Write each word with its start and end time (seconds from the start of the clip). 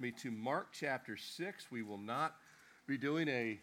me 0.00 0.10
to 0.10 0.30
Mark 0.30 0.68
chapter 0.72 1.16
6. 1.16 1.70
We 1.70 1.82
will 1.82 1.98
not 1.98 2.34
be 2.86 2.98
doing 2.98 3.28
a 3.28 3.58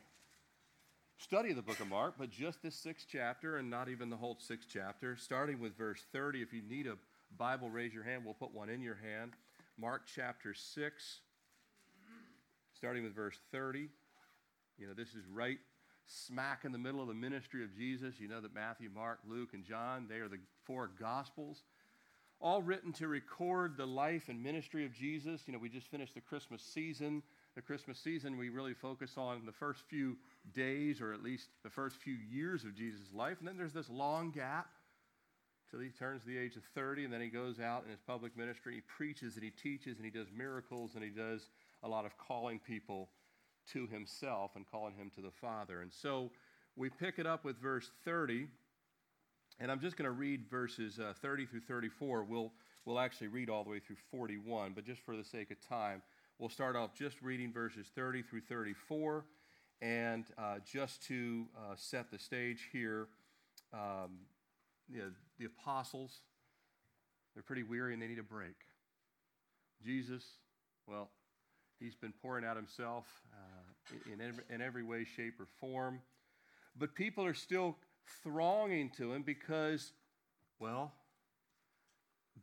study 1.18 1.52
of 1.52 1.56
the 1.56 1.62
book 1.62 1.80
of 1.80 1.88
Mark, 1.88 2.16
but 2.18 2.30
just 2.30 2.64
this 2.64 2.76
sixth 2.76 3.08
chapter 3.10 3.58
and 3.58 3.70
not 3.70 3.88
even 3.88 4.10
the 4.10 4.18
whole 4.18 4.38
sixth 4.40 4.68
chapter. 4.72 5.16
Starting 5.16 5.60
with 5.60 5.78
verse 5.78 6.04
30. 6.12 6.42
If 6.42 6.54
you 6.54 6.62
need 6.62 6.88
a 6.88 6.96
Bible, 7.38 7.70
raise 7.70 7.94
your 7.94 8.04
hand. 8.04 8.24
We'll 8.26 8.34
put 8.34 8.54
one 8.54 8.70
in 8.70 8.82
your 8.82 8.96
hand. 8.96 9.34
Mark 9.80 10.04
chapter 10.14 10.54
6, 10.54 11.20
starting 12.76 13.04
with 13.04 13.16
verse 13.16 13.40
30. 13.52 13.90
You 14.78 14.88
know, 14.88 14.94
this 14.94 15.10
is 15.10 15.24
right 15.32 15.58
smack 16.06 16.66
in 16.66 16.72
the 16.72 16.78
middle 16.78 17.02
of 17.02 17.08
the 17.08 17.14
ministry 17.14 17.64
of 17.64 17.76
Jesus. 17.76 18.20
You 18.20 18.28
know 18.28 18.42
that 18.42 18.54
Matthew, 18.54 18.90
Mark, 18.94 19.20
Luke, 19.28 19.50
and 19.54 19.64
John, 19.64 20.08
they 20.10 20.18
are 20.18 20.28
the 20.28 20.40
four 20.66 20.90
gospels 21.00 21.64
all 22.44 22.62
written 22.62 22.92
to 22.92 23.08
record 23.08 23.78
the 23.78 23.86
life 23.86 24.28
and 24.28 24.44
ministry 24.44 24.86
of 24.86 24.94
Jesus. 24.94 25.42
You 25.48 25.54
know, 25.54 25.60
we 25.60 25.70
just 25.70 25.88
finished 25.88 26.14
the 26.14 26.22
Christmas 26.22 26.62
season. 26.62 27.24
The 27.56 27.62
Christmas 27.62 27.98
season, 27.98 28.38
we 28.38 28.50
really 28.50 28.74
focus 28.74 29.14
on 29.16 29.46
the 29.46 29.54
first 29.54 29.84
few 29.88 30.18
days 30.54 31.00
or 31.00 31.14
at 31.14 31.24
least 31.24 31.48
the 31.64 31.70
first 31.70 31.96
few 31.96 32.16
years 32.30 32.66
of 32.66 32.76
Jesus' 32.76 33.14
life. 33.14 33.38
And 33.40 33.48
then 33.48 33.58
there's 33.58 33.74
this 33.74 33.90
long 33.90 34.32
gap 34.32 34.68
till 35.72 35.80
he 35.80 35.90
turns 35.90 36.24
the 36.26 36.38
age 36.38 36.58
of 36.58 36.64
30, 36.76 37.06
and 37.06 37.14
then 37.14 37.22
he 37.22 37.30
goes 37.30 37.62
out 37.62 37.86
in 37.86 37.92
his 37.92 38.02
public 38.06 38.36
ministry. 38.38 38.76
He 38.76 38.82
preaches 38.82 39.36
and 39.36 39.44
he 39.44 39.52
teaches 39.52 39.98
and 39.98 40.06
he 40.06 40.12
does 40.12 40.28
miracles 40.36 40.92
and 40.96 41.04
he 41.04 41.12
does 41.12 41.48
a 41.82 41.88
lot 41.88 42.06
of 42.06 42.18
calling 42.18 42.60
people 42.60 43.08
to 43.72 43.88
himself 43.88 44.52
and 44.56 44.70
calling 44.70 44.96
him 44.96 45.10
to 45.16 45.22
the 45.22 45.32
Father. 45.32 45.82
And 45.82 45.94
so 45.94 46.30
we 46.76 46.90
pick 46.90 47.20
it 47.20 47.26
up 47.26 47.46
with 47.46 47.58
verse 47.62 47.90
30 48.04 48.48
and 49.60 49.72
I'm 49.72 49.80
just 49.80 49.98
going 49.98 50.06
to 50.06 50.12
read 50.12 50.46
verses 50.50 51.00
uh, 51.00 51.14
30 51.22 51.46
through 51.46 51.62
34. 51.62 52.24
We'll, 52.24 52.52
we'll 52.86 53.00
actually 53.00 53.28
read 53.28 53.50
all 53.50 53.64
the 53.64 53.70
way 53.70 53.80
through 53.80 53.98
41, 54.12 54.74
but 54.74 54.86
just 54.86 55.02
for 55.02 55.16
the 55.16 55.24
sake 55.24 55.52
of 55.52 55.58
time, 55.68 56.02
we'll 56.40 56.50
start 56.50 56.76
off 56.76 56.94
just 56.94 57.22
reading 57.22 57.52
verses 57.52 57.88
30 57.96 58.24
through 58.24 58.42
34. 58.42 59.26
And 59.82 60.26
uh, 60.38 60.56
just 60.66 61.04
to 61.08 61.46
uh, 61.58 61.76
set 61.76 62.10
the 62.10 62.18
stage 62.18 62.70
here, 62.72 63.08
um, 63.74 64.20
you 64.90 65.00
know, 65.00 65.12
the 65.40 65.46
apostles, 65.46 66.22
they're 67.34 67.44
pretty 67.44 67.64
weary 67.64 67.94
and 67.94 68.02
they 68.02 68.08
need 68.08 68.20
a 68.20 68.24
break. 68.24 68.56
Jesus, 69.84 70.24
well, 70.88 71.10
he's 71.80 71.96
been 71.96 72.14
pouring 72.22 72.46
out 72.46 72.56
himself 72.56 73.06
uh, 73.34 74.14
in, 74.14 74.22
every, 74.22 74.44
in 74.50 74.62
every 74.62 74.84
way, 74.84 75.04
shape, 75.04 75.40
or 75.40 75.48
form. 75.60 76.00
But 76.78 76.96
people 76.96 77.26
are 77.26 77.34
still 77.34 77.76
thronging 78.24 78.90
to 78.92 79.14
him 79.14 79.24
because, 79.24 79.92
well, 80.60 80.94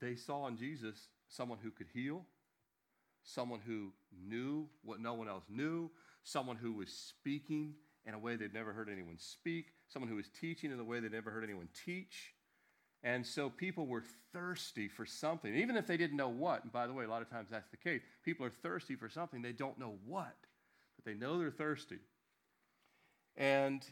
they 0.01 0.17
saw 0.17 0.47
in 0.47 0.57
Jesus 0.57 1.09
someone 1.29 1.59
who 1.63 1.71
could 1.71 1.89
heal, 1.93 2.25
someone 3.23 3.61
who 3.67 3.93
knew 4.27 4.67
what 4.83 5.01
no 5.01 5.15
one 5.15 5.29
else 5.29 5.45
knew, 5.49 5.91
someone 6.23 6.57
who 6.57 6.73
was 6.73 6.91
speaking 6.91 7.75
in 8.07 8.15
a 8.15 8.19
way 8.19 8.37
they'd 8.37 8.55
never 8.55 8.73
heard 8.73 8.89
anyone 8.89 9.17
speak, 9.19 9.67
someone 9.89 10.09
who 10.09 10.17
was 10.17 10.29
teaching 10.41 10.71
in 10.71 10.81
a 10.81 10.85
way 10.85 11.01
they'd 11.01 11.13
never 11.13 11.31
heard 11.31 11.45
anyone 11.45 11.69
teach. 11.85 12.35
And 13.03 13.27
so 13.27 13.49
people 13.49 13.87
were 13.87 14.05
thirsty 14.33 14.89
for 14.89 15.07
something, 15.07 15.55
even 15.55 15.77
if 15.77 15.87
they 15.87 15.97
didn't 15.97 16.17
know 16.17 16.29
what. 16.29 16.63
And 16.65 16.73
by 16.73 16.87
the 16.87 16.93
way, 16.93 17.05
a 17.05 17.09
lot 17.09 17.23
of 17.23 17.31
times 17.31 17.49
that's 17.51 17.71
the 17.71 17.77
case. 17.77 18.03
People 18.25 18.45
are 18.45 18.51
thirsty 18.51 18.95
for 18.95 19.09
something, 19.09 19.43
they 19.43 19.53
don't 19.53 19.79
know 19.79 19.95
what, 20.07 20.37
but 20.97 21.05
they 21.05 21.15
know 21.15 21.39
they're 21.39 21.51
thirsty. 21.51 21.99
And 23.37 23.83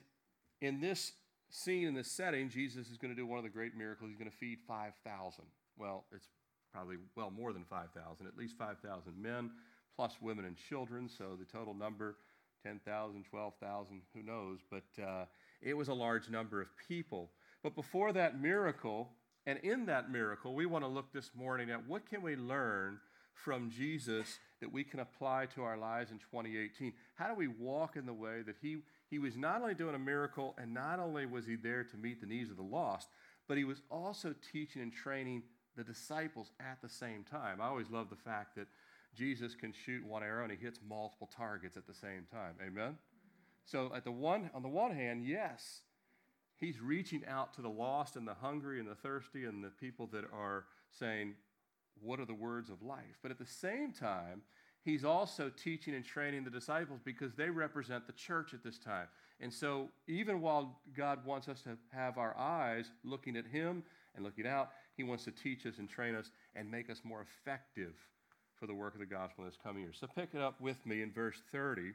in 0.60 0.80
this 0.80 1.12
scene 1.50 1.86
in 1.86 1.94
this 1.94 2.10
setting, 2.10 2.48
Jesus 2.48 2.90
is 2.90 2.98
going 2.98 3.14
to 3.14 3.20
do 3.20 3.26
one 3.26 3.38
of 3.38 3.44
the 3.44 3.50
great 3.50 3.76
miracles. 3.76 4.10
He's 4.10 4.18
going 4.18 4.30
to 4.30 4.36
feed 4.36 4.58
5,000. 4.66 5.44
Well, 5.78 6.04
it's 6.14 6.28
probably 6.72 6.96
well 7.16 7.30
more 7.30 7.52
than 7.52 7.64
5,000, 7.64 8.26
at 8.26 8.36
least 8.36 8.56
5,000 8.58 9.20
men, 9.20 9.50
plus 9.96 10.16
women 10.20 10.44
and 10.44 10.56
children. 10.56 11.08
So 11.08 11.36
the 11.38 11.44
total 11.44 11.74
number 11.74 12.16
10,000, 12.64 13.24
12,000, 13.24 14.02
who 14.14 14.22
knows? 14.22 14.58
But 14.70 15.02
uh, 15.02 15.24
it 15.62 15.76
was 15.76 15.88
a 15.88 15.94
large 15.94 16.28
number 16.28 16.60
of 16.60 16.68
people. 16.88 17.30
But 17.62 17.74
before 17.74 18.12
that 18.12 18.40
miracle, 18.40 19.10
and 19.46 19.58
in 19.62 19.86
that 19.86 20.10
miracle, 20.10 20.54
we 20.54 20.66
want 20.66 20.84
to 20.84 20.88
look 20.88 21.12
this 21.12 21.30
morning 21.34 21.70
at 21.70 21.86
what 21.86 22.06
can 22.06 22.22
we 22.22 22.36
learn 22.36 22.98
from 23.32 23.70
Jesus 23.70 24.38
that 24.60 24.72
we 24.72 24.84
can 24.84 25.00
apply 25.00 25.46
to 25.54 25.62
our 25.62 25.76
lives 25.76 26.10
in 26.10 26.18
2018? 26.18 26.92
How 27.14 27.28
do 27.28 27.34
we 27.34 27.48
walk 27.48 27.96
in 27.96 28.04
the 28.04 28.12
way 28.12 28.42
that 28.42 28.56
he 28.60 28.78
he 29.10 29.18
was 29.18 29.36
not 29.36 29.62
only 29.62 29.74
doing 29.74 29.94
a 29.94 29.98
miracle 29.98 30.54
and 30.60 30.72
not 30.72 30.98
only 30.98 31.26
was 31.26 31.46
he 31.46 31.56
there 31.56 31.84
to 31.84 31.96
meet 31.96 32.20
the 32.20 32.26
needs 32.26 32.50
of 32.50 32.56
the 32.56 32.62
lost, 32.62 33.08
but 33.46 33.56
he 33.56 33.64
was 33.64 33.82
also 33.90 34.34
teaching 34.52 34.82
and 34.82 34.92
training 34.92 35.42
the 35.76 35.84
disciples 35.84 36.50
at 36.60 36.80
the 36.82 36.88
same 36.88 37.24
time. 37.24 37.60
I 37.60 37.66
always 37.66 37.88
love 37.90 38.10
the 38.10 38.16
fact 38.16 38.56
that 38.56 38.66
Jesus 39.14 39.54
can 39.54 39.72
shoot 39.72 40.04
one 40.04 40.22
arrow 40.22 40.42
and 40.42 40.52
he 40.52 40.58
hits 40.58 40.80
multiple 40.86 41.30
targets 41.34 41.76
at 41.76 41.86
the 41.86 41.94
same 41.94 42.26
time. 42.30 42.54
Amen. 42.64 42.98
So 43.64 43.92
at 43.94 44.04
the 44.04 44.12
one 44.12 44.50
on 44.54 44.62
the 44.62 44.68
one 44.68 44.94
hand, 44.94 45.24
yes, 45.24 45.80
he's 46.56 46.80
reaching 46.80 47.24
out 47.26 47.54
to 47.54 47.62
the 47.62 47.70
lost 47.70 48.16
and 48.16 48.26
the 48.26 48.34
hungry 48.34 48.80
and 48.80 48.88
the 48.88 48.94
thirsty 48.94 49.44
and 49.44 49.62
the 49.62 49.70
people 49.70 50.06
that 50.08 50.24
are 50.32 50.66
saying, 50.90 51.34
"What 52.00 52.20
are 52.20 52.24
the 52.24 52.34
words 52.34 52.70
of 52.70 52.82
life?" 52.82 53.18
But 53.22 53.30
at 53.30 53.38
the 53.38 53.46
same 53.46 53.92
time, 53.92 54.42
he's 54.88 55.04
also 55.04 55.50
teaching 55.50 55.94
and 55.94 56.04
training 56.04 56.44
the 56.44 56.50
disciples 56.50 57.00
because 57.04 57.34
they 57.34 57.50
represent 57.50 58.06
the 58.06 58.12
church 58.12 58.54
at 58.54 58.62
this 58.62 58.78
time. 58.78 59.06
And 59.40 59.52
so, 59.52 59.88
even 60.06 60.40
while 60.40 60.80
God 60.96 61.24
wants 61.24 61.48
us 61.48 61.62
to 61.62 61.76
have 61.92 62.18
our 62.18 62.36
eyes 62.36 62.90
looking 63.04 63.36
at 63.36 63.46
him 63.46 63.84
and 64.16 64.24
looking 64.24 64.46
out, 64.46 64.70
he 64.96 65.04
wants 65.04 65.24
to 65.24 65.30
teach 65.30 65.66
us 65.66 65.78
and 65.78 65.88
train 65.88 66.14
us 66.14 66.30
and 66.56 66.70
make 66.70 66.90
us 66.90 67.02
more 67.04 67.20
effective 67.20 67.94
for 68.58 68.66
the 68.66 68.74
work 68.74 68.94
of 68.94 69.00
the 69.00 69.06
gospel 69.06 69.44
in 69.44 69.50
this 69.50 69.58
coming 69.62 69.82
year. 69.82 69.92
So, 69.92 70.06
pick 70.06 70.30
it 70.34 70.40
up 70.40 70.60
with 70.60 70.84
me 70.84 71.02
in 71.02 71.12
verse 71.12 71.40
30. 71.52 71.92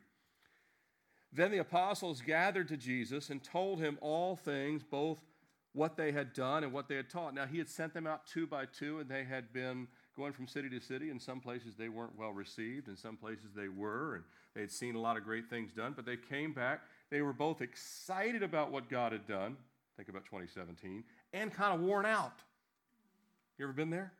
Then 1.33 1.51
the 1.51 1.57
apostles 1.57 2.21
gathered 2.21 2.67
to 2.67 2.77
Jesus 2.77 3.29
and 3.29 3.43
told 3.43 3.79
him 3.79 3.97
all 4.01 4.35
things, 4.35 4.83
both 4.83 5.17
what 5.73 5.97
they 5.97 6.11
had 6.11 6.33
done 6.33 6.63
and 6.63 6.71
what 6.71 6.87
they 6.87 6.95
had 6.95 7.09
taught. 7.09 7.33
Now, 7.33 7.47
he 7.47 7.57
had 7.57 7.69
sent 7.69 7.93
them 7.93 8.05
out 8.05 8.27
two 8.27 8.45
by 8.45 8.65
two, 8.65 8.99
and 8.99 9.09
they 9.09 9.23
had 9.23 9.51
been 9.51 9.87
going 10.15 10.33
from 10.33 10.47
city 10.47 10.69
to 10.69 10.79
city. 10.79 11.09
In 11.09 11.19
some 11.19 11.39
places, 11.39 11.75
they 11.77 11.89
weren't 11.89 12.17
well 12.17 12.31
received. 12.31 12.87
In 12.87 12.97
some 12.97 13.17
places, 13.17 13.53
they 13.55 13.67
were, 13.67 14.15
and 14.15 14.23
they 14.53 14.61
had 14.61 14.71
seen 14.71 14.95
a 14.95 14.99
lot 14.99 15.17
of 15.17 15.23
great 15.23 15.49
things 15.49 15.71
done. 15.71 15.93
But 15.95 16.05
they 16.05 16.17
came 16.17 16.53
back. 16.53 16.81
They 17.09 17.21
were 17.21 17.33
both 17.33 17.61
excited 17.61 18.43
about 18.43 18.71
what 18.71 18.89
God 18.89 19.11
had 19.11 19.27
done. 19.27 19.57
Think 19.97 20.09
about 20.09 20.25
2017, 20.25 21.03
and 21.33 21.53
kind 21.53 21.73
of 21.73 21.81
worn 21.81 22.05
out. 22.05 22.39
You 23.57 23.65
ever 23.65 23.73
been 23.73 23.91
there? 23.91 24.11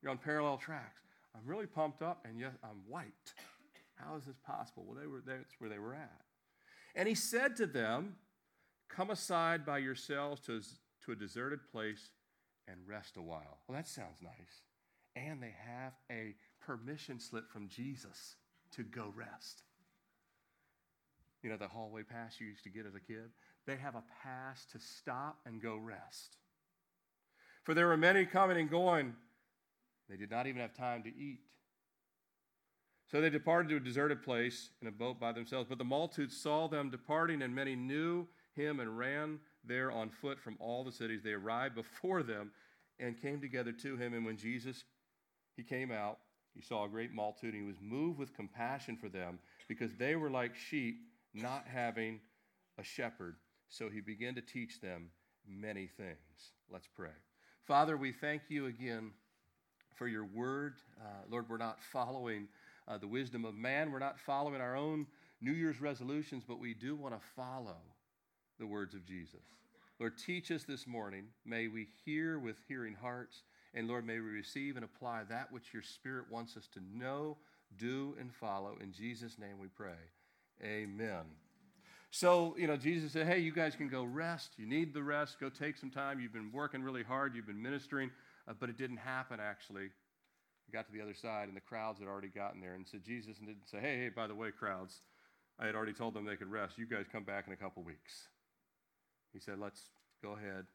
You're 0.00 0.12
on 0.12 0.18
parallel 0.18 0.56
tracks. 0.56 1.02
I'm 1.34 1.42
really 1.44 1.66
pumped 1.66 2.00
up, 2.00 2.24
and 2.28 2.38
yet 2.38 2.52
I'm 2.62 2.80
white. 2.88 3.34
How 3.96 4.14
is 4.16 4.24
this 4.24 4.36
possible? 4.46 4.84
Well, 4.86 4.96
they 5.00 5.08
were, 5.08 5.22
that's 5.26 5.54
where 5.58 5.68
they 5.68 5.80
were 5.80 5.94
at. 5.94 6.20
And 6.94 7.08
he 7.08 7.14
said 7.14 7.56
to 7.56 7.66
them, 7.66 8.16
Come 8.88 9.10
aside 9.10 9.66
by 9.66 9.78
yourselves 9.78 10.40
to, 10.42 10.60
to 11.04 11.12
a 11.12 11.16
deserted 11.16 11.58
place 11.72 12.10
and 12.68 12.76
rest 12.86 13.16
a 13.16 13.22
while. 13.22 13.58
Well, 13.66 13.76
that 13.76 13.88
sounds 13.88 14.18
nice 14.22 14.62
and 15.16 15.42
they 15.42 15.54
have 15.66 15.92
a 16.10 16.34
permission 16.60 17.20
slip 17.20 17.50
from 17.50 17.68
Jesus 17.68 18.36
to 18.72 18.82
go 18.82 19.12
rest. 19.14 19.62
You 21.42 21.50
know, 21.50 21.56
the 21.56 21.68
hallway 21.68 22.02
pass 22.02 22.40
you 22.40 22.46
used 22.46 22.64
to 22.64 22.70
get 22.70 22.86
as 22.86 22.94
a 22.94 23.00
kid? 23.00 23.30
They 23.66 23.76
have 23.76 23.94
a 23.94 24.02
pass 24.22 24.64
to 24.72 24.78
stop 24.78 25.38
and 25.46 25.60
go 25.60 25.76
rest. 25.76 26.36
For 27.64 27.74
there 27.74 27.86
were 27.86 27.96
many 27.96 28.24
coming 28.24 28.58
and 28.58 28.70
going. 28.70 29.14
They 30.08 30.16
did 30.16 30.30
not 30.30 30.46
even 30.46 30.60
have 30.60 30.74
time 30.74 31.02
to 31.04 31.08
eat. 31.08 31.40
So 33.10 33.20
they 33.20 33.30
departed 33.30 33.68
to 33.68 33.76
a 33.76 33.80
deserted 33.80 34.22
place 34.22 34.70
in 34.80 34.88
a 34.88 34.92
boat 34.92 35.20
by 35.20 35.32
themselves. 35.32 35.66
But 35.68 35.78
the 35.78 35.84
multitude 35.84 36.32
saw 36.32 36.66
them 36.66 36.90
departing, 36.90 37.42
and 37.42 37.54
many 37.54 37.76
knew 37.76 38.26
him 38.54 38.80
and 38.80 38.98
ran 38.98 39.38
there 39.64 39.92
on 39.92 40.10
foot 40.10 40.40
from 40.40 40.56
all 40.58 40.84
the 40.84 40.92
cities. 40.92 41.22
They 41.22 41.32
arrived 41.32 41.74
before 41.74 42.22
them 42.22 42.50
and 42.98 43.20
came 43.20 43.40
together 43.40 43.72
to 43.72 43.96
him. 43.96 44.14
And 44.14 44.24
when 44.24 44.36
Jesus 44.36 44.84
he 45.56 45.62
came 45.62 45.90
out, 45.90 46.18
he 46.54 46.62
saw 46.62 46.84
a 46.84 46.88
great 46.88 47.12
multitude, 47.12 47.54
and 47.54 47.62
he 47.62 47.66
was 47.66 47.80
moved 47.80 48.18
with 48.18 48.34
compassion 48.34 48.96
for 48.96 49.08
them 49.08 49.38
because 49.68 49.90
they 49.98 50.16
were 50.16 50.30
like 50.30 50.54
sheep 50.54 50.96
not 51.32 51.64
having 51.66 52.20
a 52.78 52.84
shepherd. 52.84 53.36
So 53.68 53.88
he 53.88 54.00
began 54.00 54.34
to 54.36 54.40
teach 54.40 54.80
them 54.80 55.10
many 55.48 55.88
things. 55.96 56.52
Let's 56.70 56.88
pray. 56.94 57.10
Father, 57.66 57.96
we 57.96 58.12
thank 58.12 58.42
you 58.48 58.66
again 58.66 59.10
for 59.94 60.06
your 60.06 60.24
word. 60.24 60.74
Uh, 61.00 61.22
Lord, 61.30 61.48
we're 61.48 61.56
not 61.56 61.82
following 61.82 62.48
uh, 62.86 62.98
the 62.98 63.08
wisdom 63.08 63.44
of 63.44 63.54
man, 63.54 63.90
we're 63.90 63.98
not 63.98 64.20
following 64.20 64.60
our 64.60 64.76
own 64.76 65.06
New 65.40 65.52
Year's 65.52 65.80
resolutions, 65.80 66.44
but 66.46 66.60
we 66.60 66.74
do 66.74 66.94
want 66.94 67.14
to 67.14 67.26
follow 67.34 67.76
the 68.58 68.66
words 68.66 68.94
of 68.94 69.04
Jesus. 69.06 69.40
Lord, 69.98 70.18
teach 70.18 70.50
us 70.50 70.64
this 70.64 70.86
morning. 70.86 71.24
May 71.44 71.68
we 71.68 71.88
hear 72.04 72.38
with 72.38 72.56
hearing 72.68 72.94
hearts. 72.94 73.42
And 73.74 73.88
Lord, 73.88 74.06
may 74.06 74.20
we 74.20 74.30
receive 74.30 74.76
and 74.76 74.84
apply 74.84 75.22
that 75.28 75.52
which 75.52 75.74
your 75.74 75.82
Spirit 75.82 76.26
wants 76.30 76.56
us 76.56 76.68
to 76.74 76.80
know, 76.96 77.36
do, 77.76 78.14
and 78.20 78.32
follow. 78.32 78.76
In 78.80 78.92
Jesus' 78.92 79.38
name 79.38 79.58
we 79.60 79.68
pray. 79.68 79.98
Amen. 80.62 81.24
So, 82.10 82.54
you 82.56 82.68
know, 82.68 82.76
Jesus 82.76 83.12
said, 83.12 83.26
hey, 83.26 83.40
you 83.40 83.52
guys 83.52 83.74
can 83.74 83.88
go 83.88 84.04
rest. 84.04 84.52
You 84.56 84.66
need 84.66 84.94
the 84.94 85.02
rest. 85.02 85.40
Go 85.40 85.48
take 85.48 85.76
some 85.76 85.90
time. 85.90 86.20
You've 86.20 86.32
been 86.32 86.52
working 86.52 86.82
really 86.82 87.02
hard, 87.02 87.34
you've 87.34 87.48
been 87.48 87.60
ministering, 87.60 88.12
uh, 88.46 88.52
but 88.58 88.68
it 88.68 88.78
didn't 88.78 88.98
happen 88.98 89.40
actually 89.40 89.88
got 90.72 90.86
to 90.86 90.92
the 90.92 91.00
other 91.00 91.14
side, 91.14 91.48
and 91.48 91.56
the 91.56 91.60
crowds 91.60 92.00
had 92.00 92.08
already 92.08 92.28
gotten 92.28 92.60
there. 92.60 92.74
And 92.74 92.86
so 92.86 92.98
Jesus 92.98 93.38
didn't 93.38 93.68
say, 93.70 93.78
hey, 93.80 93.96
hey, 93.96 94.08
by 94.08 94.26
the 94.26 94.34
way, 94.34 94.50
crowds, 94.50 95.00
I 95.58 95.66
had 95.66 95.74
already 95.74 95.92
told 95.92 96.14
them 96.14 96.24
they 96.24 96.36
could 96.36 96.50
rest. 96.50 96.78
You 96.78 96.86
guys 96.86 97.06
come 97.10 97.22
back 97.22 97.46
in 97.46 97.52
a 97.52 97.56
couple 97.56 97.82
weeks. 97.82 98.28
He 99.32 99.38
said, 99.38 99.58
let's 99.58 99.80
go 100.22 100.32
ahead 100.32 100.66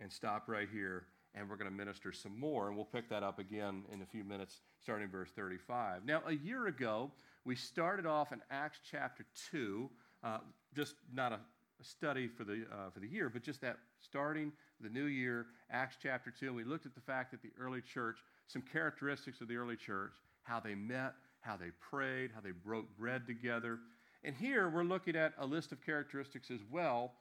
and 0.00 0.12
stop 0.12 0.48
right 0.48 0.68
here, 0.72 1.04
and 1.34 1.48
we're 1.48 1.56
going 1.56 1.70
to 1.70 1.76
minister 1.76 2.12
some 2.12 2.38
more. 2.38 2.68
And 2.68 2.76
we'll 2.76 2.84
pick 2.84 3.08
that 3.10 3.22
up 3.22 3.38
again 3.38 3.84
in 3.92 4.02
a 4.02 4.06
few 4.06 4.24
minutes, 4.24 4.60
starting 4.82 5.08
verse 5.08 5.30
35. 5.34 6.04
Now, 6.04 6.22
a 6.26 6.32
year 6.32 6.66
ago, 6.66 7.10
we 7.44 7.54
started 7.54 8.06
off 8.06 8.32
in 8.32 8.40
Acts 8.50 8.80
chapter 8.88 9.24
2, 9.50 9.88
uh, 10.24 10.38
just 10.74 10.94
not 11.12 11.32
a, 11.32 11.36
a, 11.80 11.84
study 11.84 12.28
for 12.28 12.44
the, 12.44 12.64
uh, 12.70 12.90
for 12.92 13.00
the 13.00 13.08
year, 13.08 13.30
but 13.30 13.42
just 13.42 13.60
that 13.60 13.78
starting 14.00 14.52
the 14.80 14.88
new 14.88 15.04
year, 15.04 15.46
Acts 15.70 15.96
chapter 16.02 16.30
2. 16.30 16.48
And 16.48 16.56
we 16.56 16.64
looked 16.64 16.86
at 16.86 16.94
the 16.94 17.00
fact 17.00 17.30
that 17.30 17.42
the 17.42 17.52
early 17.58 17.80
church, 17.80 18.18
some 18.46 18.62
characteristics 18.62 19.40
of 19.40 19.48
the 19.48 19.56
early 19.56 19.76
church, 19.76 20.12
how 20.42 20.60
they 20.60 20.74
met, 20.74 21.14
how 21.40 21.56
they 21.56 21.70
prayed, 21.80 22.30
how 22.34 22.40
they 22.40 22.50
broke 22.50 22.86
bread 22.98 23.26
together. 23.26 23.78
And 24.24 24.34
here 24.34 24.68
we're 24.68 24.84
looking 24.84 25.16
at 25.16 25.32
a 25.38 25.46
list 25.46 25.72
of 25.72 25.84
characteristics 25.84 26.50
as 26.50 26.60
well, 26.70 27.12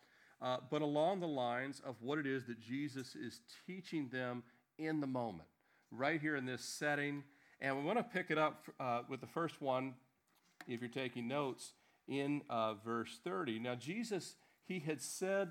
uh, 0.41 0.57
but 0.69 0.81
along 0.81 1.19
the 1.19 1.27
lines 1.27 1.81
of 1.85 1.95
what 2.01 2.17
it 2.17 2.25
is 2.25 2.45
that 2.45 2.59
Jesus 2.59 3.15
is 3.15 3.41
teaching 3.67 4.09
them 4.09 4.43
in 4.77 5.01
the 5.01 5.07
moment, 5.07 5.49
right 5.91 6.21
here 6.21 6.35
in 6.35 6.45
this 6.45 6.63
setting. 6.63 7.23
And 7.61 7.77
we 7.77 7.83
want 7.83 7.97
to 7.99 8.03
pick 8.03 8.31
it 8.31 8.37
up 8.37 8.65
uh, 8.79 9.01
with 9.09 9.19
the 9.21 9.27
first 9.27 9.61
one, 9.61 9.95
if 10.67 10.79
you're 10.79 10.89
taking 10.89 11.27
notes, 11.27 11.73
in 12.07 12.41
uh, 12.49 12.75
verse 12.85 13.19
30. 13.23 13.59
Now, 13.59 13.75
Jesus, 13.75 14.35
he 14.65 14.79
had 14.79 15.01
said 15.01 15.49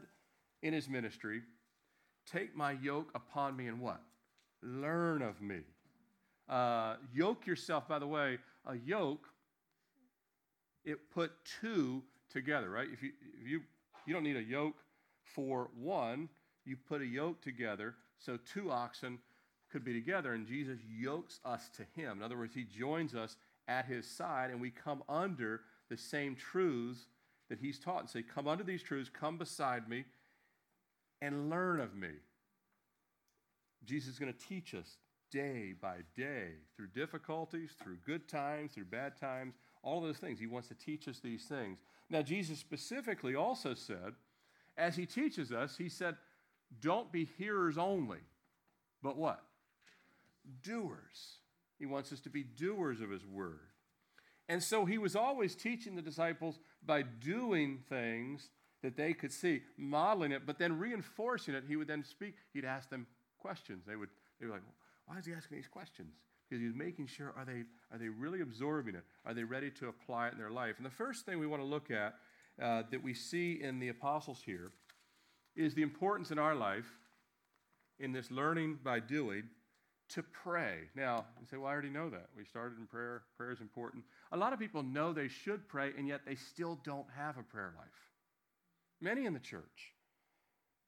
in 0.62 0.73
his 0.73 0.88
ministry, 0.88 1.43
Take 2.31 2.56
my 2.56 2.73
yoke 2.73 3.11
upon 3.14 3.56
me 3.56 3.69
and 3.69 3.81
what? 3.81 4.02
Learn 4.62 5.23
of 5.23 5.41
me. 5.41 5.61
Uh, 6.49 6.96
yoke 7.12 7.46
yourself, 7.46 7.88
by 7.88 7.99
the 7.99 8.06
way, 8.06 8.38
a 8.67 8.76
yoke, 8.76 9.26
it 10.84 11.11
put 11.11 11.32
two 11.61 12.02
together, 12.31 12.70
right? 12.70 12.88
If 12.93 13.02
you, 13.02 13.11
if 13.41 13.49
you, 13.49 13.61
you 14.08 14.14
don't 14.14 14.25
need 14.25 14.37
a 14.37 14.43
yoke 14.43 14.78
for 15.22 15.69
one, 15.78 16.31
you 16.64 16.76
put 16.76 17.02
a 17.02 17.06
yoke 17.06 17.43
together 17.43 17.94
so 18.19 18.38
two 18.38 18.70
oxen 18.70 19.19
could 19.70 19.84
be 19.84 19.93
together, 19.93 20.32
and 20.32 20.46
Jesus 20.46 20.78
yokes 20.88 21.40
us 21.44 21.69
to 21.76 21.84
him. 21.94 22.19
In 22.19 22.22
other 22.22 22.38
words, 22.38 22.55
he 22.55 22.64
joins 22.64 23.14
us 23.14 23.37
at 23.69 23.84
his 23.84 24.10
side, 24.10 24.50
and 24.50 24.62
we 24.62 24.70
come 24.70 25.02
under 25.10 25.60
the 25.90 25.96
same 25.99 26.34
truths 26.34 27.06
that 27.50 27.58
he's 27.58 27.78
taught 27.78 28.00
and 28.00 28.08
say, 28.08 28.22
Come 28.22 28.49
under 28.49 28.64
these 28.64 28.82
truths, 28.82 29.10
come 29.12 29.37
beside 29.37 29.90
me, 29.90 30.06
and 31.20 31.50
learn 31.50 31.78
of 31.78 31.94
me. 31.94 32.12
Jesus 33.84 34.14
is 34.14 34.19
going 34.19 34.32
to 34.32 34.46
teach 34.49 34.75
us 34.75 34.96
day 35.31 35.75
by 35.78 35.99
day 36.16 36.52
through 36.75 36.88
difficulties, 36.88 37.72
through 37.82 37.99
good 38.06 38.26
times, 38.26 38.72
through 38.72 38.87
bad 38.87 39.19
times, 39.19 39.55
all 39.83 39.99
of 39.99 40.05
those 40.05 40.19
things. 40.19 40.39
He 40.39 40.47
wants 40.47 40.69
to 40.69 40.75
teach 40.75 41.09
us 41.09 41.21
these 41.21 41.45
things. 41.45 41.79
Now, 42.11 42.23
Jesus 42.23 42.59
specifically 42.59 43.35
also 43.35 43.75
said, 43.75 44.15
as 44.77 44.97
he 44.97 45.07
teaches 45.07 45.53
us, 45.53 45.77
he 45.77 45.89
said, 45.89 46.17
Don't 46.81 47.13
be 47.13 47.29
hearers 47.39 47.77
only, 47.77 48.21
but 49.03 49.17
what? 49.17 49.43
Doers. 50.63 51.39
He 51.79 51.87
wants 51.87 52.13
us 52.13 52.21
to 52.21 52.31
be 52.31 52.43
doers 52.43 53.01
of 53.01 53.11
his 53.11 53.25
word. 53.25 53.61
And 54.49 54.63
so 54.63 54.85
he 54.85 54.99
was 54.99 55.15
always 55.15 55.55
teaching 55.55 55.95
the 55.95 56.03
disciples 56.03 56.59
by 56.85 57.03
doing 57.03 57.81
things 57.89 58.51
that 58.83 58.97
they 58.97 59.13
could 59.13 59.33
see, 59.33 59.63
modeling 59.77 60.33
it, 60.33 60.47
but 60.47 60.59
then 60.59 60.79
reinforcing 60.79 61.55
it. 61.55 61.65
He 61.69 61.77
would 61.77 61.89
then 61.89 62.05
speak, 62.05 62.37
he'd 62.55 62.65
ask 62.65 62.89
them 62.89 63.07
questions. 63.39 63.85
They 63.87 63.97
would, 63.97 64.09
they 64.41 64.47
were 64.47 64.53
like, 64.53 64.63
why 65.07 65.19
is 65.19 65.27
he 65.27 65.33
asking 65.33 65.59
these 65.59 65.69
questions? 65.69 66.15
Because 66.49 66.62
he's 66.62 66.75
making 66.75 67.06
sure 67.06 67.35
are 67.37 67.45
they, 67.45 67.65
are 67.93 67.99
they 67.99 68.09
really 68.09 68.41
absorbing 68.41 68.95
it? 68.95 69.05
Are 69.27 69.35
they 69.35 69.45
ready 69.45 69.71
to 69.73 69.89
apply 69.89 70.29
it 70.29 70.33
in 70.33 70.39
their 70.39 70.50
life? 70.50 70.75
And 70.79 70.87
the 70.87 70.91
first 70.91 71.27
thing 71.27 71.39
we 71.39 71.47
want 71.47 71.62
to 71.62 71.67
look 71.67 71.91
at 71.91 72.15
uh, 72.62 72.85
that 72.91 73.03
we 73.03 73.15
see 73.15 73.61
in 73.62 73.79
the 73.79 73.89
apostles 73.89 74.43
here 74.45 74.71
is 75.55 75.75
the 75.75 75.83
importance 75.83 76.31
in 76.31 76.39
our 76.39 76.55
life 76.55 76.87
in 77.99 78.12
this 78.12 78.31
learning 78.31 78.79
by 78.83 79.00
doing 79.00 79.45
to 80.11 80.23
pray. 80.23 80.79
Now, 80.95 81.27
you 81.41 81.47
say, 81.50 81.59
well, 81.59 81.67
I 81.67 81.73
already 81.73 81.91
know 81.91 82.09
that. 82.09 82.29
We 82.37 82.45
started 82.45 82.79
in 82.79 82.87
prayer. 82.87 83.23
Prayer 83.37 83.53
is 83.53 83.61
important. 83.61 84.05
A 84.33 84.37
lot 84.37 84.53
of 84.53 84.59
people 84.59 84.83
know 84.83 85.12
they 85.12 85.29
should 85.29 85.69
pray, 85.69 85.93
and 85.99 86.09
yet 86.09 86.23
they 86.27 86.35
still 86.35 86.79
don't 86.83 87.06
have 87.15 87.37
a 87.37 87.43
prayer 87.43 87.75
life. 87.77 87.89
Many 89.01 89.27
in 89.27 89.35
the 89.35 89.39
church. 89.39 89.93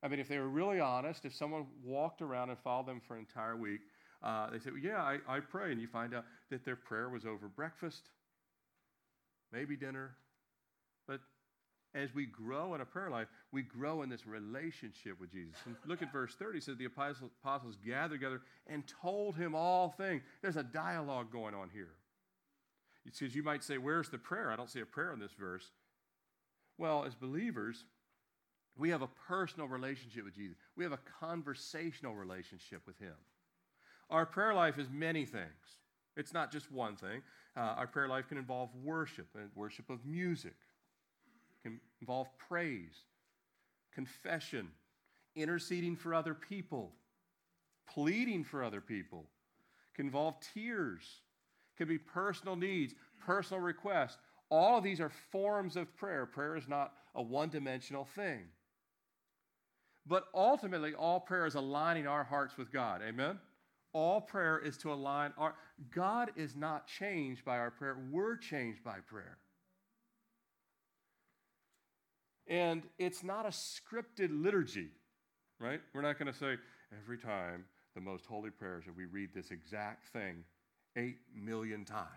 I 0.02 0.08
mean, 0.08 0.20
if 0.20 0.28
they 0.28 0.38
were 0.38 0.48
really 0.48 0.80
honest, 0.80 1.26
if 1.26 1.34
someone 1.34 1.66
walked 1.84 2.22
around 2.22 2.48
and 2.48 2.58
followed 2.58 2.86
them 2.86 3.00
for 3.06 3.14
an 3.14 3.20
entire 3.20 3.56
week, 3.56 3.80
uh, 4.22 4.50
they 4.50 4.58
say, 4.58 4.70
well, 4.70 4.80
yeah, 4.80 5.02
I, 5.02 5.18
I 5.28 5.40
pray. 5.40 5.72
And 5.72 5.80
you 5.80 5.86
find 5.86 6.14
out 6.14 6.24
that 6.50 6.64
their 6.64 6.76
prayer 6.76 7.08
was 7.08 7.24
over 7.24 7.48
breakfast, 7.48 8.10
maybe 9.52 9.76
dinner, 9.76 10.16
but 11.06 11.20
as 11.94 12.14
we 12.14 12.26
grow 12.26 12.74
in 12.74 12.80
a 12.80 12.84
prayer 12.84 13.10
life, 13.10 13.28
we 13.52 13.62
grow 13.62 14.02
in 14.02 14.08
this 14.08 14.26
relationship 14.26 15.20
with 15.20 15.32
Jesus. 15.32 15.56
And 15.66 15.74
look 15.86 16.02
at 16.02 16.12
verse 16.12 16.34
30. 16.34 16.58
It 16.58 16.64
says 16.64 16.76
the 16.76 16.84
apostles, 16.84 17.76
gathered 17.84 18.16
together 18.16 18.42
and 18.66 18.84
told 19.02 19.36
him 19.36 19.54
all 19.54 19.90
things. 19.90 20.22
There's 20.42 20.56
a 20.56 20.62
dialogue 20.62 21.32
going 21.32 21.54
on 21.54 21.68
here. 21.72 21.94
It 23.06 23.16
says 23.16 23.34
you 23.34 23.42
might 23.42 23.64
say, 23.64 23.78
Where's 23.78 24.08
the 24.08 24.18
prayer? 24.18 24.50
I 24.50 24.56
don't 24.56 24.70
see 24.70 24.80
a 24.80 24.86
prayer 24.86 25.12
in 25.12 25.18
this 25.18 25.32
verse. 25.32 25.64
Well, 26.78 27.04
as 27.04 27.14
believers, 27.14 27.84
we 28.76 28.90
have 28.90 29.02
a 29.02 29.08
personal 29.28 29.68
relationship 29.68 30.24
with 30.24 30.34
Jesus. 30.34 30.56
We 30.76 30.84
have 30.84 30.92
a 30.92 31.00
conversational 31.20 32.14
relationship 32.14 32.82
with 32.86 32.98
Him. 32.98 33.14
Our 34.10 34.26
prayer 34.26 34.54
life 34.54 34.78
is 34.78 34.88
many 34.90 35.24
things. 35.24 35.46
It's 36.16 36.32
not 36.32 36.50
just 36.50 36.70
one 36.70 36.96
thing. 36.96 37.22
Uh, 37.56 37.60
our 37.60 37.86
prayer 37.86 38.08
life 38.08 38.28
can 38.28 38.38
involve 38.38 38.70
worship, 38.82 39.28
and 39.34 39.48
worship 39.54 39.90
of 39.90 40.04
music, 40.04 40.54
can 41.62 41.80
involve 42.00 42.28
praise, 42.38 42.94
confession, 43.94 44.68
interceding 45.34 45.96
for 45.96 46.14
other 46.14 46.34
people, 46.34 46.92
pleading 47.88 48.44
for 48.44 48.62
other 48.62 48.80
people, 48.80 49.26
can 49.94 50.06
involve 50.06 50.34
tears, 50.54 51.04
can 51.76 51.88
be 51.88 51.98
personal 51.98 52.56
needs, 52.56 52.94
personal 53.24 53.62
requests. 53.62 54.18
All 54.50 54.78
of 54.78 54.84
these 54.84 55.00
are 55.00 55.10
forms 55.30 55.76
of 55.76 55.96
prayer. 55.96 56.26
Prayer 56.26 56.56
is 56.56 56.68
not 56.68 56.92
a 57.14 57.22
one 57.22 57.48
dimensional 57.48 58.04
thing. 58.04 58.40
But 60.06 60.24
ultimately, 60.34 60.94
all 60.94 61.20
prayer 61.20 61.46
is 61.46 61.54
aligning 61.54 62.06
our 62.06 62.24
hearts 62.24 62.56
with 62.56 62.72
God. 62.72 63.00
Amen? 63.06 63.38
All 63.92 64.20
prayer 64.20 64.58
is 64.58 64.76
to 64.78 64.92
align 64.92 65.32
our. 65.36 65.54
God 65.90 66.30
is 66.36 66.54
not 66.54 66.86
changed 66.86 67.44
by 67.44 67.58
our 67.58 67.70
prayer, 67.70 67.96
we're 68.10 68.36
changed 68.36 68.84
by 68.84 68.98
prayer. 69.06 69.38
And 72.46 72.82
it's 72.98 73.22
not 73.22 73.46
a 73.46 73.50
scripted 73.50 74.42
liturgy, 74.42 74.88
right? 75.60 75.80
We're 75.94 76.02
not 76.02 76.18
going 76.18 76.32
to 76.32 76.38
say 76.38 76.56
every 77.00 77.18
time 77.18 77.64
the 77.94 78.00
most 78.00 78.26
holy 78.26 78.50
prayers 78.50 78.84
that 78.86 78.96
we 78.96 79.04
read 79.04 79.30
this 79.34 79.50
exact 79.50 80.08
thing 80.12 80.42
eight 80.96 81.18
million 81.34 81.84
times. 81.84 82.08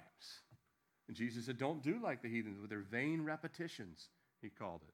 And 1.08 1.16
Jesus 1.16 1.46
said, 1.46 1.58
Don't 1.58 1.84
do 1.84 2.00
like 2.02 2.22
the 2.22 2.30
heathens 2.30 2.60
with 2.60 2.70
their 2.70 2.82
vain 2.90 3.24
repetitions, 3.24 4.10
he 4.42 4.50
called 4.50 4.82
it. 4.88 4.94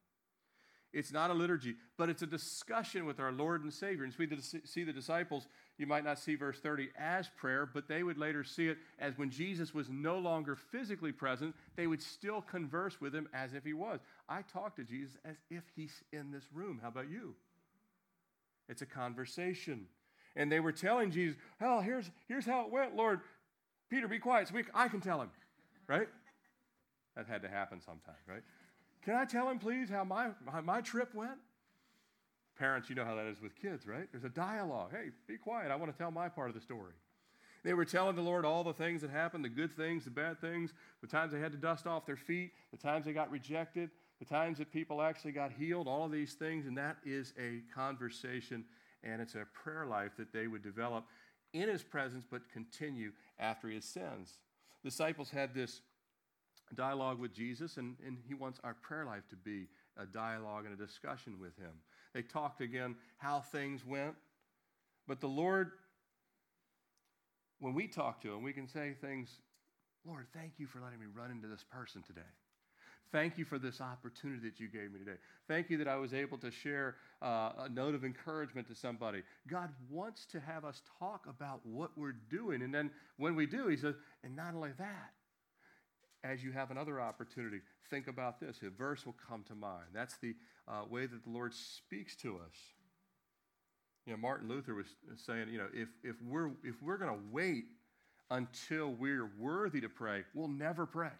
It's 0.91 1.12
not 1.12 1.29
a 1.29 1.33
liturgy, 1.33 1.75
but 1.98 2.09
it's 2.09 2.24
a 2.24 2.27
discussion 2.27 3.05
with 3.05 3.19
our 3.19 3.31
Lord 3.31 3.63
and 3.63 3.71
Savior. 3.71 4.03
And 4.03 4.12
so 4.12 4.17
we 4.19 4.27
see 4.65 4.83
the 4.83 4.93
disciples, 4.93 5.48
you 5.79 5.88
might 5.88 6.03
not 6.03 6.19
see 6.19 6.36
verse 6.36 6.59
30 6.59 6.89
as 6.98 7.29
prayer, 7.38 7.65
but 7.65 7.88
they 7.88 8.03
would 8.03 8.17
later 8.17 8.43
see 8.43 8.67
it 8.67 8.77
as 9.00 9.17
when 9.17 9.29
Jesus 9.29 9.74
was 9.74 9.89
no 9.89 10.19
longer 10.19 10.55
physically 10.55 11.13
present, 11.13 11.55
they 11.77 11.88
would 11.88 12.01
still 12.01 12.41
converse 12.41 13.00
with 13.00 13.15
him 13.15 13.29
as 13.33 13.53
if 13.53 13.63
he 13.63 13.74
was. 13.74 14.01
I 14.27 14.41
talk 14.41 14.75
to 14.75 14.83
Jesus 14.83 15.15
as 15.24 15.38
if 15.50 15.63
he's 15.75 16.03
in 16.12 16.31
this 16.31 16.43
room. 16.53 16.79
How 16.81 16.89
about 16.89 17.09
you? 17.09 17.33
It's 18.67 18.81
a 18.81 18.86
conversation. 18.86 19.88
And 20.36 20.51
they 20.51 20.59
were 20.59 20.74
telling 20.74 21.12
Jesus, 21.12 21.38
Hell, 21.59 21.79
here's, 21.79 22.12
here's 22.27 22.45
how 22.45 22.65
it 22.65 22.71
went, 22.71 22.95
Lord. 22.95 23.21
Peter, 23.89 24.07
be 24.07 24.19
quiet 24.19 24.50
so 24.50 24.55
we, 24.55 24.63
I 24.74 24.89
can 24.89 25.01
tell 25.01 25.21
him, 25.21 25.31
right? 25.88 26.07
That 27.15 27.25
had 27.25 27.41
to 27.41 27.50
happen 27.50 27.81
sometime, 27.81 28.15
right? 28.27 28.43
Can 29.03 29.15
I 29.15 29.25
tell 29.25 29.50
him, 29.50 29.59
please, 29.59 29.89
how 29.89 30.03
my, 30.03 30.29
how 30.51 30.62
my 30.62 30.81
trip 30.81 31.15
went? 31.15 31.39
Parents, 32.59 32.89
you 32.89 32.95
know 32.95 33.05
how 33.05 33.15
that 33.15 33.25
is 33.25 33.41
with 33.41 33.55
kids, 33.55 33.87
right? 33.87 34.07
There's 34.11 34.25
a 34.25 34.29
dialogue. 34.29 34.91
Hey, 34.91 35.11
be 35.27 35.37
quiet. 35.37 35.71
I 35.71 35.75
want 35.77 35.91
to 35.91 35.97
tell 35.97 36.11
my 36.11 36.27
part 36.27 36.49
of 36.49 36.55
the 36.55 36.61
story. 36.61 36.91
They 37.63 37.73
were 37.73 37.85
telling 37.85 38.15
the 38.15 38.21
Lord 38.21 38.45
all 38.45 38.63
the 38.63 38.73
things 38.73 39.01
that 39.01 39.09
happened 39.09 39.43
the 39.45 39.49
good 39.49 39.75
things, 39.75 40.03
the 40.05 40.11
bad 40.11 40.39
things, 40.39 40.73
the 41.01 41.07
times 41.07 41.31
they 41.31 41.39
had 41.39 41.53
to 41.53 41.57
dust 41.57 41.87
off 41.87 42.05
their 42.05 42.17
feet, 42.17 42.51
the 42.71 42.77
times 42.77 43.05
they 43.05 43.13
got 43.13 43.31
rejected, 43.31 43.89
the 44.19 44.25
times 44.25 44.57
that 44.57 44.71
people 44.71 45.01
actually 45.01 45.31
got 45.31 45.51
healed, 45.51 45.87
all 45.87 46.05
of 46.05 46.11
these 46.11 46.33
things. 46.33 46.65
And 46.67 46.77
that 46.77 46.97
is 47.05 47.33
a 47.39 47.61
conversation 47.73 48.65
and 49.03 49.21
it's 49.21 49.35
a 49.35 49.45
prayer 49.53 49.85
life 49.85 50.11
that 50.17 50.33
they 50.33 50.47
would 50.47 50.61
develop 50.61 51.05
in 51.53 51.69
his 51.69 51.83
presence 51.83 52.25
but 52.29 52.49
continue 52.51 53.11
after 53.39 53.69
his 53.69 53.85
sins. 53.85 54.39
Disciples 54.83 55.29
had 55.29 55.53
this 55.53 55.81
dialogue 56.75 57.19
with 57.19 57.33
Jesus, 57.33 57.77
and, 57.77 57.95
and 58.05 58.17
he 58.27 58.33
wants 58.33 58.59
our 58.63 58.75
prayer 58.75 59.05
life 59.05 59.27
to 59.29 59.35
be 59.35 59.67
a 59.97 60.05
dialogue 60.05 60.65
and 60.65 60.73
a 60.73 60.85
discussion 60.85 61.39
with 61.39 61.55
him. 61.57 61.71
They 62.13 62.21
talked 62.21 62.61
again 62.61 62.95
how 63.17 63.41
things 63.41 63.85
went, 63.85 64.15
but 65.07 65.21
the 65.21 65.27
Lord 65.27 65.71
when 67.59 67.73
we 67.73 67.87
talk 67.87 68.21
to 68.21 68.33
Him, 68.33 68.43
we 68.43 68.53
can 68.53 68.67
say 68.67 68.95
things, 69.01 69.29
Lord, 70.05 70.27
thank 70.33 70.53
you 70.57 70.67
for 70.67 70.79
letting 70.79 70.99
me 70.99 71.05
run 71.13 71.31
into 71.31 71.47
this 71.47 71.63
person 71.63 72.01
today. 72.01 72.21
Thank 73.11 73.37
you 73.37 73.45
for 73.45 73.57
this 73.57 73.81
opportunity 73.81 74.41
that 74.47 74.59
you 74.59 74.67
gave 74.67 74.91
me 74.91 74.99
today. 74.99 75.17
Thank 75.47 75.69
you 75.69 75.77
that 75.79 75.87
I 75.87 75.95
was 75.95 76.13
able 76.13 76.37
to 76.37 76.51
share 76.51 76.95
uh, 77.21 77.51
a 77.57 77.69
note 77.69 77.95
of 77.95 78.05
encouragement 78.05 78.67
to 78.67 78.75
somebody. 78.75 79.23
God 79.47 79.69
wants 79.89 80.25
to 80.27 80.39
have 80.39 80.63
us 80.63 80.83
talk 80.99 81.25
about 81.27 81.65
what 81.65 81.91
we're 81.97 82.15
doing. 82.29 82.61
And 82.61 82.73
then 82.73 82.91
when 83.17 83.35
we 83.35 83.45
do, 83.45 83.67
He 83.67 83.77
says, 83.77 83.95
and 84.23 84.35
not 84.35 84.53
only 84.53 84.71
that, 84.77 85.11
as 86.23 86.43
you 86.43 86.51
have 86.51 86.71
another 86.71 86.99
opportunity, 86.99 87.59
think 87.89 88.07
about 88.07 88.39
this. 88.39 88.59
A 88.65 88.69
verse 88.69 89.05
will 89.05 89.15
come 89.27 89.43
to 89.47 89.55
mind. 89.55 89.88
That's 89.93 90.17
the 90.17 90.35
uh, 90.67 90.81
way 90.89 91.05
that 91.05 91.23
the 91.23 91.29
Lord 91.29 91.53
speaks 91.53 92.15
to 92.17 92.35
us. 92.35 92.55
You 94.05 94.13
know, 94.13 94.17
Martin 94.17 94.47
Luther 94.47 94.73
was 94.73 94.88
saying, 95.25 95.49
you 95.51 95.57
know, 95.57 95.67
if, 95.73 95.89
if 96.03 96.15
we're, 96.21 96.49
if 96.63 96.81
we're 96.81 96.97
going 96.97 97.11
to 97.11 97.19
wait 97.31 97.65
until 98.31 98.91
we're 98.91 99.29
worthy 99.39 99.81
to 99.81 99.89
pray, 99.89 100.23
we'll 100.33 100.47
never 100.47 100.85
pray. 100.85 101.11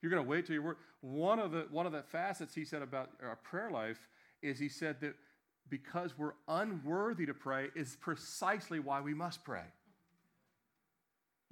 You're 0.00 0.10
going 0.10 0.22
to 0.22 0.28
wait 0.28 0.46
till 0.46 0.54
you're. 0.54 0.76
One 1.00 1.38
of 1.38 1.52
the 1.52 1.66
one 1.70 1.86
of 1.86 1.92
the 1.92 2.02
facets 2.02 2.54
he 2.54 2.64
said 2.64 2.82
about 2.82 3.10
our 3.22 3.36
prayer 3.36 3.70
life 3.70 4.08
is 4.42 4.58
he 4.58 4.68
said 4.68 5.00
that 5.00 5.14
because 5.68 6.18
we're 6.18 6.34
unworthy 6.48 7.24
to 7.26 7.34
pray 7.34 7.68
is 7.74 7.96
precisely 8.00 8.80
why 8.80 9.00
we 9.00 9.14
must 9.14 9.44
pray. 9.44 9.64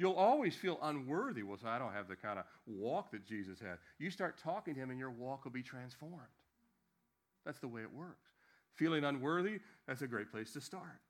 You'll 0.00 0.14
always 0.14 0.57
feel 0.57 0.78
unworthy. 0.80 1.42
Well, 1.42 1.59
so 1.61 1.69
I 1.69 1.78
don't 1.78 1.92
have 1.92 2.09
the 2.09 2.16
kind 2.16 2.38
of 2.38 2.47
walk 2.66 3.11
that 3.11 3.26
Jesus 3.26 3.61
had. 3.61 3.76
You 3.99 4.11
start 4.11 4.38
talking 4.42 4.73
to 4.73 4.80
him, 4.80 4.88
and 4.88 4.99
your 4.99 5.11
walk 5.11 5.45
will 5.45 5.52
be 5.52 5.62
transformed. 5.62 6.16
That's 7.45 7.59
the 7.59 7.69
way 7.69 7.83
it 7.83 7.92
works. 7.92 8.30
Feeling 8.73 9.04
unworthy, 9.04 9.59
that's 9.87 10.00
a 10.00 10.07
great 10.07 10.33
place 10.33 10.54
to 10.54 10.62
start. 10.62 11.02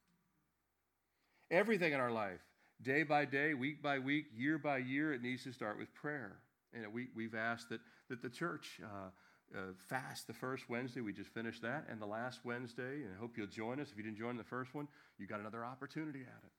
Everything 1.53 1.93
in 1.93 2.01
our 2.01 2.11
life, 2.11 2.41
day 2.83 3.05
by 3.05 3.27
day, 3.27 3.55
week 3.55 3.81
by 3.81 4.01
week, 4.01 4.25
year 4.37 4.59
by 4.59 4.79
year, 4.79 5.13
it 5.13 5.23
needs 5.23 5.45
to 5.45 5.53
start 5.53 5.79
with 5.79 5.95
prayer. 5.95 6.39
And 6.75 6.93
we, 6.93 7.11
we've 7.15 7.37
asked 7.37 7.69
that, 7.69 7.81
that 8.09 8.23
the 8.23 8.29
church 8.29 8.81
uh, 8.83 9.57
uh, 9.57 9.61
fast 9.89 10.27
the 10.27 10.35
first 10.35 10.69
Wednesday. 10.69 11.01
We 11.01 11.13
just 11.13 11.31
finished 11.31 11.63
that. 11.63 11.87
And 11.89 12.03
the 12.03 12.07
last 12.07 12.41
Wednesday, 12.45 13.05
and 13.05 13.15
I 13.17 13.21
hope 13.21 13.39
you'll 13.39 13.47
join 13.47 13.79
us. 13.79 13.93
If 13.93 13.99
you 13.99 14.03
didn't 14.03 14.19
join 14.19 14.37
the 14.37 14.43
first 14.43 14.75
one, 14.75 14.89
you 15.17 15.29
got 15.29 15.39
another 15.39 15.65
opportunity 15.65 16.23
at 16.23 16.43
it 16.45 16.51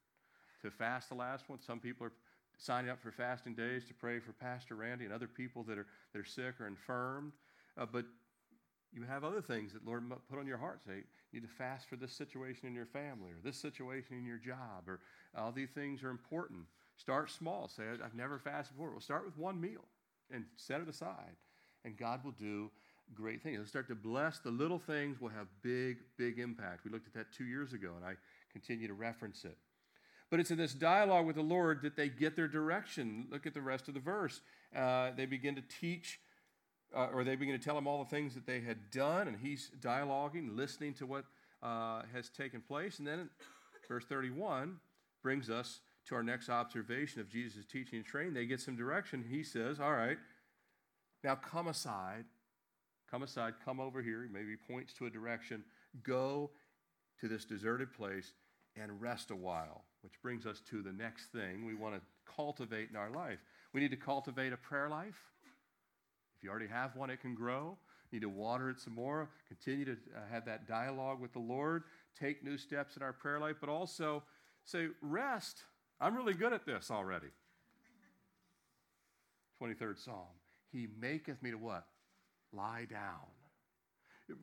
to 0.62 0.72
fast 0.72 1.10
the 1.10 1.16
last 1.16 1.50
one. 1.50 1.60
Some 1.62 1.80
people 1.80 2.08
are 2.08 2.14
signing 2.58 2.92
up 2.92 3.02
for 3.02 3.12
fasting 3.12 3.56
days 3.56 3.86
to 3.86 3.94
pray 3.94 4.20
for 4.20 4.34
Pastor 4.34 4.76
Randy 4.76 5.06
and 5.06 5.14
other 5.14 5.28
people 5.28 5.64
that 5.64 5.78
are, 5.78 5.88
that 6.14 6.20
are 6.20 6.26
sick 6.26 6.60
or 6.60 6.68
infirmed. 6.68 7.32
Uh, 7.78 7.86
but 7.92 8.06
you 8.94 9.04
have 9.04 9.24
other 9.24 9.42
things 9.42 9.74
that 9.74 9.86
Lord 9.86 10.04
put 10.30 10.40
on 10.40 10.46
your 10.46 10.58
heart. 10.58 10.82
Say, 10.86 11.04
you 11.32 11.40
need 11.40 11.48
to 11.48 11.54
fast 11.54 11.88
for 11.88 11.96
this 11.96 12.12
situation 12.12 12.68
in 12.68 12.76
your 12.76 12.86
family 12.86 13.32
or 13.32 13.38
this 13.44 13.58
situation 13.58 14.18
in 14.18 14.26
your 14.26 14.38
job, 14.38 14.88
or 14.88 15.00
all 15.38 15.52
these 15.52 15.70
things 15.70 16.04
are 16.04 16.10
important. 16.10 16.62
Start 16.98 17.32
small. 17.32 17.70
Say, 17.70 17.84
I've 18.04 18.16
never 18.16 18.38
fasted 18.38 18.76
before. 18.76 18.92
We'll 18.92 19.00
start 19.00 19.26
with 19.26 19.38
one 19.38 19.60
meal 19.60 19.86
and 20.30 20.44
set 20.58 20.82
it 20.82 20.90
aside, 20.90 21.36
and 21.86 21.98
God 21.98 22.24
will 22.24 22.34
do 22.34 22.70
great 23.14 23.42
things. 23.42 23.58
He'll 23.58 23.66
start 23.66 23.88
to 23.88 23.96
bless 23.96 24.40
the 24.40 24.52
little 24.52 24.80
things 24.80 25.20
will 25.20 25.30
have 25.30 25.48
big, 25.62 25.98
big 26.18 26.40
impact. 26.40 26.84
We 26.86 26.92
looked 26.92 27.08
at 27.08 27.14
that 27.14 27.34
two 27.36 27.46
years 27.46 27.74
ago, 27.74 27.94
and 27.96 28.06
I 28.06 28.16
continue 28.52 28.88
to 28.88 28.94
reference 28.94 29.46
it. 29.46 29.58
But 30.32 30.40
it's 30.40 30.50
in 30.50 30.58
this 30.58 30.74
dialogue 30.74 31.28
with 31.28 31.36
the 31.36 31.44
Lord 31.44 31.84
that 31.84 31.96
they 31.96 32.10
get 32.10 32.36
their 32.36 32.48
direction. 32.48 33.28
Look 33.30 33.46
at 33.46 33.54
the 33.54 33.62
rest 33.62 33.88
of 33.88 33.94
the 33.94 34.00
verse. 34.00 34.42
Uh, 34.76 35.12
they 35.16 35.26
begin 35.26 35.56
to 35.56 35.62
teach, 35.62 36.20
uh, 36.96 37.10
or 37.14 37.24
they 37.24 37.36
begin 37.36 37.60
to 37.60 37.64
tell 37.64 37.78
him 37.78 37.86
all 37.86 38.04
the 38.04 38.10
things 38.10 38.34
that 38.34 38.48
they 38.48 38.62
had 38.62 38.90
done, 38.92 39.28
and 39.28 39.38
he's 39.38 39.70
dialoguing, 39.82 40.56
listening 40.56 40.94
to 40.96 41.06
what 41.06 41.26
uh, 41.62 42.04
has 42.14 42.30
taken 42.30 42.62
place. 42.62 42.98
And 42.98 43.06
then 43.06 43.30
verse 43.88 44.06
31 44.06 44.78
brings 45.22 45.50
us 45.50 45.82
to 46.08 46.16
our 46.16 46.24
next 46.24 46.50
observation 46.50 47.22
of 47.22 47.30
Jesus' 47.30 47.66
teaching 47.66 47.98
and 47.98 48.06
training. 48.06 48.34
They 48.34 48.46
get 48.46 48.62
some 48.62 48.76
direction. 48.76 49.24
He 49.30 49.44
says, 49.44 49.80
All 49.80 49.94
right, 49.94 50.18
now 51.24 51.36
come 51.36 51.68
aside. 51.68 52.26
Come 53.10 53.24
aside, 53.24 53.56
come 53.66 53.82
over 53.82 54.02
here. 54.02 54.30
Maybe 54.32 54.56
points 54.56 54.94
to 54.94 55.06
a 55.06 55.10
direction. 55.10 55.66
Go 56.04 56.52
to 57.20 57.28
this 57.28 57.44
deserted 57.44 57.94
place 57.94 58.32
and 58.82 59.02
rest 59.02 59.32
a 59.32 59.36
while, 59.36 59.84
which 60.02 60.22
brings 60.22 60.46
us 60.46 60.62
to 60.70 60.82
the 60.82 60.92
next 60.92 61.32
thing 61.32 61.66
we 61.66 61.76
want 61.76 61.96
to 61.96 62.02
cultivate 62.36 62.90
in 62.90 62.96
our 62.96 63.10
life. 63.10 63.40
We 63.74 63.82
need 63.82 63.92
to 63.92 63.98
cultivate 63.98 64.54
a 64.54 64.58
prayer 64.58 64.90
life. 64.90 65.18
If 66.38 66.44
you 66.44 66.50
already 66.50 66.68
have 66.68 66.96
one, 66.96 67.10
it 67.10 67.22
can 67.22 67.36
grow. 67.36 67.78
You 68.12 68.20
need 68.20 68.26
to 68.26 68.30
water 68.30 68.70
it 68.70 68.80
some 68.80 68.96
more, 68.96 69.30
continue 69.48 69.86
to 69.86 69.92
uh, 69.94 70.20
have 70.30 70.46
that 70.46 70.68
dialogue 70.68 71.22
with 71.22 71.32
the 71.32 71.40
Lord, 71.40 71.84
take 72.20 72.44
new 72.44 72.58
steps 72.58 72.98
in 72.98 73.04
our 73.04 73.14
prayer 73.14 73.40
life, 73.40 73.56
but 73.62 73.70
also 73.70 74.24
say, 74.66 74.88
rest. 75.02 75.64
I'm 76.00 76.16
really 76.16 76.34
good 76.34 76.52
at 76.52 76.66
this 76.66 76.92
already. 76.92 77.28
23rd 79.62 80.04
Psalm. 80.04 80.28
He 80.72 80.88
maketh 81.00 81.42
me 81.42 81.52
to 81.52 81.58
what? 81.58 81.86
Lie 82.52 82.88
down. 82.90 83.28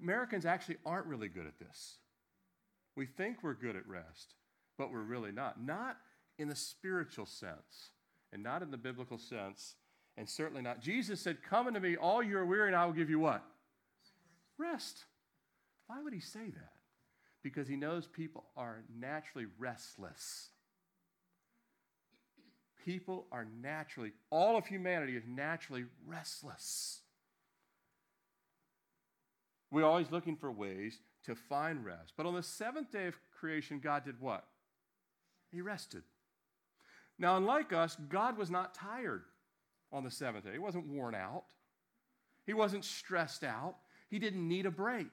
Americans 0.03 0.47
actually 0.47 0.77
aren't 0.87 1.07
really 1.07 1.29
good 1.29 1.47
at 1.47 1.59
this. 1.59 1.99
We 2.97 3.07
think 3.07 3.39
we're 3.43 3.55
good 3.55 3.77
at 3.77 3.87
rest, 3.87 4.35
but 4.79 4.93
we're 4.93 5.01
really 5.03 5.33
not. 5.33 5.61
Not 5.63 5.99
in 6.39 6.49
the 6.49 6.55
spiritual 6.55 7.27
sense, 7.27 7.91
and 8.33 8.43
not 8.43 8.63
in 8.63 8.71
the 8.71 8.77
biblical 8.79 9.19
sense, 9.19 9.75
and 10.17 10.29
certainly 10.29 10.63
not. 10.63 10.81
Jesus 10.81 11.21
said, 11.21 11.43
Come 11.43 11.67
unto 11.67 11.81
me, 11.81 11.97
all 11.97 12.23
you 12.23 12.39
are 12.39 12.47
weary, 12.47 12.69
and 12.69 12.77
I 12.77 12.87
will 12.87 12.93
give 12.93 13.11
you 13.11 13.19
what? 13.19 13.43
Rest. 14.57 15.05
Why 15.89 16.03
would 16.03 16.13
he 16.13 16.21
say 16.21 16.51
that? 16.51 16.73
Because 17.43 17.69
he 17.69 17.77
knows 17.77 18.07
people 18.07 18.45
are 18.57 18.83
naturally 18.99 19.47
restless. 19.59 20.51
People 22.85 23.27
are 23.33 23.47
naturally, 23.61 24.13
all 24.31 24.57
of 24.57 24.67
humanity 24.67 25.17
is 25.17 25.25
naturally 25.27 25.85
restless. 26.07 27.01
We're 29.71 29.85
always 29.85 30.11
looking 30.11 30.37
for 30.37 30.51
ways 30.51 31.01
to 31.25 31.35
find 31.35 31.85
rest. 31.85 32.15
But 32.17 32.27
on 32.27 32.35
the 32.35 32.43
seventh 32.43 32.91
day 32.91 33.07
of 33.07 33.15
creation, 33.39 33.81
God 33.81 34.05
did 34.05 34.21
what? 34.21 34.45
He 35.51 35.61
rested. 35.61 36.03
Now, 37.19 37.37
unlike 37.37 37.73
us, 37.73 37.97
God 38.09 38.39
was 38.39 38.51
not 38.51 38.75
tired 38.75 39.25
on 39.93 40.05
the 40.05 40.11
seventh 40.11 40.45
day. 40.45 40.53
He 40.53 40.59
wasn't 40.59 40.87
worn 40.87 41.15
out, 41.15 41.45
he 42.47 42.55
wasn't 42.55 42.85
stressed 42.85 43.45
out, 43.45 43.77
he 44.09 44.19
didn't 44.19 44.47
need 44.47 44.67
a 44.67 44.71
break. 44.71 45.11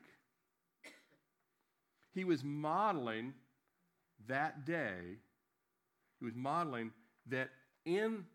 He 2.13 2.23
was 2.23 2.43
modeling 2.43 3.33
that 4.27 4.65
day, 4.65 5.17
he 6.19 6.25
was 6.25 6.35
modeling 6.35 6.91
that 7.27 7.49
in 7.85 8.25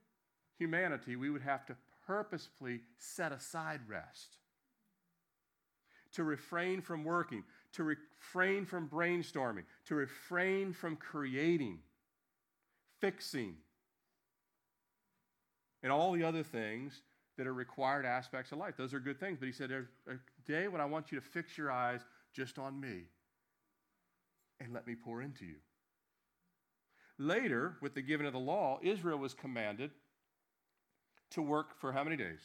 humanity 0.58 1.16
we 1.16 1.30
would 1.30 1.42
have 1.42 1.64
to 1.66 1.76
purposefully 2.06 2.80
set 2.98 3.32
aside 3.32 3.80
rest, 3.88 4.36
to 6.12 6.24
refrain 6.24 6.82
from 6.82 7.04
working, 7.04 7.44
to 7.72 7.84
refrain 7.84 8.66
from 8.66 8.88
brainstorming, 8.88 9.64
to 9.86 9.94
refrain 9.94 10.72
from 10.72 10.96
creating, 10.96 11.78
fixing, 13.00 13.56
and 15.82 15.90
all 15.90 16.12
the 16.12 16.24
other 16.24 16.42
things 16.42 17.02
that 17.36 17.46
are 17.46 17.54
required 17.54 18.04
aspects 18.04 18.52
of 18.52 18.58
life. 18.58 18.74
Those 18.76 18.92
are 18.92 19.00
good 19.00 19.18
things. 19.18 19.38
But 19.38 19.46
he 19.46 19.52
said, 19.52 19.70
There's 19.70 19.88
uh, 20.08 20.12
a 20.14 20.50
day 20.50 20.68
when 20.68 20.80
I 20.80 20.84
want 20.84 21.10
you 21.10 21.18
to 21.18 21.24
fix 21.24 21.56
your 21.56 21.70
eyes 21.70 22.00
just 22.34 22.58
on 22.58 22.78
me 22.78 23.04
and 24.60 24.74
let 24.74 24.86
me 24.86 24.94
pour 24.94 25.22
into 25.22 25.46
you. 25.46 25.56
Later, 27.18 27.76
with 27.80 27.94
the 27.94 28.02
giving 28.02 28.26
of 28.26 28.32
the 28.32 28.38
law, 28.38 28.78
Israel 28.82 29.18
was 29.18 29.34
commanded 29.34 29.90
to 31.30 31.42
work 31.42 31.78
for 31.80 31.92
how 31.92 32.04
many 32.04 32.16
days? 32.16 32.40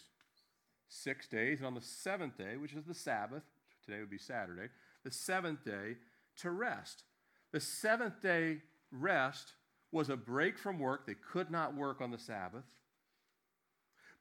Six 0.87 1.27
days. 1.27 1.59
And 1.59 1.67
on 1.67 1.75
the 1.75 1.81
seventh 1.81 2.37
day, 2.37 2.57
which 2.57 2.73
is 2.73 2.85
the 2.85 2.93
Sabbath, 2.93 3.43
today 3.85 3.99
would 3.99 4.09
be 4.09 4.17
Saturday, 4.17 4.69
the 5.03 5.11
seventh 5.11 5.63
day 5.65 5.97
to 6.37 6.51
rest. 6.51 7.03
The 7.51 7.59
seventh 7.59 8.21
day 8.21 8.61
rest 8.91 9.53
was 9.95 10.09
a 10.09 10.17
break 10.17 10.59
from 10.59 10.77
work. 10.77 11.07
They 11.07 11.15
could 11.31 11.49
not 11.49 11.73
work 11.73 12.01
on 12.01 12.11
the 12.11 12.19
Sabbath. 12.19 12.65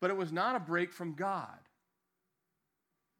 But 0.00 0.10
it 0.10 0.16
was 0.16 0.30
not 0.30 0.54
a 0.54 0.60
break 0.60 0.92
from 0.92 1.14
God. 1.14 1.58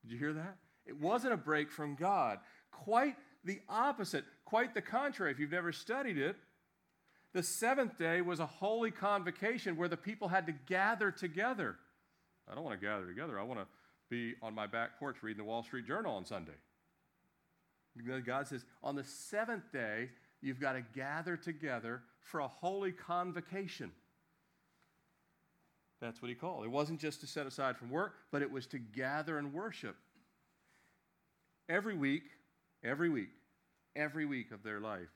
Did 0.03 0.13
you 0.13 0.19
hear 0.19 0.33
that? 0.35 0.57
It 0.87 1.01
wasn't 1.01 1.33
a 1.33 1.37
break 1.37 1.69
from 1.73 1.97
God. 1.97 2.39
Quite 2.71 3.17
the 3.45 3.59
opposite, 3.69 4.25
quite 4.45 4.73
the 4.73 4.81
contrary. 4.81 5.33
If 5.33 5.41
you've 5.41 5.51
never 5.51 5.73
studied 5.73 6.17
it, 6.17 6.37
the 7.33 7.43
seventh 7.43 7.99
day 7.99 8.21
was 8.21 8.39
a 8.39 8.47
holy 8.47 8.93
convocation 8.93 9.77
where 9.77 9.89
the 9.89 9.97
people 9.97 10.29
had 10.29 10.47
to 10.47 10.53
gather 10.53 11.11
together. 11.11 11.77
I 12.49 12.55
don't 12.55 12.63
want 12.63 12.81
to 12.81 12.87
gather 12.87 13.07
together. 13.07 13.41
I 13.41 13.43
want 13.43 13.61
to 13.61 13.67
be 14.11 14.35
on 14.41 14.55
my 14.55 14.69
back 14.69 15.01
porch 15.01 15.17
reading 15.23 15.39
the 15.39 15.49
Wall 15.49 15.65
Street 15.65 15.89
Journal 15.89 16.15
on 16.15 16.25
Sunday. 16.25 16.53
God 18.25 18.47
says, 18.47 18.65
on 18.83 18.95
the 18.95 19.05
seventh 19.05 19.73
day, 19.73 20.11
you've 20.45 20.61
got 20.61 20.73
to 20.75 20.83
gather 20.95 21.37
together 21.37 22.03
for 22.23 22.41
a 22.41 22.49
holy 22.49 22.93
convocation. 22.93 23.91
That's 26.01 26.21
what 26.21 26.29
he 26.29 26.35
called. 26.35 26.65
It 26.65 26.71
wasn't 26.71 27.01
just 27.01 27.21
to 27.21 27.27
set 27.27 27.47
aside 27.47 27.79
from 27.79 27.91
work, 27.91 28.15
but 28.31 28.43
it 28.43 28.51
was 28.51 28.67
to 28.69 28.79
gather 28.79 29.39
and 29.39 29.55
worship. 29.55 29.97
Every 31.69 31.97
week, 31.97 32.25
every 32.83 33.09
week, 33.09 33.31
every 33.97 34.27
week 34.27 34.53
of 34.53 34.63
their 34.63 34.81
life, 34.81 35.09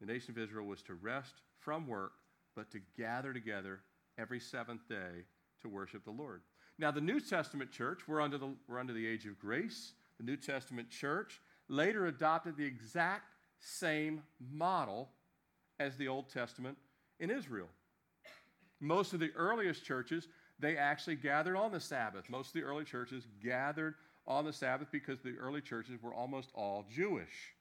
the 0.00 0.06
nation 0.06 0.32
of 0.32 0.38
Israel 0.38 0.66
was 0.66 0.82
to 0.82 0.94
rest 0.94 1.34
from 1.60 1.86
work, 1.86 2.12
but 2.54 2.70
to 2.72 2.80
gather 2.98 3.32
together 3.32 3.80
every 4.18 4.40
seventh 4.40 4.86
day 4.88 5.24
to 5.62 5.68
worship 5.68 6.04
the 6.04 6.10
Lord. 6.10 6.42
Now, 6.78 6.90
the 6.90 7.00
New 7.00 7.20
Testament 7.20 7.70
church, 7.70 8.00
we're 8.06 8.20
under 8.20 8.36
the, 8.36 8.54
we're 8.68 8.80
under 8.80 8.92
the 8.92 9.06
age 9.06 9.24
of 9.24 9.38
grace. 9.38 9.92
The 10.18 10.24
New 10.24 10.36
Testament 10.36 10.90
church 10.90 11.40
later 11.68 12.06
adopted 12.06 12.56
the 12.56 12.64
exact 12.64 13.32
same 13.62 14.22
model 14.52 15.08
as 15.78 15.96
the 15.96 16.08
Old 16.08 16.28
Testament 16.28 16.76
in 17.20 17.30
Israel. 17.30 17.68
Most 18.80 19.12
of 19.12 19.20
the 19.20 19.30
earliest 19.36 19.84
churches, 19.84 20.28
they 20.58 20.76
actually 20.76 21.16
gathered 21.16 21.56
on 21.56 21.70
the 21.70 21.80
Sabbath. 21.80 22.28
Most 22.28 22.48
of 22.48 22.54
the 22.54 22.62
early 22.62 22.84
churches 22.84 23.26
gathered 23.42 23.94
on 24.26 24.44
the 24.44 24.52
Sabbath 24.52 24.88
because 24.90 25.20
the 25.20 25.36
early 25.38 25.60
churches 25.60 26.02
were 26.02 26.12
almost 26.12 26.50
all 26.54 26.84
Jewish. 26.92 27.54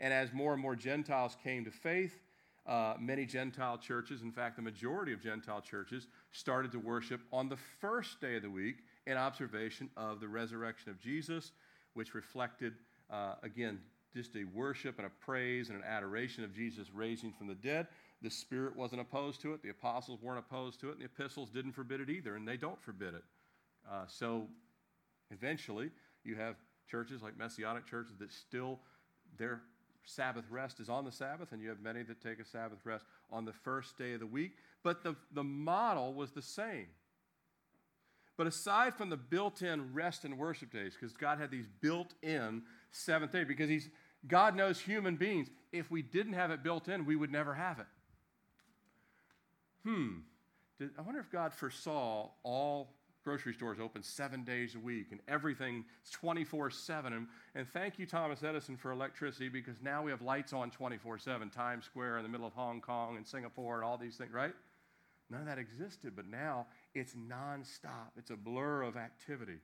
And 0.00 0.12
as 0.12 0.32
more 0.32 0.52
and 0.52 0.60
more 0.60 0.76
Gentiles 0.76 1.36
came 1.42 1.64
to 1.64 1.70
faith, 1.70 2.20
uh, 2.66 2.94
many 3.00 3.26
Gentile 3.26 3.78
churches, 3.78 4.22
in 4.22 4.30
fact, 4.30 4.56
the 4.56 4.62
majority 4.62 5.12
of 5.12 5.20
Gentile 5.20 5.60
churches, 5.60 6.06
started 6.30 6.70
to 6.72 6.78
worship 6.78 7.20
on 7.32 7.48
the 7.48 7.56
first 7.80 8.20
day 8.20 8.36
of 8.36 8.42
the 8.42 8.50
week 8.50 8.76
in 9.06 9.16
observation 9.16 9.90
of 9.96 10.20
the 10.20 10.28
resurrection 10.28 10.90
of 10.90 11.00
Jesus, 11.00 11.52
which 11.94 12.14
reflected, 12.14 12.74
uh, 13.10 13.34
again, 13.42 13.80
just 14.14 14.36
a 14.36 14.44
worship 14.44 14.98
and 14.98 15.06
a 15.06 15.10
praise 15.24 15.68
and 15.68 15.78
an 15.78 15.84
adoration 15.84 16.44
of 16.44 16.54
Jesus 16.54 16.88
raising 16.94 17.32
from 17.32 17.46
the 17.46 17.54
dead. 17.54 17.86
The 18.20 18.30
Spirit 18.30 18.76
wasn't 18.76 19.00
opposed 19.00 19.40
to 19.42 19.52
it, 19.54 19.62
the 19.62 19.70
apostles 19.70 20.20
weren't 20.22 20.38
opposed 20.38 20.80
to 20.80 20.88
it, 20.90 20.92
and 20.92 21.00
the 21.00 21.06
epistles 21.06 21.50
didn't 21.50 21.72
forbid 21.72 22.00
it 22.00 22.10
either, 22.10 22.36
and 22.36 22.46
they 22.46 22.56
don't 22.56 22.80
forbid 22.80 23.14
it. 23.14 23.24
Uh, 23.90 24.04
so 24.06 24.46
eventually, 25.30 25.90
you 26.24 26.36
have 26.36 26.56
churches 26.88 27.22
like 27.22 27.36
Messianic 27.36 27.86
churches 27.86 28.18
that 28.18 28.32
still, 28.32 28.78
their 29.38 29.62
Sabbath 30.04 30.44
rest 30.50 30.80
is 30.80 30.88
on 30.88 31.04
the 31.04 31.12
Sabbath, 31.12 31.52
and 31.52 31.62
you 31.62 31.68
have 31.68 31.80
many 31.80 32.02
that 32.02 32.20
take 32.20 32.38
a 32.38 32.44
Sabbath 32.44 32.78
rest 32.84 33.04
on 33.30 33.44
the 33.44 33.52
first 33.52 33.96
day 33.96 34.12
of 34.14 34.20
the 34.20 34.26
week. 34.26 34.52
But 34.82 35.02
the, 35.02 35.16
the 35.32 35.44
model 35.44 36.12
was 36.12 36.32
the 36.32 36.42
same. 36.42 36.86
But 38.36 38.46
aside 38.46 38.94
from 38.94 39.10
the 39.10 39.16
built 39.16 39.62
in 39.62 39.92
rest 39.92 40.24
and 40.24 40.38
worship 40.38 40.72
days, 40.72 40.96
because 40.98 41.16
God 41.16 41.38
had 41.38 41.50
these 41.50 41.66
built 41.80 42.14
in 42.22 42.62
seventh 42.90 43.32
day, 43.32 43.44
because 43.44 43.68
he's, 43.68 43.90
God 44.26 44.54
knows 44.54 44.80
human 44.80 45.16
beings. 45.16 45.48
If 45.72 45.90
we 45.90 46.02
didn't 46.02 46.34
have 46.34 46.50
it 46.50 46.62
built 46.62 46.88
in, 46.88 47.04
we 47.04 47.16
would 47.16 47.32
never 47.32 47.54
have 47.54 47.80
it. 47.80 47.86
Hmm. 49.84 50.18
Did, 50.78 50.90
I 50.98 51.02
wonder 51.02 51.20
if 51.20 51.30
God 51.30 51.52
foresaw 51.52 52.30
all 52.42 52.94
grocery 53.24 53.54
stores 53.54 53.78
open 53.80 54.02
seven 54.02 54.42
days 54.44 54.74
a 54.74 54.78
week 54.78 55.08
and 55.10 55.20
everything 55.28 55.84
24 56.10 56.70
7. 56.70 57.28
And 57.54 57.68
thank 57.68 57.98
you, 57.98 58.06
Thomas 58.06 58.42
Edison, 58.42 58.76
for 58.76 58.92
electricity 58.92 59.48
because 59.48 59.76
now 59.82 60.02
we 60.02 60.10
have 60.10 60.22
lights 60.22 60.52
on 60.52 60.70
24 60.70 61.18
7, 61.18 61.50
Times 61.50 61.84
Square 61.84 62.18
in 62.18 62.22
the 62.22 62.28
middle 62.28 62.46
of 62.46 62.52
Hong 62.52 62.80
Kong 62.80 63.16
and 63.16 63.26
Singapore 63.26 63.76
and 63.76 63.84
all 63.84 63.96
these 63.96 64.16
things, 64.16 64.32
right? 64.32 64.54
None 65.30 65.40
of 65.40 65.46
that 65.46 65.58
existed, 65.58 66.12
but 66.14 66.26
now 66.26 66.66
it's 66.94 67.14
nonstop. 67.14 68.10
It's 68.16 68.30
a 68.30 68.36
blur 68.36 68.82
of 68.82 68.96
activity. 68.96 69.58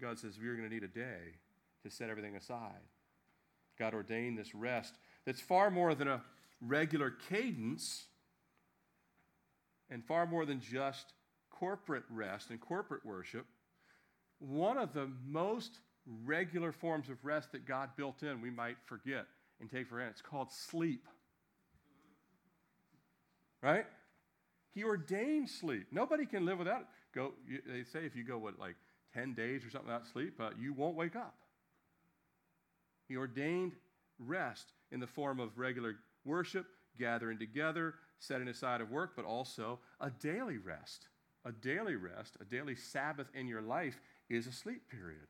God 0.00 0.18
says 0.18 0.38
we're 0.40 0.56
going 0.56 0.68
to 0.68 0.74
need 0.74 0.82
a 0.82 0.88
day 0.88 1.36
to 1.84 1.90
set 1.90 2.10
everything 2.10 2.36
aside. 2.36 2.82
God 3.78 3.94
ordained 3.94 4.38
this 4.38 4.54
rest 4.54 4.94
that's 5.24 5.40
far 5.40 5.70
more 5.70 5.94
than 5.94 6.08
a 6.08 6.22
regular 6.60 7.10
cadence 7.28 8.06
and 9.90 10.04
far 10.04 10.26
more 10.26 10.44
than 10.44 10.60
just 10.60 11.12
corporate 11.50 12.04
rest 12.10 12.50
and 12.50 12.60
corporate 12.60 13.04
worship, 13.04 13.46
one 14.38 14.76
of 14.76 14.92
the 14.92 15.08
most 15.26 15.78
regular 16.24 16.72
forms 16.72 17.08
of 17.08 17.24
rest 17.24 17.52
that 17.52 17.66
God 17.66 17.90
built 17.96 18.22
in, 18.22 18.40
we 18.40 18.50
might 18.50 18.76
forget 18.86 19.26
and 19.60 19.70
take 19.70 19.88
for 19.88 19.94
granted, 19.94 20.12
it's 20.12 20.22
called 20.22 20.52
sleep. 20.52 21.06
Right? 23.62 23.86
He 24.74 24.84
ordained 24.84 25.48
sleep. 25.48 25.86
Nobody 25.92 26.26
can 26.26 26.44
live 26.44 26.58
without 26.58 26.82
it. 26.82 26.86
Go, 27.14 27.32
they 27.66 27.84
say 27.84 28.00
if 28.04 28.16
you 28.16 28.24
go, 28.24 28.36
what, 28.36 28.58
like 28.58 28.74
10 29.14 29.34
days 29.34 29.64
or 29.64 29.70
something 29.70 29.86
without 29.86 30.06
sleep, 30.06 30.34
uh, 30.40 30.50
you 30.58 30.72
won't 30.72 30.96
wake 30.96 31.14
up. 31.16 31.34
He 33.08 33.16
ordained 33.16 33.72
rest 34.18 34.72
in 34.90 35.00
the 35.00 35.06
form 35.06 35.40
of 35.40 35.58
regular 35.58 35.96
worship, 36.24 36.66
gathering 36.98 37.38
together, 37.38 37.94
setting 38.18 38.48
aside 38.48 38.80
of 38.80 38.90
work, 38.90 39.12
but 39.16 39.24
also 39.24 39.80
a 40.00 40.10
daily 40.10 40.58
rest 40.58 41.08
a 41.44 41.52
daily 41.52 41.96
rest, 41.96 42.36
a 42.40 42.44
daily 42.44 42.74
Sabbath 42.74 43.28
in 43.34 43.46
your 43.46 43.60
life 43.60 44.00
is 44.30 44.46
a 44.46 44.52
sleep 44.52 44.88
period. 44.90 45.26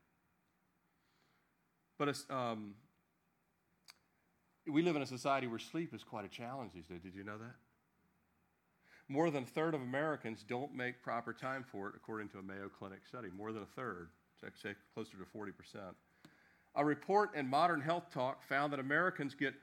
But 1.97 2.15
um, 2.29 2.75
we 4.67 4.81
live 4.81 4.95
in 4.95 5.01
a 5.01 5.05
society 5.05 5.47
where 5.47 5.59
sleep 5.59 5.93
is 5.93 6.03
quite 6.03 6.25
a 6.25 6.29
challenge 6.29 6.71
these 6.73 6.85
days. 6.85 7.01
Did 7.01 7.15
you 7.15 7.23
know 7.23 7.37
that? 7.37 7.55
More 9.07 9.29
than 9.29 9.43
a 9.43 9.47
third 9.47 9.75
of 9.75 9.81
Americans 9.81 10.43
don't 10.47 10.73
make 10.73 11.03
proper 11.03 11.31
time 11.31 11.63
for 11.69 11.89
it, 11.89 11.95
according 11.95 12.29
to 12.29 12.39
a 12.39 12.41
Mayo 12.41 12.69
Clinic 12.69 13.05
study. 13.07 13.29
More 13.35 13.51
than 13.51 13.63
a 13.63 13.67
third, 13.67 14.09
closer 14.93 15.17
to 15.17 15.37
40%. 15.37 15.51
A 16.75 16.83
report 16.83 17.35
in 17.35 17.47
Modern 17.47 17.81
Health 17.81 18.11
Talk 18.13 18.43
found 18.43 18.73
that 18.73 18.79
Americans 18.79 19.33
get, 19.33 19.53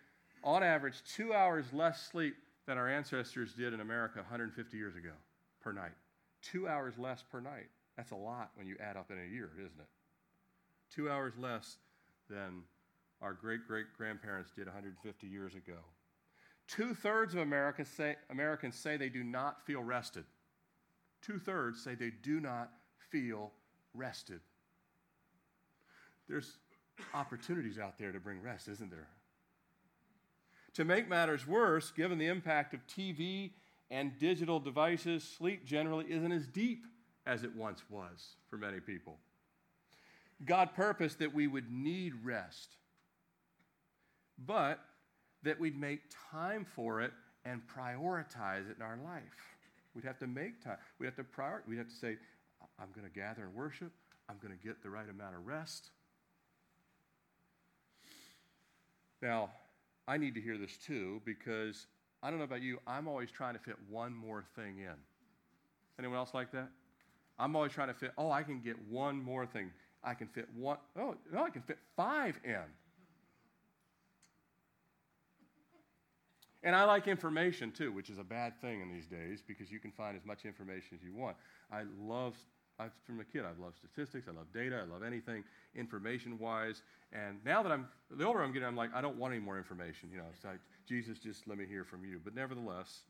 on 0.42 0.62
average, 0.62 1.02
two 1.04 1.34
hours 1.34 1.66
less 1.72 2.02
sleep 2.10 2.34
than 2.66 2.78
our 2.78 2.88
ancestors 2.88 3.52
did 3.52 3.74
in 3.74 3.80
America 3.80 4.18
150 4.20 4.76
years 4.76 4.96
ago 4.96 5.12
per 5.60 5.72
night. 5.72 5.92
Two 6.40 6.68
hours 6.68 6.98
less 6.98 7.22
per 7.22 7.40
night. 7.40 7.68
That's 7.96 8.12
a 8.12 8.16
lot 8.16 8.50
when 8.54 8.66
you 8.66 8.76
add 8.80 8.96
up 8.96 9.10
in 9.10 9.18
a 9.18 9.34
year, 9.34 9.50
isn't 9.58 9.78
it? 9.78 9.88
Two 10.94 11.10
hours 11.10 11.34
less 11.38 11.76
than 12.30 12.62
our 13.20 13.32
great 13.32 13.66
great 13.66 13.86
grandparents 13.96 14.50
did 14.50 14.66
150 14.66 15.26
years 15.26 15.54
ago. 15.54 15.78
Two 16.66 16.94
thirds 16.94 17.34
of 17.34 17.40
America 17.40 17.84
say, 17.84 18.16
Americans 18.30 18.74
say 18.74 18.96
they 18.96 19.08
do 19.08 19.22
not 19.22 19.64
feel 19.66 19.82
rested. 19.82 20.24
Two 21.20 21.38
thirds 21.38 21.82
say 21.82 21.94
they 21.94 22.12
do 22.22 22.40
not 22.40 22.70
feel 23.10 23.52
rested. 23.94 24.40
There's 26.28 26.56
opportunities 27.14 27.78
out 27.78 27.98
there 27.98 28.12
to 28.12 28.20
bring 28.20 28.42
rest, 28.42 28.68
isn't 28.68 28.90
there? 28.90 29.08
To 30.74 30.84
make 30.84 31.08
matters 31.08 31.46
worse, 31.46 31.90
given 31.90 32.18
the 32.18 32.26
impact 32.26 32.72
of 32.72 32.80
TV 32.86 33.50
and 33.90 34.18
digital 34.18 34.58
devices, 34.58 35.22
sleep 35.22 35.66
generally 35.66 36.06
isn't 36.08 36.32
as 36.32 36.46
deep 36.46 36.86
as 37.26 37.44
it 37.44 37.54
once 37.54 37.82
was 37.90 38.36
for 38.48 38.56
many 38.56 38.80
people. 38.80 39.18
God 40.44 40.74
purposed 40.74 41.18
that 41.18 41.34
we 41.34 41.46
would 41.46 41.70
need 41.70 42.14
rest, 42.24 42.76
but 44.38 44.80
that 45.42 45.60
we'd 45.60 45.78
make 45.78 46.00
time 46.30 46.64
for 46.64 47.00
it 47.00 47.12
and 47.44 47.60
prioritize 47.66 48.70
it 48.70 48.76
in 48.76 48.82
our 48.82 48.98
life. 49.04 49.22
We'd 49.94 50.04
have 50.04 50.18
to 50.20 50.26
make 50.26 50.62
time. 50.64 50.78
We'd 50.98 51.06
have 51.06 51.16
to 51.16 51.24
prioritize. 51.24 51.68
We'd 51.68 51.78
have 51.78 51.88
to 51.88 51.94
say, 51.94 52.16
I'm 52.78 52.88
going 52.94 53.06
to 53.06 53.12
gather 53.12 53.42
and 53.44 53.54
worship. 53.54 53.92
I'm 54.28 54.38
going 54.42 54.56
to 54.56 54.66
get 54.66 54.82
the 54.82 54.90
right 54.90 55.08
amount 55.08 55.34
of 55.34 55.46
rest. 55.46 55.90
Now, 59.22 59.50
I 60.08 60.18
need 60.18 60.34
to 60.34 60.40
hear 60.40 60.58
this 60.58 60.76
too 60.76 61.22
because 61.24 61.86
I 62.22 62.30
don't 62.30 62.38
know 62.38 62.44
about 62.44 62.62
you, 62.62 62.78
I'm 62.86 63.06
always 63.08 63.30
trying 63.30 63.54
to 63.54 63.60
fit 63.60 63.76
one 63.88 64.14
more 64.14 64.44
thing 64.56 64.78
in. 64.78 64.94
Anyone 65.98 66.18
else 66.18 66.34
like 66.34 66.50
that? 66.52 66.68
I'm 67.38 67.56
always 67.56 67.72
trying 67.72 67.88
to 67.88 67.94
fit, 67.94 68.12
oh, 68.18 68.30
I 68.30 68.42
can 68.42 68.60
get 68.60 68.76
one 68.88 69.22
more 69.22 69.46
thing. 69.46 69.70
I 70.04 70.14
can 70.14 70.26
fit 70.26 70.48
one, 70.54 70.78
oh, 70.98 71.14
no, 71.32 71.44
I 71.44 71.50
can 71.50 71.62
fit 71.62 71.78
five 71.96 72.38
in. 72.44 72.58
And 76.64 76.76
I 76.76 76.84
like 76.84 77.08
information 77.08 77.72
too, 77.72 77.90
which 77.92 78.10
is 78.10 78.18
a 78.18 78.24
bad 78.24 78.60
thing 78.60 78.80
in 78.80 78.92
these 78.92 79.06
days 79.06 79.42
because 79.46 79.70
you 79.70 79.80
can 79.80 79.90
find 79.90 80.16
as 80.16 80.24
much 80.24 80.44
information 80.44 80.96
as 80.96 81.02
you 81.02 81.12
want. 81.14 81.36
I 81.72 81.82
love, 82.00 82.36
I've, 82.78 82.92
from 83.04 83.20
a 83.20 83.24
kid, 83.24 83.42
I 83.42 83.60
love 83.62 83.74
statistics, 83.76 84.26
I 84.28 84.32
love 84.32 84.46
data, 84.52 84.82
I 84.82 84.92
love 84.92 85.02
anything 85.02 85.44
information 85.74 86.38
wise. 86.38 86.82
And 87.12 87.38
now 87.44 87.62
that 87.62 87.70
I'm, 87.70 87.88
the 88.10 88.24
older 88.24 88.42
I'm 88.42 88.52
getting, 88.52 88.66
I'm 88.66 88.76
like, 88.76 88.94
I 88.94 89.00
don't 89.00 89.16
want 89.16 89.34
any 89.34 89.42
more 89.42 89.58
information. 89.58 90.08
You 90.10 90.18
know, 90.18 90.24
it's 90.34 90.44
like, 90.44 90.60
Jesus, 90.88 91.18
just 91.18 91.46
let 91.46 91.58
me 91.58 91.66
hear 91.66 91.84
from 91.84 92.04
you. 92.04 92.20
But 92.22 92.34
nevertheless, 92.34 93.00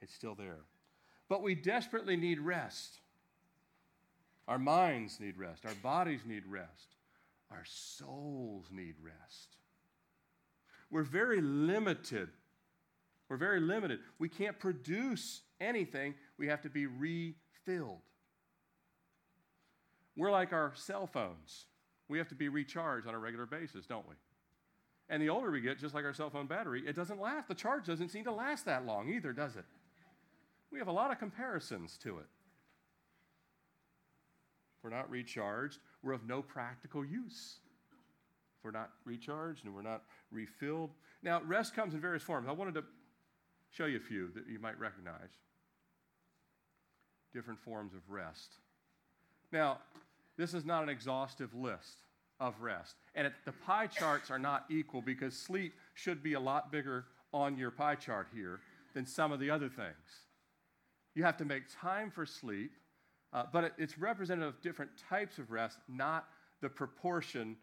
it's 0.00 0.14
still 0.14 0.34
there. 0.34 0.58
But 1.28 1.42
we 1.42 1.54
desperately 1.54 2.16
need 2.16 2.38
rest. 2.40 2.98
Our 4.48 4.58
minds 4.58 5.18
need 5.20 5.36
rest. 5.36 5.64
Our 5.66 5.74
bodies 5.76 6.20
need 6.26 6.44
rest. 6.46 6.96
Our 7.50 7.64
souls 7.64 8.66
need 8.70 8.94
rest. 9.02 9.56
We're 10.90 11.02
very 11.02 11.40
limited. 11.40 12.28
We're 13.28 13.36
very 13.36 13.60
limited. 13.60 14.00
We 14.18 14.28
can't 14.28 14.58
produce 14.58 15.40
anything, 15.60 16.14
we 16.38 16.48
have 16.48 16.60
to 16.62 16.68
be 16.68 16.86
refilled. 16.86 18.00
We're 20.16 20.30
like 20.30 20.52
our 20.52 20.72
cell 20.74 21.06
phones. 21.06 21.66
We 22.08 22.18
have 22.18 22.28
to 22.28 22.34
be 22.34 22.48
recharged 22.48 23.06
on 23.06 23.14
a 23.14 23.18
regular 23.18 23.46
basis, 23.46 23.86
don't 23.86 24.06
we? 24.08 24.14
And 25.08 25.22
the 25.22 25.28
older 25.28 25.50
we 25.50 25.60
get, 25.60 25.78
just 25.78 25.94
like 25.94 26.04
our 26.04 26.14
cell 26.14 26.30
phone 26.30 26.46
battery, 26.46 26.82
it 26.86 26.96
doesn't 26.96 27.20
last. 27.20 27.48
The 27.48 27.54
charge 27.54 27.86
doesn't 27.86 28.10
seem 28.10 28.24
to 28.24 28.32
last 28.32 28.64
that 28.66 28.86
long 28.86 29.08
either, 29.08 29.32
does 29.32 29.56
it? 29.56 29.64
We 30.70 30.78
have 30.78 30.88
a 30.88 30.92
lot 30.92 31.10
of 31.10 31.18
comparisons 31.18 31.98
to 32.02 32.18
it. 32.18 32.26
If 34.78 34.84
we're 34.84 34.90
not 34.90 35.10
recharged, 35.10 35.78
we're 36.02 36.14
of 36.14 36.26
no 36.26 36.42
practical 36.42 37.04
use. 37.04 37.58
If 38.58 38.64
we're 38.64 38.70
not 38.70 38.90
recharged 39.04 39.64
and 39.64 39.74
we're 39.74 39.82
not 39.82 40.02
refilled. 40.30 40.90
Now, 41.22 41.42
rest 41.44 41.74
comes 41.74 41.94
in 41.94 42.00
various 42.00 42.22
forms. 42.22 42.48
I 42.48 42.52
wanted 42.52 42.74
to 42.74 42.84
show 43.70 43.86
you 43.86 43.98
a 43.98 44.00
few 44.00 44.30
that 44.34 44.48
you 44.48 44.58
might 44.58 44.78
recognize. 44.78 45.30
Different 47.34 47.60
forms 47.60 47.94
of 47.94 48.00
rest. 48.08 48.56
Now, 49.52 49.78
this 50.36 50.54
is 50.54 50.64
not 50.64 50.82
an 50.82 50.88
exhaustive 50.88 51.54
list 51.54 51.98
of 52.40 52.60
rest. 52.60 52.96
And 53.14 53.26
it, 53.26 53.34
the 53.44 53.52
pie 53.52 53.86
charts 53.86 54.30
are 54.30 54.38
not 54.38 54.64
equal 54.70 55.02
because 55.02 55.36
sleep 55.36 55.74
should 55.94 56.22
be 56.22 56.32
a 56.32 56.40
lot 56.40 56.72
bigger 56.72 57.04
on 57.32 57.56
your 57.56 57.70
pie 57.70 57.94
chart 57.94 58.28
here 58.34 58.60
than 58.94 59.06
some 59.06 59.30
of 59.30 59.38
the 59.38 59.50
other 59.50 59.68
things. 59.68 60.26
You 61.14 61.22
have 61.24 61.36
to 61.36 61.44
make 61.44 61.64
time 61.80 62.10
for 62.10 62.24
sleep, 62.26 62.72
uh, 63.32 63.44
but 63.52 63.64
it, 63.64 63.72
it's 63.78 63.98
representative 63.98 64.54
of 64.54 64.60
different 64.62 64.90
types 65.08 65.38
of 65.38 65.50
rest, 65.50 65.78
not 65.88 66.26
the 66.60 66.68
proportion 66.68 67.56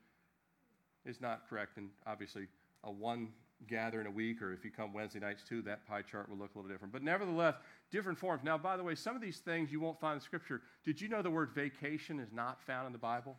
is 1.05 1.19
not 1.19 1.49
correct. 1.49 1.77
And 1.77 1.89
obviously, 2.05 2.47
a 2.83 2.91
one 2.91 3.29
gather 3.67 3.99
in 4.01 4.07
a 4.07 4.11
week, 4.11 4.41
or 4.41 4.53
if 4.53 4.63
you 4.63 4.71
come 4.71 4.93
Wednesday 4.93 5.19
nights 5.19 5.43
too, 5.47 5.61
that 5.63 5.85
pie 5.87 6.01
chart 6.01 6.29
will 6.29 6.37
look 6.37 6.55
a 6.55 6.57
little 6.57 6.71
different. 6.71 6.93
But 6.93 7.03
nevertheless, 7.03 7.55
different 7.91 8.17
forms. 8.17 8.43
Now, 8.43 8.57
by 8.57 8.77
the 8.77 8.83
way, 8.83 8.95
some 8.95 9.15
of 9.15 9.21
these 9.21 9.37
things 9.37 9.71
you 9.71 9.79
won't 9.79 9.99
find 9.99 10.15
in 10.15 10.21
Scripture. 10.21 10.61
Did 10.85 11.01
you 11.01 11.09
know 11.09 11.21
the 11.21 11.29
word 11.29 11.51
vacation 11.53 12.19
is 12.19 12.31
not 12.31 12.61
found 12.61 12.87
in 12.87 12.93
the 12.93 12.99
Bible? 12.99 13.37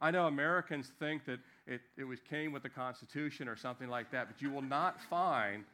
I 0.00 0.10
know 0.10 0.26
Americans 0.26 0.92
think 0.98 1.24
that 1.26 1.40
it, 1.66 1.80
it 1.96 2.04
was 2.04 2.20
came 2.20 2.52
with 2.52 2.62
the 2.62 2.68
Constitution 2.68 3.48
or 3.48 3.56
something 3.56 3.88
like 3.88 4.10
that, 4.12 4.28
but 4.28 4.40
you 4.40 4.50
will 4.50 4.62
not 4.62 5.00
find 5.02 5.64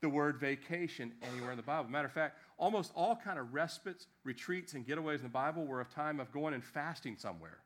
the 0.00 0.08
word 0.08 0.38
vacation 0.38 1.12
anywhere 1.22 1.52
in 1.52 1.56
the 1.56 1.62
Bible. 1.62 1.90
Matter 1.90 2.08
of 2.08 2.12
fact, 2.12 2.36
almost 2.58 2.92
all 2.94 3.16
kind 3.16 3.38
of 3.38 3.54
respites, 3.54 4.06
retreats, 4.24 4.74
and 4.74 4.86
getaways 4.86 5.16
in 5.16 5.22
the 5.22 5.28
Bible 5.28 5.64
were 5.64 5.80
a 5.80 5.84
time 5.84 6.20
of 6.20 6.32
going 6.32 6.54
and 6.54 6.64
fasting 6.64 7.16
somewhere. 7.16 7.58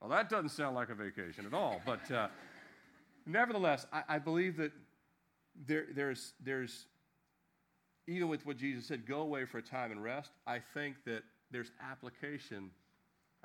Well, 0.00 0.10
that 0.10 0.28
doesn't 0.28 0.50
sound 0.50 0.74
like 0.74 0.90
a 0.90 0.94
vacation 0.94 1.46
at 1.46 1.54
all, 1.54 1.80
but 1.86 2.10
uh, 2.10 2.28
nevertheless, 3.26 3.86
I, 3.92 4.02
I, 4.08 4.18
believe 4.18 4.56
that 4.56 4.72
there, 5.66 5.86
there's, 5.94 6.32
there's, 6.42 6.86
even 8.06 8.28
with 8.28 8.44
what 8.46 8.56
Jesus 8.56 8.86
said, 8.86 9.06
go 9.06 9.20
away 9.20 9.44
for 9.44 9.58
a 9.58 9.62
time 9.62 9.92
and 9.92 10.02
rest, 10.02 10.32
I 10.46 10.60
think 10.74 10.96
that 11.06 11.22
there's 11.50 11.70
application 11.80 12.70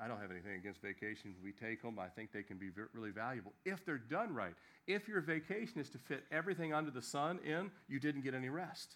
I 0.00 0.06
don't 0.06 0.20
have 0.20 0.30
anything 0.30 0.54
against 0.54 0.80
vacations. 0.80 1.36
We 1.42 1.50
take 1.50 1.82
them. 1.82 1.98
I 1.98 2.06
think 2.06 2.32
they 2.32 2.44
can 2.44 2.56
be 2.56 2.70
really 2.92 3.10
valuable 3.10 3.52
if 3.64 3.84
they're 3.84 3.98
done 3.98 4.32
right. 4.32 4.54
If 4.86 5.08
your 5.08 5.20
vacation 5.20 5.80
is 5.80 5.90
to 5.90 5.98
fit 5.98 6.24
everything 6.30 6.72
under 6.72 6.90
the 6.90 7.02
sun 7.02 7.40
in, 7.44 7.70
you 7.88 7.98
didn't 7.98 8.22
get 8.22 8.34
any 8.34 8.48
rest. 8.48 8.94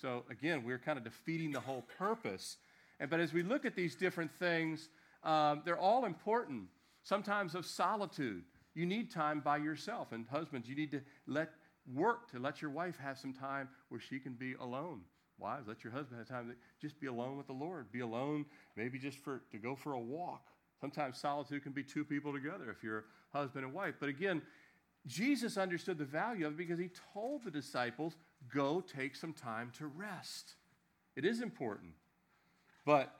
So 0.00 0.24
again, 0.30 0.64
we're 0.64 0.78
kind 0.78 0.98
of 0.98 1.04
defeating 1.04 1.50
the 1.50 1.60
whole 1.60 1.84
purpose. 1.98 2.58
And, 3.00 3.08
but 3.08 3.20
as 3.20 3.32
we 3.32 3.42
look 3.42 3.64
at 3.64 3.74
these 3.74 3.94
different 3.94 4.32
things, 4.34 4.90
um, 5.24 5.62
they're 5.64 5.78
all 5.78 6.04
important. 6.04 6.64
Sometimes 7.02 7.54
of 7.54 7.64
solitude. 7.64 8.44
You 8.76 8.84
need 8.84 9.10
time 9.10 9.40
by 9.40 9.56
yourself. 9.56 10.12
And 10.12 10.26
husbands, 10.28 10.68
you 10.68 10.76
need 10.76 10.92
to 10.92 11.00
let 11.26 11.50
work 11.92 12.30
to 12.32 12.38
let 12.38 12.60
your 12.60 12.70
wife 12.70 12.98
have 12.98 13.18
some 13.18 13.32
time 13.32 13.68
where 13.88 14.00
she 14.00 14.20
can 14.20 14.34
be 14.34 14.54
alone. 14.60 15.00
Wives, 15.38 15.66
let 15.66 15.82
your 15.82 15.92
husband 15.92 16.18
have 16.18 16.28
time 16.28 16.48
to 16.50 16.54
just 16.80 17.00
be 17.00 17.06
alone 17.06 17.38
with 17.38 17.46
the 17.46 17.54
Lord. 17.54 17.90
Be 17.90 18.00
alone, 18.00 18.44
maybe 18.76 18.98
just 18.98 19.18
for 19.18 19.42
to 19.50 19.58
go 19.58 19.74
for 19.74 19.94
a 19.94 20.00
walk. 20.00 20.48
Sometimes 20.78 21.18
solitude 21.18 21.62
can 21.62 21.72
be 21.72 21.82
two 21.82 22.04
people 22.04 22.34
together 22.34 22.70
if 22.70 22.82
you're 22.82 23.06
husband 23.32 23.64
and 23.64 23.72
wife. 23.72 23.94
But 23.98 24.10
again, 24.10 24.42
Jesus 25.06 25.56
understood 25.56 25.96
the 25.96 26.04
value 26.04 26.46
of 26.46 26.52
it 26.52 26.58
because 26.58 26.78
he 26.78 26.90
told 27.14 27.44
the 27.44 27.50
disciples, 27.50 28.16
go 28.52 28.82
take 28.82 29.16
some 29.16 29.32
time 29.32 29.72
to 29.78 29.86
rest. 29.86 30.54
It 31.16 31.24
is 31.24 31.40
important. 31.40 31.92
But 32.84 33.14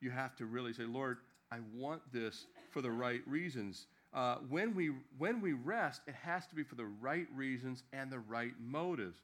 you 0.00 0.10
have 0.10 0.34
to 0.36 0.46
really 0.46 0.72
say, 0.72 0.82
Lord, 0.82 1.18
I 1.54 1.58
want 1.72 2.02
this 2.12 2.46
for 2.72 2.82
the 2.82 2.90
right 2.90 3.22
reasons. 3.26 3.86
Uh, 4.12 4.36
when, 4.48 4.74
we, 4.74 4.90
when 5.18 5.40
we 5.40 5.52
rest, 5.52 6.00
it 6.08 6.14
has 6.14 6.46
to 6.48 6.54
be 6.54 6.64
for 6.64 6.74
the 6.74 6.86
right 6.86 7.28
reasons 7.34 7.84
and 7.92 8.10
the 8.10 8.18
right 8.18 8.52
motives 8.60 9.20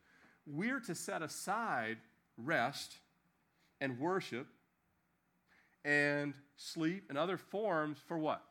we're 0.46 0.80
to 0.80 0.94
set 0.94 1.22
aside 1.22 1.98
rest 2.36 2.96
and 3.80 3.98
worship 3.98 4.46
and 5.84 6.34
sleep 6.56 7.04
and 7.08 7.16
other 7.16 7.36
forms 7.36 7.98
for 8.06 8.18
what? 8.18 8.42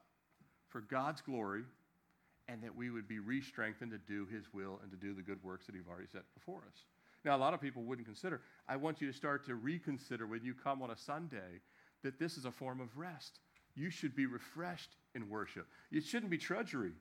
For 0.69 0.81
God's 0.81 1.21
glory, 1.21 1.63
and 2.47 2.63
that 2.63 2.75
we 2.75 2.89
would 2.89 3.07
be 3.07 3.19
re 3.19 3.41
strengthened 3.41 3.91
to 3.91 3.97
do 3.97 4.27
His 4.27 4.45
will 4.53 4.79
and 4.81 4.91
to 4.91 4.97
do 4.97 5.13
the 5.13 5.21
good 5.21 5.43
works 5.43 5.65
that 5.65 5.75
He's 5.75 5.87
already 5.89 6.07
set 6.11 6.23
before 6.33 6.61
us. 6.67 6.85
Now, 7.25 7.35
a 7.35 7.39
lot 7.39 7.53
of 7.53 7.61
people 7.61 7.83
wouldn't 7.83 8.07
consider. 8.07 8.41
I 8.67 8.75
want 8.75 9.01
you 9.01 9.07
to 9.07 9.13
start 9.13 9.45
to 9.47 9.55
reconsider 9.55 10.25
when 10.25 10.43
you 10.43 10.53
come 10.53 10.81
on 10.81 10.91
a 10.91 10.97
Sunday 10.97 11.61
that 12.03 12.17
this 12.17 12.37
is 12.37 12.45
a 12.45 12.51
form 12.51 12.79
of 12.79 12.97
rest. 12.97 13.39
You 13.75 13.89
should 13.89 14.15
be 14.15 14.25
refreshed 14.25 14.95
in 15.15 15.29
worship. 15.29 15.67
It 15.91 16.03
shouldn't 16.03 16.31
be 16.31 16.37
trudgery. 16.37 16.93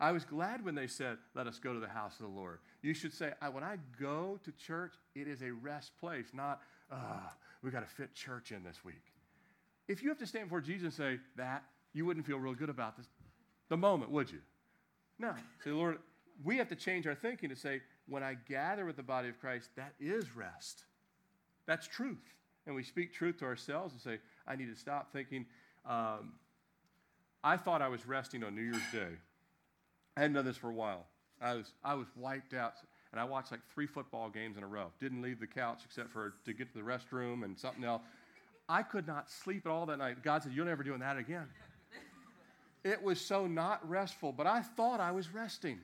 I 0.00 0.12
was 0.12 0.24
glad 0.24 0.64
when 0.64 0.74
they 0.74 0.86
said, 0.86 1.18
Let 1.34 1.46
us 1.46 1.58
go 1.58 1.74
to 1.74 1.80
the 1.80 1.88
house 1.88 2.14
of 2.20 2.26
the 2.26 2.32
Lord. 2.32 2.58
You 2.82 2.94
should 2.94 3.12
say, 3.12 3.32
When 3.52 3.64
I 3.64 3.78
go 4.00 4.38
to 4.44 4.52
church, 4.52 4.92
it 5.14 5.26
is 5.26 5.42
a 5.42 5.50
rest 5.50 5.92
place, 5.98 6.26
not, 6.32 6.60
uh, 6.90 7.20
we 7.62 7.70
got 7.70 7.88
to 7.88 7.94
fit 7.94 8.14
church 8.14 8.52
in 8.52 8.62
this 8.62 8.84
week. 8.84 9.02
If 9.88 10.02
you 10.02 10.08
have 10.10 10.18
to 10.18 10.26
stand 10.26 10.46
before 10.46 10.60
Jesus 10.60 10.84
and 10.84 10.92
say 10.92 11.20
that, 11.36 11.64
you 11.92 12.04
wouldn't 12.04 12.26
feel 12.26 12.38
real 12.38 12.54
good 12.54 12.68
about 12.68 12.96
this 12.96 13.06
the 13.68 13.76
moment, 13.76 14.10
would 14.10 14.30
you? 14.30 14.38
No. 15.18 15.34
Say, 15.64 15.70
Lord, 15.70 15.98
we 16.44 16.56
have 16.58 16.68
to 16.68 16.76
change 16.76 17.06
our 17.06 17.14
thinking 17.14 17.50
to 17.50 17.56
say, 17.56 17.82
when 18.06 18.22
I 18.22 18.36
gather 18.48 18.84
with 18.84 18.96
the 18.96 19.02
body 19.02 19.28
of 19.28 19.38
Christ, 19.40 19.70
that 19.76 19.92
is 20.00 20.34
rest. 20.34 20.84
That's 21.66 21.86
truth. 21.86 22.34
And 22.66 22.74
we 22.74 22.82
speak 22.82 23.12
truth 23.12 23.38
to 23.38 23.44
ourselves 23.44 23.92
and 23.92 24.00
say, 24.00 24.20
I 24.46 24.56
need 24.56 24.72
to 24.72 24.78
stop 24.78 25.12
thinking. 25.12 25.46
Um, 25.88 26.34
I 27.42 27.56
thought 27.56 27.80
I 27.80 27.88
was 27.88 28.06
resting 28.06 28.44
on 28.44 28.54
New 28.54 28.62
Year's 28.62 28.92
Day. 28.92 29.16
I 30.16 30.20
hadn't 30.20 30.34
done 30.34 30.44
this 30.44 30.56
for 30.56 30.68
a 30.68 30.74
while. 30.74 31.06
I 31.40 31.54
was, 31.54 31.72
I 31.82 31.94
was 31.94 32.06
wiped 32.16 32.52
out. 32.54 32.74
And 33.10 33.20
I 33.20 33.24
watched 33.24 33.50
like 33.50 33.60
three 33.72 33.86
football 33.86 34.28
games 34.28 34.58
in 34.58 34.62
a 34.62 34.66
row. 34.66 34.92
Didn't 35.00 35.22
leave 35.22 35.40
the 35.40 35.46
couch 35.46 35.80
except 35.86 36.10
for 36.10 36.34
to 36.44 36.52
get 36.52 36.70
to 36.72 36.78
the 36.78 36.84
restroom 36.84 37.42
and 37.42 37.58
something 37.58 37.84
else. 37.84 38.02
I 38.68 38.82
could 38.82 39.06
not 39.06 39.30
sleep 39.30 39.64
at 39.64 39.72
all 39.72 39.86
that 39.86 39.96
night. 39.96 40.22
God 40.22 40.42
said, 40.42 40.52
You're 40.52 40.66
never 40.66 40.82
doing 40.82 41.00
that 41.00 41.16
again. 41.16 41.46
it 42.84 43.02
was 43.02 43.18
so 43.18 43.46
not 43.46 43.88
restful, 43.88 44.30
but 44.30 44.46
I 44.46 44.60
thought 44.60 45.00
I 45.00 45.12
was 45.12 45.32
resting. 45.32 45.78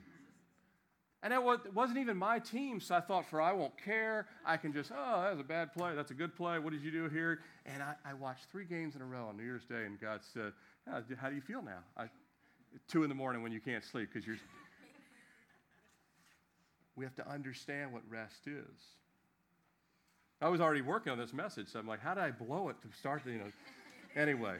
And 1.25 1.33
it 1.33 1.41
wasn't 1.73 1.97
even 1.97 2.17
my 2.17 2.37
team, 2.37 2.79
so 2.79 2.93
I 2.93 3.01
thought, 3.01 3.27
for 3.27 3.41
I 3.41 3.51
won't 3.51 3.73
care. 3.83 4.27
I 4.45 4.57
can 4.57 4.71
just, 4.71 4.91
oh, 4.95 5.21
that 5.23 5.31
was 5.31 5.39
a 5.39 5.43
bad 5.43 5.73
play. 5.73 5.95
That's 5.95 6.11
a 6.11 6.13
good 6.13 6.35
play. 6.35 6.59
What 6.59 6.71
did 6.71 6.83
you 6.83 6.91
do 6.91 7.09
here? 7.09 7.39
And 7.65 7.81
I, 7.81 7.95
I 8.05 8.13
watched 8.13 8.43
three 8.51 8.63
games 8.63 8.95
in 8.95 9.01
a 9.01 9.05
row 9.05 9.25
on 9.29 9.35
New 9.35 9.43
Year's 9.43 9.65
Day, 9.65 9.85
and 9.87 9.99
God 9.99 10.19
said, 10.35 10.53
how, 10.85 10.99
do 10.99 11.35
you 11.35 11.41
feel 11.41 11.63
now? 11.63 11.79
I, 11.97 12.09
two 12.87 13.01
in 13.01 13.09
the 13.09 13.15
morning 13.15 13.41
when 13.41 13.51
you 13.51 13.59
can't 13.59 13.83
sleep 13.83 14.09
because 14.13 14.27
you're. 14.27 14.37
we 16.95 17.03
have 17.03 17.15
to 17.15 17.27
understand 17.27 17.91
what 17.91 18.03
rest 18.07 18.45
is. 18.45 18.83
I 20.43 20.49
was 20.49 20.61
already 20.61 20.81
working 20.81 21.11
on 21.11 21.17
this 21.17 21.33
message, 21.33 21.69
so 21.69 21.79
I'm 21.79 21.87
like, 21.87 22.01
how 22.01 22.13
did 22.13 22.23
I 22.23 22.29
blow 22.29 22.69
it 22.69 22.75
to 22.83 22.97
start 22.99 23.23
the, 23.25 23.31
you 23.31 23.37
know? 23.39 23.51
Anyway. 24.15 24.57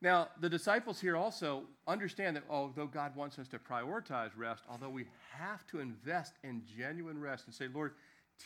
Now, 0.00 0.28
the 0.40 0.48
disciples 0.48 1.00
here 1.00 1.16
also 1.16 1.64
understand 1.86 2.36
that 2.36 2.44
although 2.48 2.86
God 2.86 3.16
wants 3.16 3.38
us 3.38 3.48
to 3.48 3.58
prioritize 3.58 4.30
rest, 4.36 4.62
although 4.70 4.90
we 4.90 5.06
have 5.32 5.66
to 5.68 5.80
invest 5.80 6.34
in 6.44 6.62
genuine 6.76 7.20
rest 7.20 7.46
and 7.46 7.54
say, 7.54 7.66
Lord, 7.72 7.94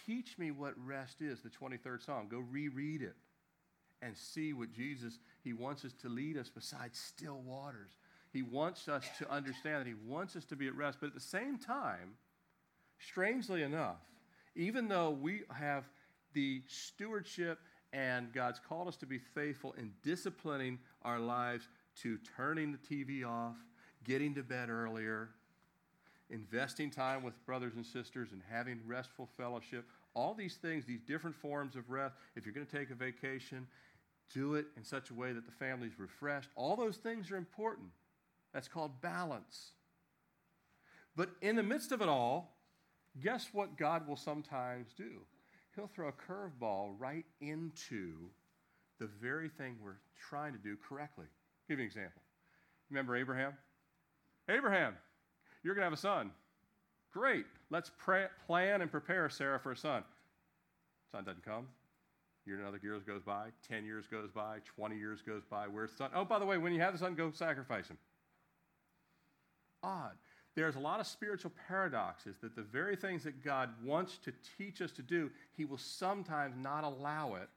teach 0.07 0.39
me 0.39 0.51
what 0.51 0.75
rest 0.83 1.21
is, 1.21 1.41
the 1.43 1.51
23rd 1.51 2.05
Psalm. 2.05 2.29
Go 2.31 2.39
reread 2.39 3.03
it 3.03 3.17
and 4.01 4.17
see 4.17 4.55
what 4.55 4.73
Jesus, 4.73 5.19
He 5.45 5.53
wants 5.53 5.85
us 5.85 5.93
to 6.03 6.09
lead 6.09 6.39
us 6.39 6.49
beside 6.49 6.97
still 6.97 7.41
waters. 7.45 7.91
He 8.33 8.43
wants 8.43 8.89
us 8.89 9.05
to 9.19 9.31
understand 9.31 9.81
that 9.81 9.87
He 9.87 9.95
wants 10.07 10.37
us 10.37 10.47
to 10.47 10.57
be 10.57 10.67
at 10.67 10.75
rest. 10.75 10.99
But 11.01 11.09
at 11.09 11.15
the 11.15 11.21
same 11.21 11.59
time, 11.59 12.17
strangely 12.99 13.63
enough, 13.63 14.01
even 14.57 14.89
though 14.89 15.11
we 15.11 15.43
have 15.53 15.85
the 16.33 16.63
stewardship 16.67 17.59
and 17.93 18.33
God's 18.33 18.59
called 18.59 18.89
us 18.89 18.97
to 18.97 19.07
be 19.07 19.19
faithful 19.19 19.75
in 19.77 19.93
disciplining 20.03 20.79
our 21.05 21.19
lives 21.19 21.69
to 22.03 22.19
turning 22.37 22.73
the 22.73 22.79
TV 22.79 23.27
off, 23.27 23.57
getting 24.05 24.35
to 24.35 24.43
bed 24.43 24.71
earlier, 24.71 25.31
investing 26.31 26.91
time 26.91 27.23
with 27.23 27.35
brothers 27.45 27.75
and 27.77 27.85
sisters, 27.85 28.33
and 28.33 28.43
having 28.51 28.81
restful 28.87 29.29
fellowship. 29.37 29.85
All 30.15 30.35
these 30.35 30.57
things, 30.57 30.85
these 30.85 31.03
different 31.03 31.37
forms 31.37 31.77
of 31.77 31.91
rest. 31.91 32.15
If 32.37 32.45
you're 32.45 32.55
going 32.55 32.67
to 32.67 32.79
take 32.79 32.91
a 32.91 32.95
vacation, 32.95 33.67
do 34.33 34.55
it 34.55 34.67
in 34.77 34.85
such 34.85 35.11
a 35.11 35.15
way 35.15 35.33
that 35.33 35.47
the 35.47 35.53
family's 35.53 35.99
refreshed. 35.99 36.49
All 36.57 36.77
those 36.77 36.97
things 36.97 37.31
are 37.31 37.37
important. 37.37 37.89
That's 38.53 38.69
called 38.69 39.01
balance. 39.01 39.71
But 41.17 41.31
in 41.41 41.57
the 41.57 41.63
midst 41.63 41.93
of 41.93 42.01
it 42.01 42.09
all, 42.09 42.57
guess 43.21 43.49
what 43.53 43.77
God 43.77 44.09
will 44.09 44.17
sometimes 44.17 44.93
do? 44.97 45.21
He'll 45.75 45.87
throw 45.87 46.09
a 46.09 46.13
curveball 46.13 46.95
right 46.99 47.25
into 47.41 48.31
the 49.03 49.11
very 49.21 49.49
thing 49.49 49.77
we're 49.83 49.99
trying 50.31 50.53
to 50.53 50.59
do 50.59 50.77
correctly. 50.89 51.27
I'll 51.27 51.69
give 51.69 51.79
you 51.81 51.85
an 51.85 51.89
example. 51.89 52.23
Remember 52.89 53.17
Abraham? 53.17 53.55
Abraham, 54.49 54.95
you're 55.65 55.75
going 55.75 55.83
to 55.83 55.87
have 55.87 55.93
a 55.93 55.97
son. 55.97 56.31
Great. 57.13 57.47
Let's 57.71 57.91
pray, 57.99 58.27
plan 58.47 58.81
and 58.81 58.91
prepare 58.91 59.29
Sarah 59.29 59.59
for 59.59 59.73
a 59.73 59.77
son. 59.77 60.05
Son 61.11 61.25
doesn't 61.25 61.45
come. 61.45 61.67
Year 62.47 62.61
another 62.61 62.79
year 62.83 62.99
goes 63.01 63.23
by, 63.23 63.49
10 63.69 63.85
years 63.85 64.07
goes 64.07 64.31
by, 64.31 64.59
20 64.77 64.97
years 64.97 65.21
goes 65.23 65.43
by. 65.51 65.67
Where's 65.67 65.91
the 65.93 65.97
son? 65.99 66.11
Oh, 66.15 66.25
by 66.25 66.39
the 66.39 66.47
way, 66.47 66.59
when 66.59 66.73
you 66.73 66.81
have 66.81 66.93
the 66.93 66.99
son, 66.99 67.15
go 67.15 67.31
sacrifice 67.33 67.89
him. 67.89 67.99
odd. 69.83 70.13
There's 70.55 70.77
a 70.77 70.81
lot 70.81 71.01
of 71.01 71.07
spiritual 71.07 71.53
paradoxes 71.67 72.37
that 72.43 72.55
the 72.55 72.63
very 72.63 72.95
things 72.95 73.25
that 73.25 73.43
God 73.43 73.71
wants 73.85 74.19
to 74.19 74.33
teach 74.59 74.83
us 74.83 74.93
to 74.93 75.03
do, 75.03 75.31
He 75.57 75.65
will 75.65 75.79
sometimes 75.79 76.55
not 76.57 76.85
allow 76.85 77.35
it. 77.37 77.49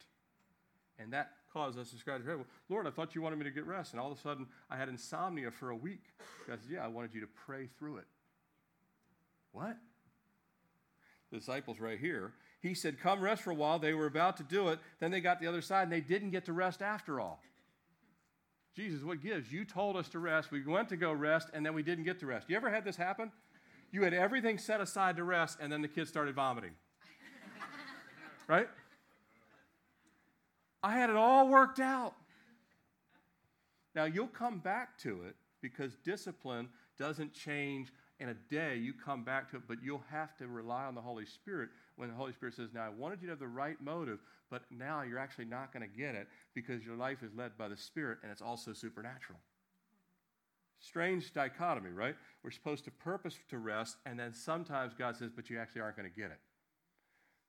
And 0.99 1.11
that 1.13 1.31
caused 1.51 1.77
us 1.77 1.91
to 1.91 1.97
scratch 1.97 2.21
our 2.21 2.27
head. 2.27 2.37
Well, 2.37 2.47
Lord, 2.69 2.87
I 2.87 2.89
thought 2.89 3.15
you 3.15 3.21
wanted 3.21 3.37
me 3.37 3.45
to 3.45 3.51
get 3.51 3.65
rest. 3.65 3.93
And 3.93 3.99
all 3.99 4.11
of 4.11 4.17
a 4.17 4.21
sudden, 4.21 4.47
I 4.69 4.77
had 4.77 4.89
insomnia 4.89 5.51
for 5.51 5.69
a 5.69 5.75
week. 5.75 6.03
God 6.47 6.59
said, 6.61 6.71
Yeah, 6.71 6.85
I 6.85 6.87
wanted 6.87 7.13
you 7.13 7.21
to 7.21 7.27
pray 7.45 7.67
through 7.77 7.97
it. 7.97 8.05
What? 9.51 9.77
The 11.31 11.37
disciples 11.39 11.79
right 11.79 11.99
here. 11.99 12.33
He 12.61 12.73
said, 12.73 12.99
Come 12.99 13.21
rest 13.21 13.43
for 13.43 13.51
a 13.51 13.55
while. 13.55 13.79
They 13.79 13.93
were 13.93 14.05
about 14.05 14.37
to 14.37 14.43
do 14.43 14.69
it. 14.69 14.79
Then 14.99 15.11
they 15.11 15.21
got 15.21 15.39
the 15.39 15.47
other 15.47 15.61
side 15.61 15.83
and 15.83 15.91
they 15.91 16.01
didn't 16.01 16.31
get 16.31 16.45
to 16.45 16.53
rest 16.53 16.81
after 16.81 17.19
all. 17.19 17.41
Jesus, 18.75 19.03
what 19.03 19.21
gives? 19.21 19.51
You 19.51 19.63
told 19.63 19.95
us 19.95 20.09
to 20.09 20.19
rest. 20.19 20.51
We 20.51 20.61
went 20.65 20.89
to 20.89 20.97
go 20.97 21.13
rest, 21.13 21.49
and 21.53 21.65
then 21.65 21.73
we 21.73 21.81
didn't 21.81 22.03
get 22.03 22.19
to 22.19 22.25
rest. 22.25 22.49
You 22.49 22.57
ever 22.57 22.69
had 22.69 22.83
this 22.83 22.97
happen? 22.97 23.31
You 23.91 24.03
had 24.03 24.13
everything 24.13 24.57
set 24.57 24.81
aside 24.81 25.15
to 25.15 25.23
rest, 25.23 25.59
and 25.61 25.71
then 25.71 25.81
the 25.81 25.87
kids 25.87 26.09
started 26.09 26.35
vomiting. 26.35 26.71
right? 28.47 28.67
I 30.85 30.91
had 30.91 31.09
it 31.09 31.15
all 31.15 31.47
worked 31.47 31.79
out. 31.79 32.13
Now, 33.95 34.05
you'll 34.05 34.27
come 34.27 34.59
back 34.59 34.99
to 34.99 35.23
it 35.23 35.35
because 35.59 35.95
discipline 36.03 36.69
doesn't 36.99 37.33
change 37.33 37.91
in 38.19 38.29
a 38.29 38.35
day. 38.51 38.77
You 38.77 38.93
come 38.93 39.23
back 39.23 39.49
to 39.49 39.57
it, 39.57 39.63
but 39.67 39.79
you'll 39.81 40.03
have 40.11 40.37
to 40.37 40.47
rely 40.47 40.83
on 40.83 40.93
the 40.93 41.01
Holy 41.01 41.25
Spirit 41.25 41.69
when 41.95 42.09
the 42.09 42.13
Holy 42.13 42.33
Spirit 42.33 42.53
says, 42.53 42.69
Now, 42.71 42.85
I 42.85 42.89
wanted 42.89 43.19
you 43.19 43.27
to 43.27 43.31
have 43.31 43.39
the 43.39 43.47
right 43.47 43.81
motive, 43.81 44.19
but 44.51 44.61
now 44.69 45.01
you're 45.01 45.17
actually 45.17 45.45
not 45.45 45.73
going 45.73 45.81
to 45.81 45.97
get 45.97 46.13
it 46.13 46.27
because 46.53 46.85
your 46.85 46.95
life 46.95 47.23
is 47.23 47.33
led 47.33 47.57
by 47.57 47.67
the 47.67 47.77
Spirit 47.77 48.19
and 48.21 48.31
it's 48.31 48.43
also 48.43 48.71
supernatural. 48.71 49.39
Strange 50.79 51.33
dichotomy, 51.33 51.89
right? 51.89 52.15
We're 52.43 52.51
supposed 52.51 52.85
to 52.85 52.91
purpose 52.91 53.39
to 53.49 53.57
rest, 53.57 53.97
and 54.05 54.19
then 54.19 54.33
sometimes 54.33 54.93
God 54.93 55.17
says, 55.17 55.31
But 55.35 55.49
you 55.49 55.57
actually 55.57 55.81
aren't 55.81 55.97
going 55.97 56.11
to 56.11 56.15
get 56.15 56.29
it. 56.29 56.39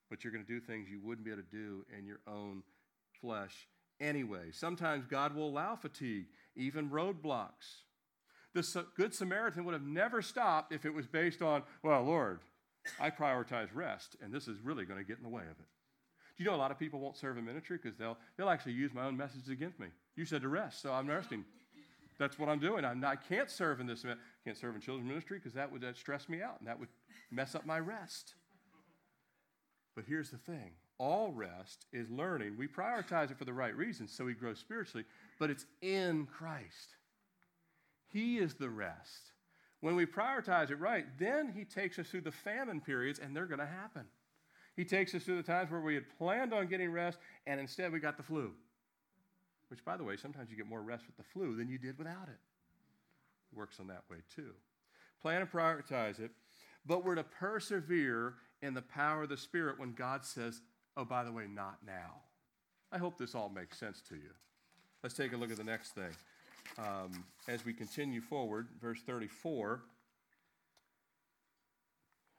But 0.08 0.24
you're 0.24 0.32
going 0.32 0.44
to 0.44 0.50
do 0.50 0.58
things 0.58 0.88
you 0.88 1.00
wouldn't 1.02 1.26
be 1.26 1.32
able 1.32 1.42
to 1.42 1.48
do 1.50 1.84
in 1.94 2.06
your 2.06 2.20
own 2.26 2.62
flesh 3.20 3.68
anyway. 4.00 4.50
Sometimes 4.52 5.06
God 5.06 5.34
will 5.34 5.48
allow 5.48 5.76
fatigue, 5.76 6.26
even 6.54 6.90
roadblocks. 6.90 7.82
The 8.54 8.86
Good 8.96 9.14
Samaritan 9.14 9.64
would 9.64 9.74
have 9.74 9.86
never 9.86 10.22
stopped 10.22 10.72
if 10.72 10.86
it 10.86 10.94
was 10.94 11.06
based 11.06 11.42
on, 11.42 11.62
well, 11.82 12.02
Lord, 12.02 12.40
I 13.00 13.10
prioritize 13.10 13.68
rest, 13.74 14.16
and 14.22 14.32
this 14.32 14.48
is 14.48 14.60
really 14.60 14.84
going 14.84 14.98
to 14.98 15.04
get 15.04 15.18
in 15.18 15.22
the 15.22 15.28
way 15.28 15.42
of 15.42 15.58
it. 15.58 15.66
Do 16.36 16.44
you 16.44 16.50
know 16.50 16.56
a 16.56 16.58
lot 16.58 16.70
of 16.70 16.78
people 16.78 17.00
won't 17.00 17.16
serve 17.16 17.38
in 17.38 17.44
ministry 17.44 17.78
because 17.82 17.98
they'll, 17.98 18.16
they'll 18.36 18.48
actually 18.48 18.72
use 18.72 18.92
my 18.94 19.04
own 19.04 19.16
message 19.16 19.48
against 19.50 19.80
me? 19.80 19.88
You 20.16 20.24
said 20.24 20.42
to 20.42 20.48
rest, 20.48 20.82
so 20.82 20.92
I'm 20.92 21.06
resting. 21.06 21.44
That's 22.18 22.38
what 22.38 22.48
I'm 22.48 22.58
doing. 22.58 22.84
I'm 22.84 23.00
not, 23.00 23.12
I 23.12 23.16
can't 23.16 23.50
serve 23.50 23.80
in 23.80 23.86
this. 23.86 24.04
Can't 24.44 24.56
serve 24.56 24.74
in 24.74 24.80
children's 24.80 25.08
ministry 25.08 25.38
because 25.38 25.52
that 25.54 25.70
would 25.70 25.82
that 25.82 25.96
stress 25.96 26.28
me 26.28 26.40
out 26.42 26.56
and 26.60 26.68
that 26.68 26.78
would 26.78 26.88
mess 27.30 27.54
up 27.54 27.66
my 27.66 27.78
rest. 27.78 28.34
But 29.94 30.04
here's 30.06 30.30
the 30.30 30.38
thing: 30.38 30.72
all 30.98 31.32
rest 31.32 31.86
is 31.92 32.10
learning. 32.10 32.56
We 32.58 32.68
prioritize 32.68 33.30
it 33.30 33.38
for 33.38 33.44
the 33.44 33.52
right 33.52 33.76
reasons, 33.76 34.12
so 34.12 34.24
we 34.24 34.34
grow 34.34 34.54
spiritually. 34.54 35.04
But 35.38 35.50
it's 35.50 35.66
in 35.82 36.26
Christ. 36.26 36.96
He 38.08 38.38
is 38.38 38.54
the 38.54 38.70
rest. 38.70 39.32
When 39.80 39.94
we 39.94 40.06
prioritize 40.06 40.70
it 40.70 40.80
right, 40.80 41.06
then 41.18 41.52
He 41.54 41.64
takes 41.64 41.98
us 41.98 42.08
through 42.08 42.22
the 42.22 42.32
famine 42.32 42.80
periods, 42.80 43.18
and 43.18 43.36
they're 43.36 43.46
going 43.46 43.60
to 43.60 43.66
happen. 43.66 44.04
He 44.74 44.84
takes 44.84 45.14
us 45.14 45.22
through 45.22 45.36
the 45.36 45.42
times 45.42 45.70
where 45.70 45.80
we 45.80 45.94
had 45.94 46.04
planned 46.18 46.52
on 46.52 46.66
getting 46.66 46.92
rest, 46.92 47.18
and 47.46 47.60
instead 47.60 47.92
we 47.92 47.98
got 47.98 48.16
the 48.16 48.22
flu. 48.22 48.52
Which, 49.68 49.84
by 49.84 49.96
the 49.96 50.04
way, 50.04 50.16
sometimes 50.16 50.50
you 50.50 50.56
get 50.56 50.66
more 50.66 50.82
rest 50.82 51.06
with 51.06 51.16
the 51.16 51.24
flu 51.32 51.56
than 51.56 51.68
you 51.68 51.78
did 51.78 51.98
without 51.98 52.28
it. 52.28 52.38
It 53.52 53.58
works 53.58 53.80
on 53.80 53.86
that 53.88 54.04
way 54.10 54.18
too. 54.34 54.52
Plan 55.22 55.40
and 55.40 55.50
prioritize 55.50 56.20
it, 56.20 56.30
but 56.84 57.04
we're 57.04 57.14
to 57.16 57.24
persevere 57.24 58.34
in 58.62 58.74
the 58.74 58.82
power 58.82 59.24
of 59.24 59.28
the 59.28 59.36
Spirit 59.36 59.78
when 59.78 59.92
God 59.92 60.24
says, 60.24 60.60
oh, 60.96 61.04
by 61.04 61.24
the 61.24 61.32
way, 61.32 61.44
not 61.52 61.78
now. 61.86 62.22
I 62.92 62.98
hope 62.98 63.18
this 63.18 63.34
all 63.34 63.48
makes 63.48 63.78
sense 63.78 64.00
to 64.08 64.14
you. 64.14 64.30
Let's 65.02 65.14
take 65.14 65.32
a 65.32 65.36
look 65.36 65.50
at 65.50 65.56
the 65.56 65.64
next 65.64 65.94
thing 65.94 66.14
um, 66.78 67.24
as 67.48 67.64
we 67.64 67.72
continue 67.72 68.20
forward, 68.20 68.68
verse 68.80 69.00
34. 69.06 69.82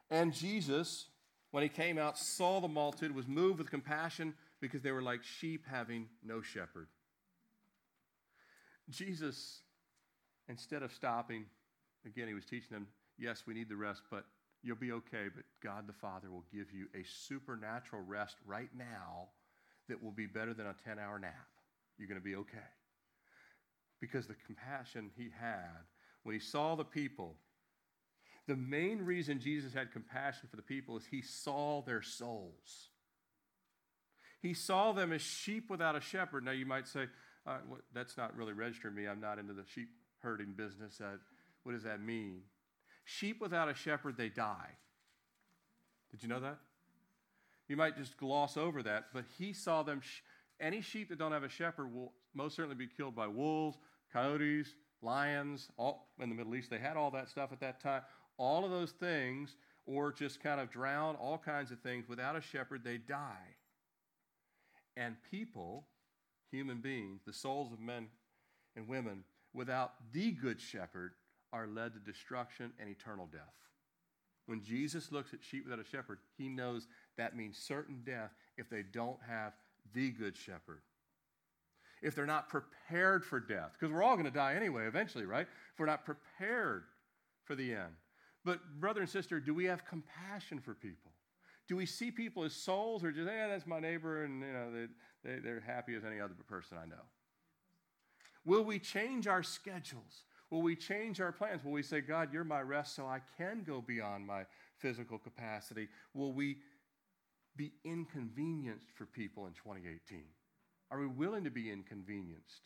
And 0.10 0.34
Jesus, 0.34 1.08
when 1.52 1.64
he 1.64 1.70
came 1.70 1.98
out, 1.98 2.18
saw 2.18 2.60
the 2.60 2.68
multitude, 2.68 3.16
was 3.16 3.28
moved 3.28 3.60
with 3.60 3.70
compassion 3.70 4.34
because 4.62 4.82
they 4.82 4.92
were 4.92 5.02
like 5.02 5.24
sheep 5.24 5.66
having 5.70 6.08
no 6.24 6.42
shepherd. 6.42 6.88
Jesus, 8.90 9.60
instead 10.48 10.82
of 10.82 10.94
stopping, 10.94 11.46
again, 12.06 12.28
he 12.28 12.34
was 12.34 12.46
teaching 12.46 12.70
them, 12.72 12.88
yes, 13.18 13.44
we 13.46 13.54
need 13.54 13.70
the 13.70 13.76
rest, 13.76 14.02
but 14.10 14.26
you'll 14.68 14.76
be 14.76 14.92
okay. 14.92 15.28
But 15.34 15.46
God 15.64 15.88
the 15.88 15.94
Father 15.94 16.30
will 16.30 16.44
give 16.54 16.72
you 16.72 16.88
a 16.94 17.04
supernatural 17.06 18.04
rest 18.06 18.36
right 18.46 18.70
now 18.78 19.30
that 19.88 20.04
will 20.04 20.12
be 20.12 20.26
better 20.26 20.54
than 20.54 20.68
a 20.68 20.76
10 20.86 21.00
hour 21.00 21.18
nap. 21.18 21.48
You're 21.98 22.10
going 22.10 22.20
to 22.20 22.24
be 22.24 22.36
okay 22.36 22.58
because 24.00 24.28
the 24.28 24.36
compassion 24.46 25.10
he 25.18 25.30
had 25.40 25.86
when 26.24 26.34
he 26.34 26.40
saw 26.40 26.76
the 26.76 26.84
people. 26.84 27.36
The 28.48 28.56
main 28.56 29.00
reason 29.00 29.40
Jesus 29.40 29.74
had 29.74 29.92
compassion 29.92 30.48
for 30.50 30.56
the 30.56 30.62
people 30.62 30.96
is 30.98 31.06
he 31.10 31.22
saw 31.22 31.82
their 31.82 32.02
souls. 32.02 32.90
He 34.42 34.54
saw 34.54 34.94
them 34.94 35.12
as 35.12 35.22
sheep 35.22 35.70
without 35.70 35.96
a 35.96 36.02
shepherd. 36.02 36.46
Now, 36.46 36.52
you 36.52 36.66
might 36.66 36.88
say, 36.88 37.08
uh, 37.46 37.58
that's 37.94 38.18
not 38.18 38.36
really 38.38 38.54
registering 38.54 38.96
me. 38.96 39.08
I'm 39.08 39.20
not 39.20 39.40
into 39.40 39.54
the 39.54 39.66
sheep 39.74 39.90
herding 40.20 40.54
business. 40.56 41.02
Uh, 41.02 41.18
what 41.64 41.74
does 41.74 41.84
that 41.84 42.02
mean? 42.02 42.42
Sheep 43.10 43.40
without 43.40 43.70
a 43.70 43.74
shepherd, 43.74 44.18
they 44.18 44.28
die. 44.28 44.72
Did 46.12 46.22
you 46.22 46.28
know 46.28 46.42
that? 46.42 46.58
You 47.70 47.78
might 47.78 47.96
just 47.96 48.18
gloss 48.18 48.58
over 48.58 48.84
that, 48.84 49.06
but 49.14 49.24
he 49.38 49.54
saw 49.54 49.82
them. 49.82 50.02
Sh- 50.02 50.20
any 50.60 50.82
sheep 50.82 51.08
that 51.08 51.18
don't 51.18 51.32
have 51.32 51.46
a 51.46 51.50
shepherd 51.50 51.94
will 51.94 52.12
most 52.34 52.58
certainly 52.58 52.76
be 52.76 52.86
killed 52.86 53.16
by 53.16 53.28
wolves, 53.28 53.78
coyotes, 54.12 54.76
lions. 55.02 55.70
All, 55.78 56.10
in 56.20 56.28
the 56.28 56.36
Middle 56.36 56.54
East, 56.56 56.70
they 56.70 56.80
had 56.80 56.98
all 56.98 57.10
that 57.12 57.30
stuff 57.30 57.54
at 57.54 57.62
that 57.62 57.80
time. 57.80 58.02
All 58.36 58.66
of 58.66 58.72
those 58.72 58.92
things, 58.92 59.56
or 59.86 60.12
just 60.12 60.44
kind 60.44 60.60
of 60.60 60.70
drown, 60.70 61.16
all 61.16 61.38
kinds 61.38 61.72
of 61.72 61.80
things. 61.80 62.10
Without 62.10 62.36
a 62.36 62.42
shepherd, 62.42 62.84
they 62.84 62.98
die. 62.98 63.56
And 64.98 65.16
people, 65.32 65.88
human 66.52 66.82
beings, 66.82 67.22
the 67.26 67.32
souls 67.32 67.72
of 67.72 67.80
men 67.80 68.08
and 68.76 68.86
women, 68.86 69.24
without 69.54 69.94
the 70.12 70.32
good 70.32 70.60
shepherd, 70.60 71.14
are 71.54 71.68
led 71.68 71.94
to 71.94 72.00
destruction 72.00 72.72
and 72.80 72.90
eternal 72.90 73.28
death. 73.32 73.42
When 74.46 74.64
Jesus 74.64 75.12
looks 75.12 75.34
at 75.34 75.44
sheep 75.44 75.66
without 75.66 75.86
a 75.86 75.90
shepherd, 75.90 76.20
he 76.38 76.48
knows 76.48 76.88
that 77.18 77.36
means 77.36 77.58
certain 77.58 78.02
death 78.06 78.32
if 78.58 78.70
they 78.70 78.84
don't 78.84 79.20
have 79.28 79.54
the 79.94 80.10
good 80.12 80.38
shepherd. 80.38 80.82
If 82.02 82.16
they're 82.16 82.26
not 82.26 82.48
prepared 82.48 83.26
for 83.26 83.40
death, 83.40 83.72
because 83.74 83.94
we're 83.94 84.04
all 84.04 84.16
going 84.16 84.26
to 84.26 84.32
die 84.32 84.54
anyway, 84.54 84.86
eventually, 84.86 85.26
right? 85.26 85.48
If 85.74 85.80
we're 85.80 85.88
not 85.88 86.06
prepared 86.06 86.84
for 87.44 87.56
the 87.56 87.74
end. 87.74 87.94
But, 88.46 88.60
brother 88.80 89.02
and 89.02 89.10
sister, 89.10 89.40
do 89.40 89.54
we 89.54 89.66
have 89.66 89.86
compassion 89.86 90.60
for 90.60 90.74
people? 90.74 91.12
Do 91.68 91.76
we 91.76 91.86
see 91.86 92.12
people 92.12 92.44
as 92.44 92.54
souls 92.54 93.04
or 93.04 93.12
just, 93.12 93.28
hey, 93.28 93.48
that's 93.50 93.68
my 93.68 93.80
neighbor 93.80 94.24
and 94.24 94.42
you 94.42 94.54
know, 94.54 94.72
they, 94.72 95.30
they, 95.30 95.40
they're 95.40 95.60
happy 95.60 95.96
as 95.96 96.06
any 96.06 96.22
other 96.22 96.34
person 96.48 96.78
I 96.82 96.86
know? 96.86 97.04
Will 98.46 98.64
we 98.64 98.80
change 98.80 99.28
our 99.28 99.44
schedules? 99.44 100.24
Will 100.50 100.62
we 100.62 100.76
change 100.76 101.20
our 101.20 101.32
plans? 101.32 101.64
Will 101.64 101.74
we 101.74 101.84
say, 101.84 102.02
God, 102.02 102.32
you're 102.32 102.44
my 102.44 102.62
rest 102.62 102.96
so 102.96 103.06
I 103.06 103.20
can 103.38 103.64
go 103.66 103.82
beyond 103.82 104.26
my 104.26 104.46
physical 104.78 105.18
capacity? 105.18 105.90
Will 106.14 106.32
we 106.32 106.58
be 107.56 107.74
inconvenienced 107.84 108.88
for 108.96 109.06
people 109.06 109.48
in 109.48 109.54
2018? 109.54 110.24
Are 110.90 111.00
we 111.00 111.08
willing 111.08 111.44
to 111.44 111.50
be 111.50 111.70
inconvenienced? 111.70 112.62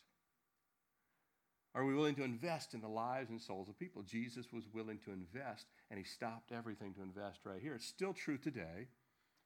Are 1.74 1.84
we 1.84 1.94
willing 1.94 2.14
to 2.16 2.22
invest 2.22 2.74
in 2.74 2.82
the 2.82 2.88
lives 2.88 3.30
and 3.30 3.40
souls 3.40 3.68
of 3.68 3.78
people? 3.78 4.02
Jesus 4.02 4.52
was 4.52 4.64
willing 4.72 4.98
to 5.04 5.10
invest, 5.10 5.66
and 5.90 5.98
he 5.98 6.04
stopped 6.04 6.52
everything 6.52 6.92
to 6.94 7.02
invest 7.02 7.40
right 7.44 7.62
here. 7.62 7.74
It's 7.74 7.86
still 7.86 8.12
true 8.12 8.36
today. 8.36 8.88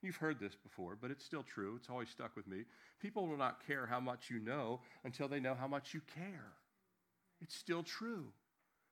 You've 0.02 0.16
heard 0.16 0.40
this 0.40 0.56
before, 0.56 0.98
but 1.00 1.10
it's 1.10 1.24
still 1.24 1.44
true. 1.44 1.76
It's 1.76 1.88
always 1.88 2.10
stuck 2.10 2.36
with 2.36 2.46
me. 2.48 2.64
People 3.00 3.28
will 3.28 3.36
not 3.36 3.64
care 3.66 3.86
how 3.86 4.00
much 4.00 4.28
you 4.28 4.40
know 4.40 4.80
until 5.04 5.28
they 5.28 5.40
know 5.40 5.54
how 5.54 5.68
much 5.68 5.94
you 5.94 6.00
care. 6.14 6.52
It's 7.40 7.54
still 7.54 7.82
true. 7.82 8.26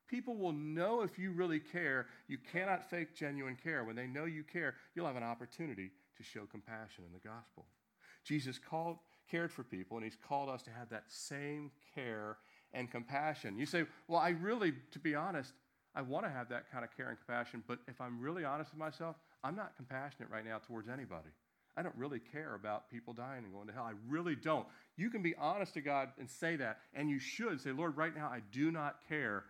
People 0.09 0.37
will 0.37 0.53
know 0.53 1.01
if 1.03 1.19
you 1.19 1.33
really 1.33 1.61
care. 1.61 2.07
You 2.29 2.39
cannot 2.53 2.89
fake 2.89 3.15
genuine 3.17 3.57
care. 3.63 3.85
When 3.85 3.97
they 3.97 4.07
know 4.07 4.27
you 4.27 4.45
care, 4.45 4.75
you'll 4.95 5.07
have 5.07 5.17
an 5.17 5.23
opportunity 5.23 5.91
to 6.17 6.23
show 6.23 6.47
compassion 6.51 7.05
in 7.07 7.13
the 7.13 7.27
gospel. 7.27 7.65
Jesus 8.23 8.59
called, 8.59 8.99
cared 9.31 9.51
for 9.53 9.63
people, 9.63 9.97
and 9.97 10.05
he's 10.05 10.17
called 10.17 10.49
us 10.49 10.63
to 10.63 10.71
have 10.71 10.89
that 10.91 11.05
same 11.09 11.71
care 11.95 12.39
and 12.73 12.91
compassion. 12.91 13.59
You 13.59 13.67
say, 13.67 13.85
Well, 14.09 14.21
I 14.21 14.31
really, 14.31 14.75
to 14.93 14.99
be 14.99 15.15
honest, 15.15 15.53
I 15.95 16.03
want 16.03 16.27
to 16.27 16.31
have 16.31 16.49
that 16.49 16.71
kind 16.71 16.85
of 16.85 16.95
care 16.97 17.09
and 17.09 17.19
compassion, 17.19 17.63
but 17.67 17.79
if 17.87 18.01
I'm 18.01 18.21
really 18.21 18.45
honest 18.45 18.73
with 18.73 18.79
myself, 18.81 19.17
I'm 19.43 19.55
not 19.55 19.77
compassionate 19.77 20.31
right 20.31 20.45
now 20.45 20.59
towards 20.59 20.89
anybody. 20.89 21.31
I 21.77 21.83
don't 21.83 21.95
really 21.97 22.21
care 22.21 22.55
about 22.55 22.89
people 22.91 23.13
dying 23.13 23.45
and 23.45 23.53
going 23.53 23.67
to 23.67 23.73
hell. 23.73 23.85
I 23.85 23.95
really 24.09 24.37
don't. 24.37 24.67
You 24.97 25.11
can 25.11 25.23
be 25.23 25.35
honest 25.37 25.75
to 25.75 25.81
God 25.81 26.11
and 26.19 26.31
say 26.31 26.57
that, 26.57 26.79
and 26.95 27.11
you 27.11 27.19
should 27.19 27.61
say, 27.61 27.73
Lord, 27.73 27.97
right 27.97 28.15
now 28.15 28.29
I 28.29 28.41
do 28.53 28.71
not 28.71 28.97
care. 29.09 29.45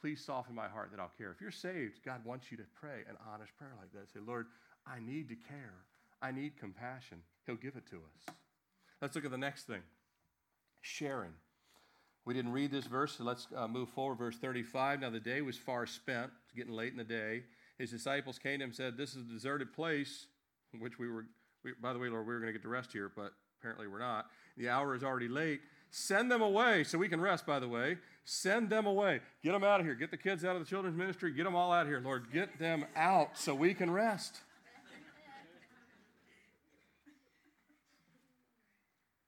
please 0.00 0.24
soften 0.24 0.54
my 0.54 0.68
heart 0.68 0.90
that 0.92 1.00
I'll 1.00 1.12
care. 1.18 1.30
If 1.30 1.40
you're 1.40 1.50
saved, 1.50 2.04
God 2.04 2.24
wants 2.24 2.50
you 2.50 2.56
to 2.56 2.64
pray 2.74 3.00
an 3.08 3.16
honest 3.32 3.56
prayer 3.56 3.72
like 3.78 3.92
that. 3.92 4.12
Say, 4.12 4.20
Lord, 4.24 4.46
I 4.86 5.00
need 5.00 5.28
to 5.28 5.36
care. 5.36 5.74
I 6.20 6.30
need 6.30 6.56
compassion. 6.58 7.18
He'll 7.46 7.56
give 7.56 7.76
it 7.76 7.86
to 7.90 7.96
us. 7.96 8.34
Let's 9.00 9.16
look 9.16 9.24
at 9.24 9.30
the 9.30 9.38
next 9.38 9.66
thing 9.66 9.82
sharing. 10.82 11.32
We 12.24 12.34
didn't 12.34 12.52
read 12.52 12.70
this 12.70 12.86
verse, 12.86 13.16
so 13.16 13.24
let's 13.24 13.48
uh, 13.56 13.66
move 13.66 13.88
forward. 13.88 14.18
Verse 14.18 14.36
35. 14.36 15.00
Now 15.00 15.10
the 15.10 15.18
day 15.18 15.40
was 15.40 15.56
far 15.56 15.86
spent, 15.86 16.30
it's 16.44 16.52
getting 16.54 16.72
late 16.72 16.92
in 16.92 16.98
the 16.98 17.04
day. 17.04 17.42
His 17.78 17.90
disciples 17.90 18.38
came 18.38 18.58
to 18.58 18.64
him 18.64 18.70
and 18.70 18.76
said, 18.76 18.96
This 18.96 19.14
is 19.14 19.28
a 19.28 19.32
deserted 19.32 19.72
place, 19.72 20.26
which 20.78 20.98
we 20.98 21.08
were, 21.08 21.26
we, 21.64 21.72
by 21.80 21.92
the 21.92 21.98
way, 21.98 22.08
Lord, 22.08 22.26
we 22.26 22.34
were 22.34 22.40
going 22.40 22.52
to 22.52 22.58
get 22.58 22.62
to 22.62 22.68
rest 22.68 22.92
here, 22.92 23.10
but 23.14 23.32
apparently 23.58 23.86
we're 23.86 23.98
not. 23.98 24.26
The 24.56 24.68
hour 24.68 24.94
is 24.94 25.02
already 25.02 25.28
late. 25.28 25.60
Send 25.90 26.30
them 26.30 26.40
away 26.40 26.84
so 26.84 26.96
we 26.96 27.08
can 27.08 27.20
rest, 27.20 27.46
by 27.46 27.58
the 27.58 27.68
way. 27.68 27.98
Send 28.24 28.70
them 28.70 28.86
away. 28.86 29.20
Get 29.44 29.52
them 29.52 29.64
out 29.64 29.80
of 29.80 29.86
here. 29.86 29.94
Get 29.94 30.10
the 30.10 30.16
kids 30.16 30.44
out 30.44 30.56
of 30.56 30.62
the 30.62 30.68
children's 30.68 30.96
ministry. 30.96 31.32
Get 31.32 31.44
them 31.44 31.54
all 31.54 31.72
out 31.72 31.82
of 31.82 31.88
here, 31.88 32.00
Lord. 32.00 32.32
Get 32.32 32.58
them 32.58 32.86
out 32.96 33.36
so 33.36 33.54
we 33.54 33.74
can 33.74 33.90
rest. 33.90 34.40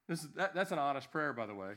This 0.09 0.23
is, 0.23 0.29
that, 0.37 0.55
that's 0.55 0.71
an 0.71 0.79
honest 0.79 1.11
prayer, 1.11 1.33
by 1.33 1.47
the 1.47 1.55
way. 1.55 1.73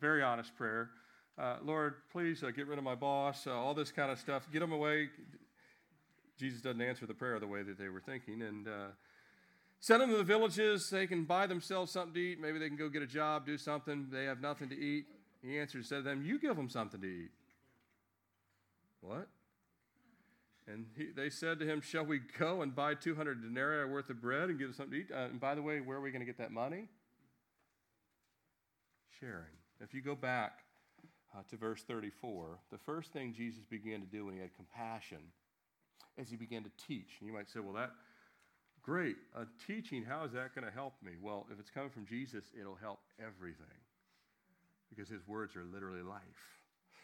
Very 0.00 0.22
honest 0.22 0.56
prayer. 0.56 0.90
Uh, 1.38 1.56
Lord, 1.62 1.94
please 2.12 2.42
uh, 2.42 2.50
get 2.50 2.66
rid 2.66 2.78
of 2.78 2.84
my 2.84 2.94
boss, 2.94 3.46
uh, 3.46 3.52
all 3.52 3.74
this 3.74 3.90
kind 3.90 4.10
of 4.10 4.18
stuff. 4.18 4.46
Get 4.52 4.60
them 4.60 4.72
away. 4.72 5.08
Jesus 6.38 6.60
doesn't 6.60 6.80
answer 6.80 7.06
the 7.06 7.14
prayer 7.14 7.38
the 7.38 7.46
way 7.46 7.62
that 7.62 7.78
they 7.78 7.88
were 7.88 8.00
thinking. 8.00 8.42
And 8.42 8.66
uh, 8.66 8.86
send 9.80 10.02
them 10.02 10.10
to 10.10 10.16
the 10.16 10.24
villages. 10.24 10.90
They 10.90 11.06
can 11.06 11.24
buy 11.24 11.46
themselves 11.46 11.92
something 11.92 12.14
to 12.14 12.20
eat. 12.20 12.40
Maybe 12.40 12.58
they 12.58 12.68
can 12.68 12.76
go 12.76 12.88
get 12.88 13.02
a 13.02 13.06
job, 13.06 13.46
do 13.46 13.56
something. 13.56 14.08
They 14.10 14.24
have 14.24 14.40
nothing 14.40 14.68
to 14.70 14.78
eat. 14.78 15.06
He 15.42 15.58
answered, 15.58 15.84
said 15.86 15.98
to 15.98 16.02
them, 16.02 16.24
You 16.24 16.38
give 16.38 16.56
them 16.56 16.68
something 16.68 17.00
to 17.00 17.06
eat. 17.06 17.30
What? 19.00 19.28
And 20.66 20.86
he, 20.96 21.08
they 21.14 21.28
said 21.28 21.58
to 21.58 21.66
him, 21.66 21.80
Shall 21.80 22.04
we 22.04 22.20
go 22.38 22.62
and 22.62 22.74
buy 22.74 22.94
200 22.94 23.42
denarii 23.42 23.90
worth 23.90 24.08
of 24.10 24.20
bread 24.20 24.48
and 24.48 24.58
give 24.58 24.68
them 24.68 24.74
something 24.74 24.92
to 24.92 25.04
eat? 25.04 25.10
Uh, 25.14 25.26
and 25.26 25.38
by 25.38 25.54
the 25.54 25.62
way, 25.62 25.80
where 25.80 25.98
are 25.98 26.00
we 26.00 26.10
going 26.10 26.20
to 26.20 26.26
get 26.26 26.38
that 26.38 26.50
money? 26.50 26.88
Sharing. 29.20 29.52
If 29.80 29.92
you 29.92 30.00
go 30.00 30.14
back 30.14 30.60
uh, 31.36 31.42
to 31.50 31.56
verse 31.56 31.82
34, 31.82 32.58
the 32.72 32.78
first 32.78 33.12
thing 33.12 33.34
Jesus 33.34 33.64
began 33.64 34.00
to 34.00 34.06
do 34.06 34.24
when 34.24 34.34
he 34.34 34.40
had 34.40 34.54
compassion 34.56 35.18
is 36.16 36.30
he 36.30 36.36
began 36.36 36.62
to 36.62 36.70
teach. 36.86 37.16
And 37.20 37.28
you 37.28 37.34
might 37.34 37.50
say, 37.50 37.60
Well, 37.60 37.74
that, 37.74 37.90
great. 38.82 39.16
Teaching, 39.66 40.04
how 40.04 40.24
is 40.24 40.32
that 40.32 40.54
going 40.54 40.66
to 40.66 40.72
help 40.72 40.94
me? 41.02 41.12
Well, 41.20 41.46
if 41.52 41.58
it's 41.58 41.70
coming 41.70 41.90
from 41.90 42.06
Jesus, 42.06 42.44
it'll 42.58 42.76
help 42.76 43.00
everything 43.18 43.66
because 44.90 45.08
his 45.08 45.26
words 45.26 45.56
are 45.56 45.64
literally 45.64 46.02
life. 46.02 46.20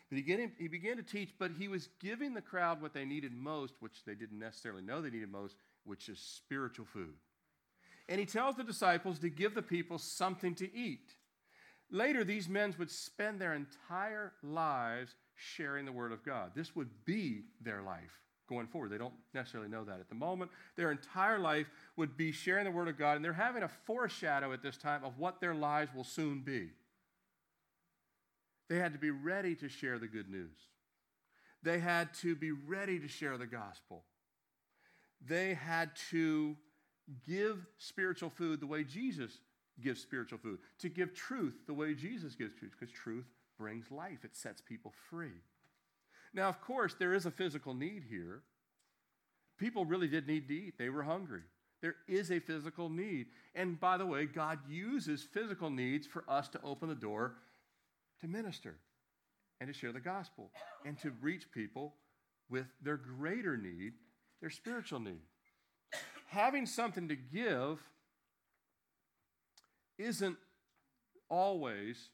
But 0.09 0.19
he 0.19 0.49
he 0.59 0.69
began 0.69 0.97
to 0.97 1.03
teach, 1.03 1.31
but 1.39 1.53
he 1.59 1.69
was 1.69 1.89
giving 2.01 2.35
the 2.35 2.41
crowd 2.41 2.83
what 2.83 2.93
they 2.93 3.05
needed 3.05 3.33
most, 3.33 3.75
which 3.81 4.05
they 4.05 4.15
didn't 4.15 4.39
necessarily 4.39 4.83
know 4.83 5.01
they 5.01 5.11
needed 5.11 5.31
most, 5.31 5.55
which 5.85 6.09
is 6.09 6.19
spiritual 6.19 6.87
food. 6.87 7.15
And 8.09 8.19
he 8.19 8.27
tells 8.27 8.57
the 8.57 8.65
disciples 8.65 9.21
to 9.21 9.31
give 9.31 9.55
the 9.55 9.63
people 9.63 9.99
something 9.99 10.57
to 10.57 10.77
eat. 10.77 11.15
Later, 11.93 12.25
these 12.25 12.49
men 12.49 12.75
would 12.79 12.91
spend 12.91 13.41
their 13.41 13.55
entire 13.55 14.33
lives 14.43 15.15
sharing 15.37 15.87
the 15.87 15.93
Word 15.93 16.13
of 16.13 16.25
God. 16.25 16.53
This 16.55 16.75
would 16.75 16.91
be 17.05 17.45
their 17.61 17.83
life 17.83 18.21
going 18.51 18.67
forward. 18.67 18.91
They 18.91 18.99
don't 18.99 19.15
necessarily 19.33 19.71
know 19.71 19.85
that 19.85 20.01
at 20.01 20.11
the 20.11 20.15
moment. 20.15 20.51
Their 20.77 20.91
entire 20.91 21.39
life 21.39 21.71
would 21.97 22.17
be 22.17 22.33
sharing 22.33 22.65
the 22.65 22.71
Word 22.71 22.89
of 22.89 22.99
God, 22.99 23.17
and 23.17 23.25
they're 23.25 23.33
having 23.33 23.63
a 23.63 23.69
foreshadow 23.69 24.53
at 24.53 24.63
this 24.63 24.77
time 24.77 25.05
of 25.05 25.19
what 25.19 25.41
their 25.41 25.55
lives 25.55 25.95
will 25.95 26.05
soon 26.05 26.41
be. 26.41 26.69
They 28.69 28.77
had 28.77 28.93
to 28.93 28.99
be 28.99 29.11
ready 29.11 29.55
to 29.57 29.69
share 29.69 29.99
the 29.99 30.07
good 30.07 30.29
news. 30.29 30.57
They 31.63 31.79
had 31.79 32.13
to 32.15 32.35
be 32.35 32.53
ready 32.53 32.99
to 32.99 33.09
share 33.09 33.39
the 33.39 33.47
gospel. 33.47 34.03
They 35.27 35.55
had 35.55 35.91
to 36.11 36.57
give 37.27 37.67
spiritual 37.79 38.31
food 38.31 38.61
the 38.61 38.67
way 38.67 38.85
Jesus 38.85 39.33
gives 39.81 40.01
spiritual 40.01 40.39
food, 40.39 40.59
to 40.81 40.89
give 40.89 41.15
truth 41.15 41.55
the 41.67 41.75
way 41.75 41.95
Jesus 41.95 42.35
gives 42.35 42.55
truth, 42.55 42.73
because 42.79 42.93
truth 42.93 43.27
brings 43.59 43.91
life, 43.91 44.25
it 44.25 44.35
sets 44.35 44.61
people 44.61 44.93
free. 45.09 45.43
Now, 46.33 46.49
of 46.49 46.61
course, 46.61 46.95
there 46.99 47.15
is 47.15 47.27
a 47.27 47.31
physical 47.31 47.75
need 47.75 48.05
here. 48.09 48.43
People 49.59 49.85
really 49.85 50.09
did 50.09 50.27
need 50.27 50.49
to 50.49 50.55
eat, 50.55 50.79
they 50.79 50.89
were 50.89 51.03
hungry. 51.03 51.43
There 51.83 51.97
is 52.09 52.31
a 52.31 52.41
physical 52.41 52.91
need. 52.91 53.29
And 53.55 53.81
by 53.81 53.97
the 53.97 54.07
way, 54.07 54.27
God 54.27 54.59
uses 54.69 55.23
physical 55.23 55.71
needs 55.71 56.07
for 56.07 56.25
us 56.29 56.49
to 56.51 56.61
open 56.63 56.89
the 56.89 56.95
door 56.95 57.37
to 58.21 58.29
minister 58.29 58.77
and 59.61 59.73
to 59.73 59.79
share 59.79 59.93
the 59.93 60.01
gospel 60.01 60.51
and 60.85 60.99
to 60.99 61.11
reach 61.23 61.51
people 61.53 61.95
with 62.51 62.67
their 62.83 62.97
greater 62.97 63.57
need, 63.57 63.95
their 64.41 64.51
spiritual 64.51 65.01
need. 65.01 65.23
Having 66.29 66.67
something 66.67 67.09
to 67.09 67.17
give 67.17 67.83
isn't 69.99 70.37
always 71.29 72.11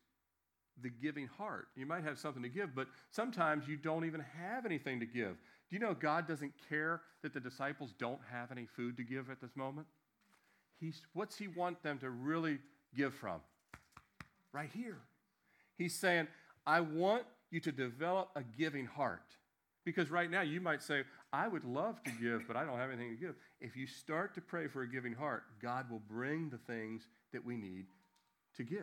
the 0.83 0.91
giving 0.91 1.27
heart. 1.27 1.69
You 1.77 1.87
might 1.87 2.05
have 2.05 2.19
something 2.19 2.43
to 2.43 2.49
give, 2.49 2.75
but 2.75 2.89
sometimes 3.11 3.67
you 3.67 3.77
don't 3.77 4.05
even 4.05 4.25
have 4.39 4.67
anything 4.67 5.01
to 5.01 5.07
give. 5.07 5.37
Do 5.69 5.77
you 5.77 5.79
know 5.79 5.95
God 5.95 6.29
doesn't 6.29 6.53
care 6.69 7.03
that 7.23 7.35
the 7.35 7.41
disciples 7.41 7.95
don't 7.99 8.21
have 8.31 8.53
any 8.53 8.67
food 8.67 8.97
to 8.99 9.03
give 9.03 9.31
at 9.31 9.41
this 9.41 9.57
moment? 9.57 9.87
He's, 10.79 11.01
what's 11.15 11.37
He 11.37 11.49
want 11.49 11.83
them 11.83 11.99
to 11.99 12.11
really 12.11 12.59
give 12.95 13.15
from? 13.15 13.41
Right 14.53 14.71
here. 14.73 14.99
He's 15.77 15.95
saying, 15.95 16.29
I 16.67 16.81
want 16.81 17.25
you 17.51 17.61
to 17.61 17.73
develop 17.73 18.31
a 18.37 18.43
giving 18.43 18.87
heart. 18.87 19.23
Because 19.85 20.11
right 20.11 20.31
now 20.31 20.41
you 20.41 20.61
might 20.61 20.83
say, 20.83 21.05
I 21.33 21.47
would 21.47 21.65
love 21.65 22.03
to 22.03 22.11
give, 22.21 22.47
but 22.49 22.57
I 22.57 22.65
don't 22.65 22.79
have 22.79 22.91
anything 22.91 23.15
to 23.15 23.21
give. 23.21 23.35
If 23.61 23.77
you 23.77 23.87
start 23.87 24.35
to 24.35 24.41
pray 24.41 24.67
for 24.67 24.83
a 24.83 24.89
giving 24.89 25.13
heart, 25.13 25.45
God 25.63 25.89
will 25.91 26.03
bring 26.09 26.51
the 26.51 26.59
things 26.59 27.07
that 27.33 27.45
we 27.45 27.57
need 27.57 27.87
to 28.57 28.65
give. 28.65 28.81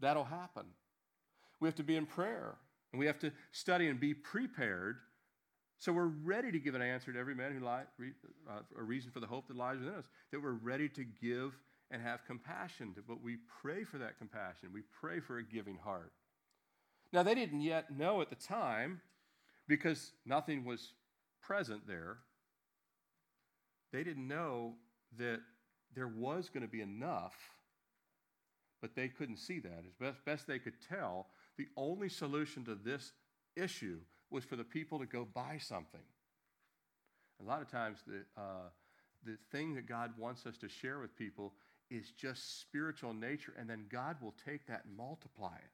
That'll 0.00 0.24
happen. 0.24 0.64
We 1.60 1.68
have 1.68 1.74
to 1.76 1.82
be 1.82 1.96
in 1.96 2.06
prayer, 2.06 2.54
and 2.92 3.00
we 3.00 3.06
have 3.06 3.18
to 3.20 3.32
study 3.52 3.88
and 3.88 3.98
be 3.98 4.14
prepared 4.14 4.98
so 5.78 5.92
we're 5.92 6.06
ready 6.06 6.50
to 6.50 6.58
give 6.58 6.74
an 6.74 6.82
answer 6.82 7.12
to 7.12 7.18
every 7.18 7.36
man 7.36 7.52
who 7.52 7.64
lies, 7.64 7.86
uh, 8.50 8.60
a 8.76 8.82
reason 8.82 9.12
for 9.12 9.20
the 9.20 9.26
hope 9.26 9.46
that 9.46 9.56
lies 9.56 9.78
within 9.78 9.94
us, 9.94 10.08
that 10.32 10.42
we're 10.42 10.50
ready 10.50 10.88
to 10.88 11.04
give 11.04 11.56
and 11.92 12.02
have 12.02 12.24
compassion, 12.26 12.94
but 13.06 13.22
we 13.22 13.38
pray 13.62 13.84
for 13.84 13.98
that 13.98 14.18
compassion. 14.18 14.70
We 14.74 14.82
pray 15.00 15.20
for 15.20 15.38
a 15.38 15.44
giving 15.44 15.76
heart. 15.76 16.12
Now, 17.12 17.22
they 17.22 17.34
didn't 17.34 17.60
yet 17.60 17.96
know 17.96 18.20
at 18.20 18.28
the 18.28 18.36
time, 18.36 19.00
because 19.68 20.12
nothing 20.26 20.64
was 20.64 20.94
present 21.40 21.86
there, 21.86 22.18
they 23.92 24.02
didn't 24.02 24.26
know 24.26 24.74
that 25.16 25.40
there 25.94 26.08
was 26.08 26.48
going 26.48 26.62
to 26.62 26.68
be 26.68 26.82
enough, 26.82 27.34
but 28.82 28.96
they 28.96 29.08
couldn't 29.08 29.38
see 29.38 29.60
that. 29.60 29.84
As 29.86 29.94
best, 29.98 30.24
best 30.24 30.46
they 30.46 30.58
could 30.58 30.74
tell, 30.86 31.28
the 31.58 31.66
only 31.76 32.08
solution 32.08 32.64
to 32.64 32.74
this 32.74 33.12
issue 33.56 33.98
was 34.30 34.44
for 34.44 34.56
the 34.56 34.64
people 34.64 34.98
to 34.98 35.06
go 35.06 35.26
buy 35.34 35.58
something. 35.60 36.00
A 37.40 37.44
lot 37.44 37.60
of 37.60 37.70
times, 37.70 37.98
the, 38.06 38.20
uh, 38.40 38.70
the 39.24 39.36
thing 39.52 39.74
that 39.74 39.86
God 39.86 40.12
wants 40.18 40.46
us 40.46 40.56
to 40.58 40.68
share 40.68 40.98
with 40.98 41.16
people 41.16 41.52
is 41.90 42.12
just 42.16 42.60
spiritual 42.60 43.12
nature, 43.12 43.52
and 43.58 43.68
then 43.68 43.86
God 43.90 44.16
will 44.22 44.34
take 44.44 44.66
that 44.66 44.84
and 44.84 44.96
multiply 44.96 45.56
it. 45.56 45.70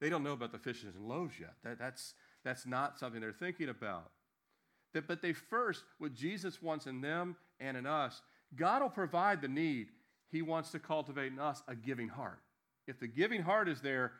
They 0.00 0.10
don't 0.10 0.22
know 0.22 0.32
about 0.32 0.52
the 0.52 0.58
fishes 0.58 0.94
and 0.94 1.06
loaves 1.06 1.34
yet. 1.40 1.54
That, 1.62 1.78
that's, 1.78 2.14
that's 2.44 2.66
not 2.66 2.98
something 2.98 3.20
they're 3.20 3.32
thinking 3.32 3.68
about. 3.68 4.10
That, 4.92 5.08
but 5.08 5.22
they 5.22 5.32
first, 5.32 5.82
what 5.98 6.14
Jesus 6.14 6.62
wants 6.62 6.86
in 6.86 7.00
them 7.00 7.36
and 7.60 7.76
in 7.76 7.86
us, 7.86 8.22
God 8.54 8.82
will 8.82 8.90
provide 8.90 9.40
the 9.40 9.48
need. 9.48 9.88
He 10.30 10.42
wants 10.42 10.70
to 10.72 10.78
cultivate 10.78 11.32
in 11.32 11.38
us 11.38 11.62
a 11.68 11.74
giving 11.74 12.08
heart. 12.08 12.40
If 12.86 13.00
the 13.00 13.08
giving 13.08 13.42
heart 13.42 13.68
is 13.68 13.80
there, 13.80 14.12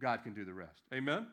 God 0.00 0.22
can 0.22 0.34
do 0.34 0.44
the 0.44 0.54
rest. 0.54 0.82
Amen? 0.92 1.26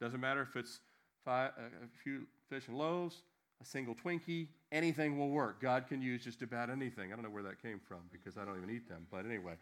Doesn't 0.00 0.20
matter 0.20 0.42
if 0.42 0.56
it's 0.56 0.80
five, 1.24 1.52
uh, 1.58 1.84
a 1.84 2.02
few 2.02 2.26
fish 2.48 2.68
and 2.68 2.78
loaves, 2.78 3.22
a 3.60 3.64
single 3.64 3.94
Twinkie, 3.94 4.48
anything 4.70 5.18
will 5.18 5.30
work. 5.30 5.60
God 5.60 5.86
can 5.88 6.00
use 6.00 6.24
just 6.24 6.42
about 6.42 6.70
anything. 6.70 7.12
I 7.12 7.16
don't 7.16 7.24
know 7.24 7.30
where 7.30 7.42
that 7.42 7.60
came 7.60 7.80
from 7.86 7.98
because 8.12 8.36
I 8.36 8.44
don't 8.44 8.56
even 8.56 8.70
eat 8.70 8.88
them. 8.88 9.06
But 9.10 9.24
anyway, 9.26 9.54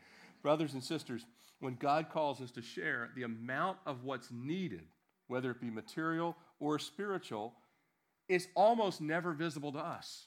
brothers 0.42 0.74
and 0.74 0.82
sisters, 0.82 1.26
when 1.60 1.74
God 1.76 2.08
calls 2.10 2.40
us 2.40 2.50
to 2.52 2.62
share, 2.62 3.10
the 3.16 3.22
amount 3.22 3.78
of 3.86 4.04
what's 4.04 4.30
needed, 4.30 4.84
whether 5.28 5.50
it 5.50 5.60
be 5.60 5.70
material 5.70 6.36
or 6.60 6.78
spiritual, 6.78 7.54
is 8.28 8.48
almost 8.54 9.00
never 9.00 9.32
visible 9.32 9.72
to 9.72 9.78
us. 9.78 10.26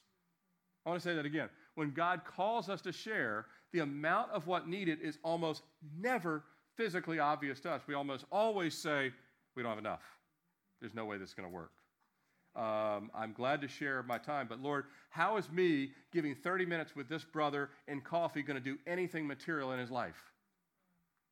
I 0.85 0.89
want 0.89 1.01
to 1.01 1.07
say 1.07 1.15
that 1.15 1.25
again. 1.25 1.49
When 1.75 1.91
God 1.91 2.21
calls 2.25 2.69
us 2.69 2.81
to 2.81 2.91
share, 2.91 3.45
the 3.71 3.79
amount 3.79 4.31
of 4.31 4.47
what 4.47 4.67
needed 4.67 4.99
is 5.01 5.17
almost 5.23 5.61
never 5.97 6.43
physically 6.79 7.19
obvious 7.19 7.59
to 7.59 7.69
us. 7.69 7.81
We 7.87 7.93
almost 7.93 8.23
always 8.31 8.73
say, 8.73 9.11
we 9.53 9.61
don't 9.61 9.71
have 9.71 9.79
enough. 9.79 10.01
There's 10.79 10.93
no 10.93 11.03
way 11.03 11.17
this 11.17 11.27
is 11.27 11.35
going 11.35 11.49
to 11.49 11.53
work. 11.53 11.73
Um, 12.55 13.11
I'm 13.13 13.33
glad 13.33 13.59
to 13.61 13.67
share 13.67 14.01
my 14.01 14.17
time, 14.17 14.47
but 14.47 14.61
Lord, 14.61 14.85
how 15.09 15.35
is 15.35 15.51
me 15.51 15.91
giving 16.13 16.35
30 16.35 16.65
minutes 16.65 16.95
with 16.95 17.09
this 17.09 17.25
brother 17.25 17.69
in 17.89 17.99
coffee 17.99 18.41
going 18.41 18.55
to 18.55 18.63
do 18.63 18.77
anything 18.87 19.27
material 19.27 19.73
in 19.73 19.79
his 19.79 19.91
life? 19.91 20.31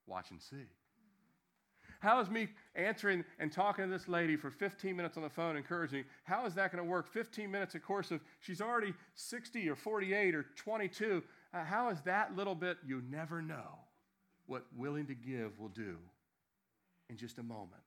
Watch 0.06 0.32
and 0.32 0.42
see. 0.42 0.66
How 2.02 2.20
is 2.20 2.30
me 2.30 2.50
answering 2.76 3.24
and 3.40 3.50
talking 3.50 3.86
to 3.86 3.90
this 3.90 4.10
lady 4.10 4.36
for 4.36 4.52
15 4.52 4.98
minutes 4.98 5.16
on 5.16 5.24
the 5.24 5.30
phone, 5.30 5.56
encouraging, 5.56 6.04
how 6.26 6.46
is 6.46 6.56
that 6.56 6.74
going 6.74 6.84
to 6.84 6.90
work? 6.90 7.08
15 7.08 7.50
minutes, 7.50 7.74
of 7.74 7.84
course, 7.84 8.12
of 8.12 8.20
she's 8.42 8.60
already 8.60 8.94
60 9.16 9.70
or 9.70 9.78
48 9.78 10.36
or 10.36 10.46
22. 10.58 11.24
Uh, 11.54 11.64
how 11.64 11.88
is 11.88 12.02
that 12.02 12.36
little 12.36 12.54
bit? 12.54 12.78
You 12.86 13.02
never 13.10 13.42
know 13.42 13.87
what 14.48 14.66
willing 14.76 15.06
to 15.08 15.14
give 15.14 15.60
will 15.60 15.70
do 15.70 15.98
in 17.10 17.18
just 17.18 17.38
a 17.38 17.44
moment. 17.44 17.82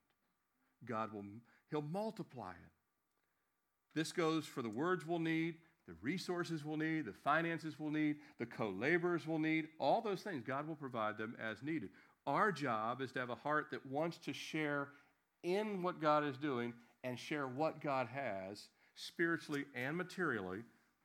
God 0.84 1.12
will, 1.12 1.24
He'll 1.70 1.82
multiply 1.82 2.50
it. 2.50 2.72
This 3.94 4.12
goes 4.12 4.46
for 4.46 4.62
the 4.62 4.68
words 4.68 5.06
we'll 5.06 5.18
need, 5.18 5.56
the 5.88 5.94
resources 6.00 6.64
we'll 6.64 6.76
need, 6.76 7.06
the 7.06 7.12
finances 7.12 7.74
we'll 7.78 7.90
need, 7.90 8.16
the 8.38 8.46
co 8.46 8.70
laborers 8.70 9.26
we'll 9.26 9.38
need, 9.38 9.68
all 9.78 10.00
those 10.00 10.22
things. 10.22 10.42
God 10.46 10.68
will 10.68 10.76
provide 10.76 11.18
them 11.18 11.34
as 11.42 11.62
needed. 11.62 11.90
Our 12.26 12.52
job 12.52 13.00
is 13.00 13.12
to 13.12 13.18
have 13.18 13.30
a 13.30 13.34
heart 13.34 13.68
that 13.72 13.84
wants 13.86 14.18
to 14.18 14.32
share 14.32 14.88
in 15.42 15.82
what 15.82 16.00
God 16.00 16.24
is 16.24 16.36
doing 16.36 16.72
and 17.02 17.18
share 17.18 17.48
what 17.48 17.80
God 17.80 18.08
has 18.08 18.68
spiritually 18.94 19.64
and 19.74 19.96
materially. 19.96 20.61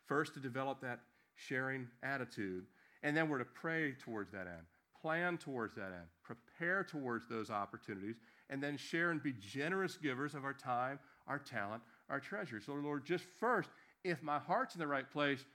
First, 0.08 0.34
to 0.36 0.40
develop 0.40 0.82
that 0.82 1.00
sharing 1.36 1.88
attitude, 2.04 2.66
and 3.02 3.16
then 3.16 3.28
we're 3.28 3.40
to 3.40 3.46
pray 3.46 3.94
towards 4.04 4.32
that 4.32 4.48
end, 4.48 4.66
plan 5.06 5.38
towards 5.38 5.76
that 5.76 5.92
end, 5.92 6.08
prepare 6.24 6.84
towards 6.84 7.28
those 7.30 7.52
opportunities, 7.52 8.16
and 8.50 8.62
then 8.62 8.76
share 8.76 9.12
and 9.12 9.22
be 9.22 9.34
generous 9.34 9.98
givers 9.98 10.34
of 10.34 10.44
our 10.44 10.54
time, 10.54 10.98
our 11.28 11.38
talent, 11.38 11.84
our 12.10 12.20
treasure. 12.20 12.60
So, 12.60 12.74
Lord, 12.74 13.06
just 13.06 13.24
first, 13.40 13.70
if 14.04 14.24
my 14.24 14.40
heart's 14.40 14.74
in 14.74 14.80
the 14.80 14.88
right 14.88 15.08
place, 15.12 15.46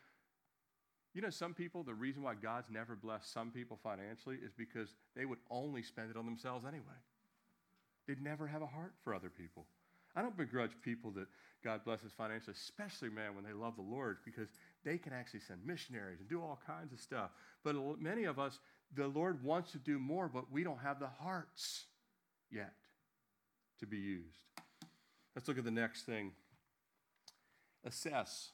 you 1.15 1.21
know, 1.21 1.31
some 1.31 1.53
people, 1.53 1.83
the 1.83 1.93
reason 1.93 2.23
why 2.23 2.35
God's 2.41 2.71
never 2.71 2.95
blessed 2.95 3.33
some 3.33 3.51
people 3.51 3.77
financially 3.83 4.37
is 4.37 4.53
because 4.57 4.95
they 5.17 5.25
would 5.25 5.41
only 5.51 5.83
spend 5.83 6.13
it 6.13 6.17
on 6.17 6.27
themselves 6.27 6.65
anyway. 6.65 7.01
They'd 8.07 8.23
never 8.23 8.47
have 8.47 8.63
a 8.63 8.67
heart 8.67 8.93
for 9.03 9.13
other 9.13 9.31
people. 9.31 9.67
I 10.15 10.23
don't 10.23 10.37
begrudge 10.37 10.73
people 10.85 11.11
that 11.13 11.27
God 11.65 11.85
blesses 11.85 12.13
financially, 12.17 12.55
especially, 12.57 13.11
man, 13.11 13.35
when 13.35 13.45
they 13.45 13.53
love 13.53 13.75
the 13.75 13.83
Lord, 13.83 14.19
because 14.25 14.49
they 14.85 14.97
can 14.97 15.13
actually 15.13 15.41
send 15.41 15.67
missionaries 15.67 16.21
and 16.21 16.29
do 16.29 16.41
all 16.41 16.61
kinds 16.65 16.93
of 16.93 17.01
stuff. 17.01 17.31
But 17.65 17.75
many 18.01 18.25
of 18.25 18.39
us, 18.39 18.61
the 18.95 19.07
Lord 19.07 19.43
wants 19.45 19.73
to 19.73 19.79
do 19.79 19.99
more, 19.99 20.29
but 20.29 20.51
we 20.51 20.65
don't 20.65 20.81
have 20.81 20.99
the 20.99 21.09
hearts 21.23 21.85
yet 22.51 22.75
to 23.79 23.87
be 23.87 23.99
used. 23.99 24.39
Let's 25.35 25.47
look 25.49 25.59
at 25.59 25.65
the 25.65 25.71
next 25.71 26.03
thing 26.03 26.33
assess. 27.85 28.51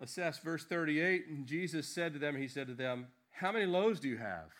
Assess 0.00 0.38
verse 0.38 0.64
38. 0.64 1.28
And 1.28 1.46
Jesus 1.46 1.86
said 1.86 2.12
to 2.12 2.18
them, 2.18 2.36
He 2.36 2.48
said 2.48 2.66
to 2.66 2.74
them, 2.74 3.06
How 3.30 3.52
many 3.52 3.66
loaves 3.66 4.00
do 4.00 4.08
you 4.08 4.18
have? 4.18 4.50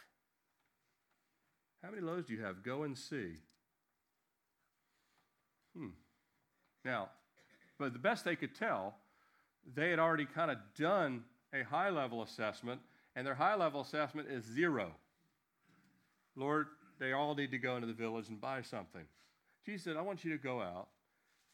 How 1.82 1.90
many 1.90 2.02
loaves 2.02 2.26
do 2.26 2.34
you 2.34 2.42
have? 2.42 2.62
Go 2.62 2.84
and 2.84 2.96
see. 2.96 3.34
Hmm. 5.76 5.88
Now, 6.84 7.10
but 7.78 7.92
the 7.92 7.98
best 7.98 8.24
they 8.24 8.36
could 8.36 8.54
tell, 8.54 8.94
they 9.74 9.90
had 9.90 9.98
already 9.98 10.24
kind 10.24 10.50
of 10.50 10.58
done 10.78 11.24
a 11.52 11.62
high 11.62 11.90
level 11.90 12.22
assessment, 12.22 12.80
and 13.16 13.26
their 13.26 13.34
high 13.34 13.54
level 13.54 13.80
assessment 13.80 14.28
is 14.28 14.44
zero. 14.44 14.92
Lord, 16.36 16.66
they 16.98 17.12
all 17.12 17.34
need 17.34 17.50
to 17.52 17.58
go 17.58 17.76
into 17.76 17.86
the 17.86 17.92
village 17.92 18.28
and 18.28 18.40
buy 18.40 18.62
something. 18.62 19.04
Jesus 19.64 19.84
said, 19.84 19.96
I 19.96 20.02
want 20.02 20.24
you 20.24 20.32
to 20.32 20.42
go 20.42 20.60
out, 20.60 20.88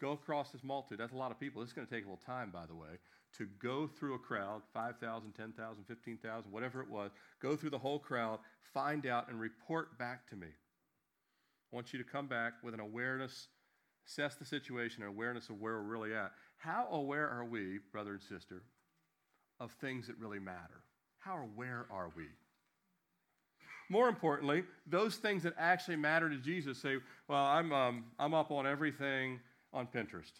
go 0.01 0.13
across 0.13 0.51
this 0.51 0.65
multitude. 0.65 0.99
That's 0.99 1.13
a 1.13 1.17
lot 1.17 1.31
of 1.31 1.39
people. 1.39 1.61
This 1.61 1.71
is 1.71 1.75
going 1.75 1.87
to 1.87 1.95
take 1.95 2.05
a 2.05 2.09
little 2.09 2.25
time, 2.25 2.51
by 2.51 2.67
the 2.67 2.75
way, 2.75 2.99
to 3.39 3.47
go 3.63 3.87
through 3.87 4.15
a 4.15 4.19
crowd 4.19 4.63
5,000, 4.73 5.33
10,000, 5.33 5.85
15,000, 5.87 6.51
whatever 6.51 6.81
it 6.81 6.91
was. 6.91 7.11
Go 7.41 7.57
through 7.57 7.71
the 7.71 7.79
whole 7.79 7.99
crowd, 7.99 8.39
find 8.75 9.07
out, 9.07 9.29
and 9.29 9.39
report 9.39 9.99
back 9.99 10.29
to 10.31 10.37
me. 10.37 10.49
I 11.73 11.77
want 11.77 11.93
you 11.93 11.99
to 11.99 12.05
come 12.05 12.27
back 12.27 12.55
with 12.65 12.75
an 12.75 12.81
awareness, 12.81 13.49
assess 14.09 14.35
the 14.35 14.45
situation, 14.45 15.03
an 15.03 15.09
awareness 15.09 15.49
of 15.51 15.61
where 15.61 15.75
we're 15.75 15.83
really 15.83 16.15
at. 16.15 16.33
How 16.57 16.89
aware 16.91 17.29
are 17.29 17.45
we, 17.45 17.79
brother 17.93 18.13
and 18.13 18.23
sister, 18.23 18.63
of 19.61 19.71
things 19.73 20.09
that 20.09 20.19
really 20.19 20.41
matter? 20.41 20.83
How 21.21 21.39
aware 21.39 21.87
are 21.91 22.11
we? 22.17 22.25
More 23.89 24.09
importantly, 24.09 24.65
those 24.87 25.17
things 25.17 25.43
that 25.43 25.55
actually 25.59 25.97
matter 25.97 26.29
to 26.29 26.37
Jesus 26.37 26.79
say, 26.79 26.97
Well, 27.29 27.45
I'm, 27.45 27.73
um, 27.73 28.05
I'm 28.19 28.35
up 28.35 28.51
on 28.51 28.67
everything 28.67 29.41
on 29.73 29.87
Pinterest. 29.87 30.33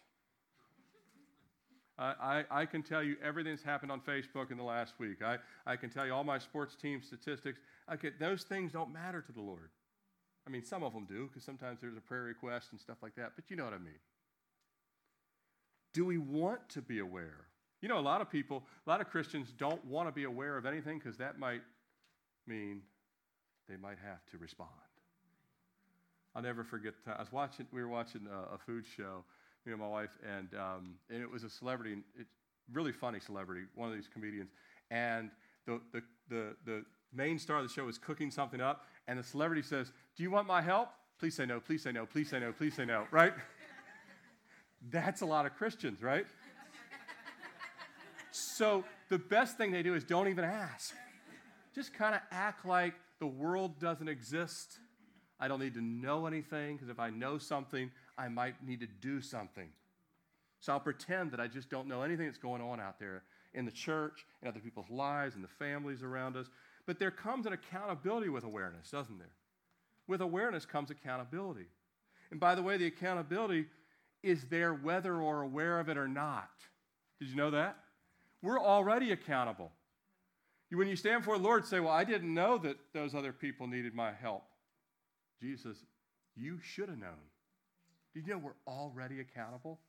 I, 1.99 2.45
I, 2.51 2.63
I, 2.63 2.67
can 2.67 2.83
tell 2.83 3.03
you 3.03 3.17
everything 3.23 3.53
that's 3.53 3.63
happened 3.63 3.93
on 3.93 4.01
Facebook 4.01 4.51
in 4.51 4.57
the 4.57 4.63
last 4.63 4.95
week. 4.99 5.21
I, 5.23 5.37
I 5.67 5.77
can 5.77 5.91
tell 5.91 6.07
you 6.07 6.15
all 6.15 6.25
my 6.25 6.39
sports 6.39 6.75
team 6.75 7.03
statistics. 7.03 7.61
Okay, 7.93 8.11
those 8.19 8.45
things 8.45 8.73
don't 8.73 8.91
matter 8.91 9.21
to 9.21 9.33
the 9.33 9.41
Lord. 9.41 9.69
I 10.47 10.51
mean, 10.51 10.65
some 10.65 10.83
of 10.83 10.95
them 10.95 11.05
do, 11.05 11.27
because 11.27 11.45
sometimes 11.45 11.81
there's 11.81 11.99
a 11.99 12.01
prayer 12.01 12.23
request 12.23 12.69
and 12.71 12.81
stuff 12.81 12.97
like 13.03 13.15
that, 13.17 13.33
but 13.37 13.51
you 13.51 13.57
know 13.57 13.65
what 13.65 13.75
I 13.75 13.79
mean. 13.79 13.99
Do 15.93 16.07
we 16.07 16.17
want 16.17 16.69
to 16.71 16.81
be 16.81 17.01
aware? 17.01 17.50
You 17.81 17.89
know, 17.89 17.99
a 17.99 18.01
lot 18.01 18.21
of 18.21 18.31
people, 18.31 18.63
a 18.87 18.91
lot 18.91 19.01
of 19.01 19.09
Christians 19.09 19.53
don't 19.57 19.83
want 19.87 20.09
to 20.09 20.13
be 20.13 20.25
aware 20.25 20.57
of 20.59 20.67
anything 20.67 20.99
because 20.99 21.17
that 21.19 21.39
might 21.39 21.63
mean 22.47 22.83
they 23.69 23.77
might 23.77 23.99
have 24.05 24.25
to 24.33 24.39
respond. 24.39 24.71
I'll 26.35 26.43
never 26.43 26.63
forget. 26.63 26.95
I 27.07 27.21
was 27.21 27.33
watching. 27.33 27.67
We 27.73 27.81
were 27.81 27.89
watching 27.89 28.27
a, 28.31 28.55
a 28.55 28.59
food 28.59 28.85
show, 28.87 29.25
me 29.65 29.73
and 29.73 29.81
my 29.81 29.89
wife, 29.89 30.11
and 30.29 30.49
um, 30.55 30.95
and 31.09 31.23
it 31.23 31.31
was 31.31 31.43
a 31.43 31.51
celebrity, 31.51 31.97
it, 32.19 32.27
really 32.73 32.93
funny 32.93 33.19
celebrity, 33.19 33.63
one 33.75 33.89
of 33.89 33.95
these 33.95 34.09
comedians, 34.13 34.51
and 34.91 35.31
the, 35.67 35.81
the 35.93 36.03
the 36.29 36.57
the 36.67 36.85
main 37.13 37.39
star 37.39 37.57
of 37.59 37.65
the 37.65 37.73
show 37.73 37.89
is 37.89 37.99
cooking 37.99 38.31
something 38.31 38.61
up, 38.61 38.87
and 39.09 39.19
the 39.19 39.25
celebrity 39.25 39.63
says, 39.63 39.93
"Do 40.17 40.23
you 40.23 40.31
want 40.31 40.47
my 40.47 40.63
help? 40.63 40.91
Please 41.19 41.35
say 41.35 41.47
no. 41.47 41.59
Please 41.59 41.83
say 41.83 41.93
no. 41.93 42.07
Please 42.07 42.29
say 42.29 42.39
no. 42.39 42.53
Please 42.53 42.75
say 42.75 42.85
no." 42.85 43.07
Right? 43.11 43.33
That's 44.91 45.21
a 45.21 45.27
lot 45.27 45.47
of 45.47 45.55
Christians, 45.57 46.03
right? 46.03 46.27
So 48.41 48.85
the 49.09 49.19
best 49.19 49.57
thing 49.57 49.73
they 49.73 49.83
do 49.83 49.95
is 49.95 50.05
don't 50.05 50.29
even 50.29 50.45
ask. 50.45 50.95
Just 51.75 51.95
kind 51.95 52.15
of 52.15 52.21
act 52.31 52.67
like 52.67 52.95
the 53.19 53.27
world 53.27 53.79
doesn't 53.79 54.09
exist. 54.09 54.79
I 55.39 55.49
don't 55.49 55.61
need 55.61 55.75
to 55.75 55.81
know 55.81 56.27
anything 56.27 56.77
because 56.77 56.89
if 56.89 56.99
I 56.99 57.11
know 57.11 57.39
something, 57.39 57.91
I 58.19 58.29
might 58.29 58.67
need 58.67 58.81
to 58.81 58.87
do 58.87 59.21
something. 59.21 59.69
So 60.61 60.73
I'll 60.73 60.81
pretend 60.81 61.33
that 61.33 61.41
I 61.41 61.47
just 61.47 61.71
don't 61.71 61.89
know 61.89 62.03
anything 62.03 62.27
that's 62.27 62.39
going 62.39 62.61
on 62.61 62.81
out 62.81 62.99
there 62.99 63.23
in 63.55 63.65
the 63.65 63.71
church, 63.71 64.27
in 64.43 64.49
other 64.49 64.61
people's 64.61 64.91
lives, 64.91 65.35
in 65.35 65.43
the 65.43 65.49
families 65.49 66.03
around 66.03 66.37
us. 66.37 66.47
But 66.87 66.99
there 66.99 67.11
comes 67.11 67.47
an 67.47 67.53
accountability 67.53 68.29
with 68.29 68.45
awareness, 68.45 68.91
doesn't 68.91 69.19
there? 69.19 69.33
With 70.07 70.21
awareness 70.21 70.67
comes 70.67 70.91
accountability. 70.91 71.67
And 72.31 72.39
by 72.39 72.55
the 72.55 72.63
way, 72.63 72.77
the 72.77 72.87
accountability 72.87 73.67
is 74.23 74.45
there 74.45 74.75
whether 74.75 75.19
we're 75.19 75.43
aware 75.43 75.81
of 75.81 75.89
it 75.89 75.97
or 75.97 76.09
not. 76.09 76.51
Did 77.19 77.29
you 77.29 77.37
know 77.37 77.51
that? 77.51 77.77
We're 78.43 78.61
already 78.61 79.13
accountable. 79.13 79.73
When 80.71 80.89
you 80.89 80.97
stand 80.97 81.23
before 81.23 81.37
the 81.37 81.45
Lord, 81.45 81.67
say, 81.67 81.81
Well, 81.81 81.93
I 81.93 82.05
didn't 82.05 82.33
know 82.33 82.59
that 82.59 82.77
those 82.95 83.15
other 83.15 83.33
people 83.33 83.67
needed 83.67 83.95
my 83.95 84.13
help. 84.13 84.45
Jesus, 85.41 85.79
you 86.37 86.59
should 86.63 86.89
have 86.89 86.99
known. 86.99 87.19
Did 88.15 88.27
you 88.27 88.35
know 88.35 88.39
we're 88.39 88.73
already 88.73 89.21
accountable? 89.21 89.81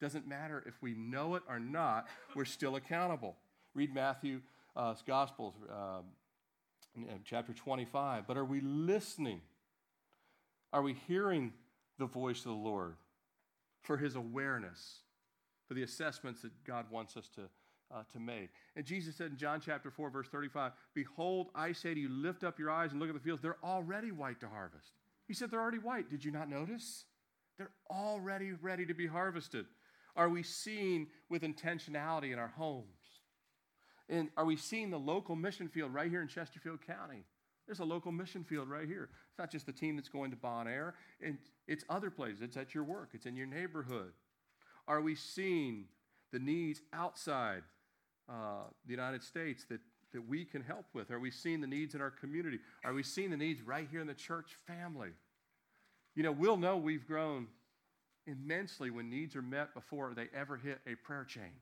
Doesn't 0.00 0.28
matter 0.28 0.62
if 0.66 0.74
we 0.80 0.94
know 0.94 1.34
it 1.34 1.42
or 1.48 1.58
not, 1.58 2.08
we're 2.34 2.44
still 2.44 2.76
accountable. 2.76 3.36
Read 3.74 3.94
Matthew's 3.94 4.42
uh, 4.76 4.94
Gospels, 5.06 5.54
uh, 5.70 6.00
chapter 7.24 7.52
25. 7.52 8.26
But 8.26 8.36
are 8.36 8.44
we 8.44 8.60
listening? 8.60 9.40
Are 10.72 10.82
we 10.82 10.94
hearing 11.06 11.52
the 11.98 12.06
voice 12.06 12.38
of 12.40 12.44
the 12.44 12.52
Lord 12.52 12.94
for 13.82 13.96
his 13.96 14.14
awareness, 14.14 15.00
for 15.66 15.74
the 15.74 15.82
assessments 15.82 16.42
that 16.42 16.52
God 16.64 16.86
wants 16.90 17.16
us 17.16 17.28
to 17.34 17.42
uh, 17.94 18.02
to 18.12 18.18
make. 18.18 18.50
And 18.76 18.84
Jesus 18.84 19.16
said 19.16 19.30
in 19.30 19.36
John 19.36 19.60
chapter 19.64 19.90
4, 19.90 20.10
verse 20.10 20.28
35, 20.28 20.72
Behold, 20.94 21.48
I 21.54 21.72
say 21.72 21.94
to 21.94 22.00
you, 22.00 22.08
lift 22.08 22.44
up 22.44 22.58
your 22.58 22.70
eyes 22.70 22.92
and 22.92 23.00
look 23.00 23.08
at 23.08 23.14
the 23.14 23.20
fields. 23.20 23.42
They're 23.42 23.64
already 23.64 24.12
white 24.12 24.40
to 24.40 24.48
harvest. 24.48 24.92
He 25.26 25.34
said 25.34 25.50
they're 25.50 25.60
already 25.60 25.78
white. 25.78 26.10
Did 26.10 26.24
you 26.24 26.30
not 26.30 26.48
notice? 26.48 27.04
They're 27.58 27.72
already 27.90 28.52
ready 28.52 28.86
to 28.86 28.94
be 28.94 29.06
harvested. 29.06 29.66
Are 30.16 30.28
we 30.28 30.42
seeing 30.42 31.08
with 31.28 31.42
intentionality 31.42 32.32
in 32.32 32.38
our 32.38 32.52
homes? 32.56 32.86
And 34.08 34.30
are 34.36 34.44
we 34.44 34.56
seeing 34.56 34.90
the 34.90 34.98
local 34.98 35.36
mission 35.36 35.68
field 35.68 35.92
right 35.92 36.10
here 36.10 36.22
in 36.22 36.28
Chesterfield 36.28 36.80
County? 36.86 37.24
There's 37.66 37.80
a 37.80 37.84
local 37.84 38.10
mission 38.10 38.44
field 38.44 38.70
right 38.70 38.88
here. 38.88 39.10
It's 39.28 39.38
not 39.38 39.50
just 39.50 39.66
the 39.66 39.72
team 39.72 39.96
that's 39.96 40.08
going 40.08 40.30
to 40.30 40.36
Bon 40.36 40.66
Air, 40.66 40.94
and 41.20 41.36
it's 41.66 41.84
other 41.90 42.10
places. 42.10 42.40
It's 42.40 42.56
at 42.56 42.74
your 42.74 42.84
work, 42.84 43.10
it's 43.12 43.26
in 43.26 43.36
your 43.36 43.46
neighborhood. 43.46 44.12
Are 44.86 45.02
we 45.02 45.14
seeing 45.14 45.84
the 46.32 46.38
needs 46.38 46.80
outside 46.94 47.62
uh, 48.28 48.64
the 48.86 48.90
United 48.90 49.22
States 49.22 49.64
that, 49.68 49.80
that 50.12 50.26
we 50.26 50.44
can 50.44 50.62
help 50.62 50.86
with? 50.92 51.10
Are 51.10 51.20
we 51.20 51.30
seeing 51.30 51.60
the 51.60 51.66
needs 51.66 51.94
in 51.94 52.00
our 52.00 52.10
community? 52.10 52.58
Are 52.84 52.92
we 52.92 53.02
seeing 53.02 53.30
the 53.30 53.36
needs 53.36 53.62
right 53.62 53.88
here 53.90 54.00
in 54.00 54.06
the 54.06 54.14
church 54.14 54.56
family? 54.66 55.10
You 56.14 56.22
know, 56.22 56.32
we'll 56.32 56.56
know 56.56 56.76
we've 56.76 57.06
grown 57.06 57.48
immensely 58.26 58.90
when 58.90 59.08
needs 59.08 59.36
are 59.36 59.42
met 59.42 59.74
before 59.74 60.12
they 60.14 60.28
ever 60.34 60.56
hit 60.56 60.80
a 60.86 60.94
prayer 60.94 61.24
chain. 61.24 61.52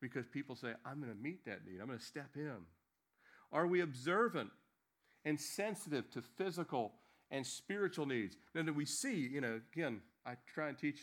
Because 0.00 0.26
people 0.26 0.54
say, 0.54 0.72
I'm 0.84 1.00
going 1.00 1.12
to 1.12 1.20
meet 1.20 1.44
that 1.46 1.64
need, 1.66 1.80
I'm 1.80 1.86
going 1.86 1.98
to 1.98 2.04
step 2.04 2.30
in. 2.36 2.56
Are 3.52 3.66
we 3.66 3.80
observant 3.80 4.50
and 5.24 5.40
sensitive 5.40 6.10
to 6.10 6.22
physical 6.22 6.92
and 7.30 7.46
spiritual 7.46 8.06
needs. 8.06 8.36
Now, 8.54 8.62
do 8.62 8.72
we 8.72 8.84
see, 8.84 9.14
you 9.14 9.40
know, 9.40 9.60
again, 9.72 10.00
I 10.26 10.34
try 10.54 10.68
and 10.68 10.78
teach, 10.78 11.00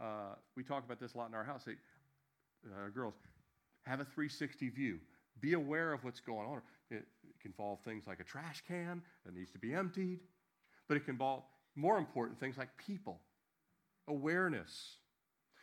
uh, 0.00 0.34
we 0.56 0.62
talk 0.62 0.84
about 0.84 1.00
this 1.00 1.14
a 1.14 1.18
lot 1.18 1.28
in 1.28 1.34
our 1.34 1.44
house. 1.44 1.66
Uh, 2.66 2.88
girls, 2.90 3.14
have 3.82 4.00
a 4.00 4.04
360 4.04 4.68
view. 4.70 4.98
Be 5.40 5.54
aware 5.54 5.92
of 5.92 6.04
what's 6.04 6.20
going 6.20 6.46
on. 6.46 6.60
It, 6.90 7.06
it 7.24 7.40
can 7.40 7.52
involve 7.52 7.80
things 7.80 8.04
like 8.06 8.20
a 8.20 8.24
trash 8.24 8.62
can 8.66 9.02
that 9.24 9.34
needs 9.34 9.50
to 9.52 9.58
be 9.58 9.74
emptied, 9.74 10.20
but 10.88 10.96
it 10.96 11.04
can 11.04 11.14
involve 11.14 11.44
more 11.76 11.98
important 11.98 12.38
things 12.38 12.58
like 12.58 12.68
people, 12.76 13.20
awareness. 14.08 14.96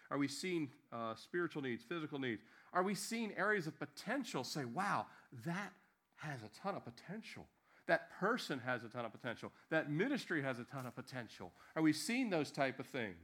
Are 0.10 0.18
we 0.18 0.28
seeing 0.28 0.70
uh, 0.92 1.16
spiritual 1.16 1.62
needs, 1.62 1.84
physical 1.84 2.18
needs? 2.18 2.42
Are 2.74 2.84
we 2.84 2.96
seeing 2.96 3.34
areas 3.38 3.68
of 3.68 3.78
potential? 3.78 4.44
Say, 4.44 4.66
wow, 4.66 5.06
that 5.46 5.74
has 6.16 6.40
a 6.44 6.50
ton 6.62 6.76
of 6.76 6.84
potential. 6.86 7.46
That 7.88 8.10
person 8.20 8.60
has 8.66 8.84
a 8.84 8.90
ton 8.90 9.06
of 9.06 9.12
potential. 9.12 9.52
That 9.70 9.90
ministry 9.90 10.42
has 10.42 10.60
a 10.60 10.64
ton 10.64 10.86
of 10.86 10.96
potential. 10.96 11.52
Are 11.76 11.82
we 11.82 11.94
seeing 11.94 12.30
those 12.30 12.52
type 12.52 12.80
of 12.80 12.86
things? 12.86 13.16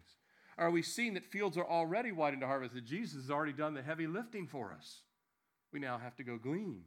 Are 0.57 0.71
we 0.71 0.81
seeing 0.81 1.13
that 1.15 1.25
fields 1.25 1.57
are 1.57 1.67
already 1.67 2.11
white 2.11 2.33
into 2.33 2.45
harvest, 2.45 2.73
that 2.75 2.85
Jesus 2.85 3.23
has 3.23 3.31
already 3.31 3.53
done 3.53 3.73
the 3.73 3.81
heavy 3.81 4.07
lifting 4.07 4.47
for 4.47 4.71
us? 4.71 5.01
We 5.71 5.79
now 5.79 5.97
have 5.97 6.15
to 6.17 6.23
go 6.23 6.37
glean. 6.37 6.83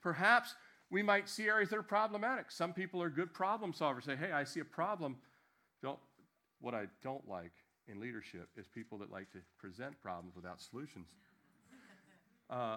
Perhaps 0.00 0.54
we 0.90 1.02
might 1.02 1.28
see 1.28 1.46
areas 1.46 1.70
that 1.70 1.76
are 1.76 1.82
problematic. 1.82 2.50
Some 2.50 2.72
people 2.72 3.02
are 3.02 3.10
good 3.10 3.32
problem 3.32 3.72
solvers. 3.72 4.04
Say, 4.04 4.16
hey, 4.16 4.32
I 4.32 4.44
see 4.44 4.60
a 4.60 4.64
problem. 4.64 5.16
Don't, 5.82 5.98
what 6.60 6.74
I 6.74 6.86
don't 7.02 7.26
like 7.28 7.52
in 7.88 8.00
leadership 8.00 8.48
is 8.56 8.68
people 8.68 8.98
that 8.98 9.10
like 9.10 9.30
to 9.32 9.38
present 9.58 10.00
problems 10.00 10.36
without 10.36 10.60
solutions. 10.60 11.06
Uh, 12.50 12.76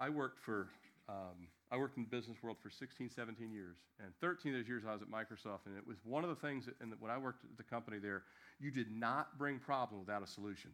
I 0.00 0.08
worked 0.10 0.40
for 0.40 0.68
um, 1.08 1.48
I 1.72 1.78
worked 1.78 1.96
in 1.96 2.04
the 2.04 2.08
business 2.08 2.36
world 2.42 2.58
for 2.62 2.68
16, 2.68 3.08
17 3.08 3.50
years. 3.50 3.78
And 3.98 4.12
13 4.20 4.52
of 4.52 4.60
those 4.60 4.68
years 4.68 4.82
I 4.86 4.92
was 4.92 5.00
at 5.00 5.08
Microsoft. 5.08 5.64
And 5.64 5.76
it 5.76 5.86
was 5.86 5.96
one 6.04 6.22
of 6.22 6.28
the 6.28 6.36
things, 6.36 6.66
that, 6.66 6.74
and 6.80 6.92
when 7.00 7.10
I 7.10 7.16
worked 7.16 7.44
at 7.44 7.56
the 7.56 7.62
company 7.62 7.98
there, 7.98 8.24
you 8.62 8.70
did 8.70 8.90
not 8.90 9.36
bring 9.38 9.58
problem 9.58 10.00
without 10.00 10.22
a 10.22 10.26
solution. 10.26 10.70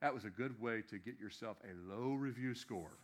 That 0.00 0.14
was 0.14 0.24
a 0.24 0.30
good 0.30 0.58
way 0.60 0.82
to 0.88 0.98
get 0.98 1.20
yourself 1.20 1.58
a 1.62 1.92
low 1.92 2.14
review 2.14 2.54
score. 2.54 2.96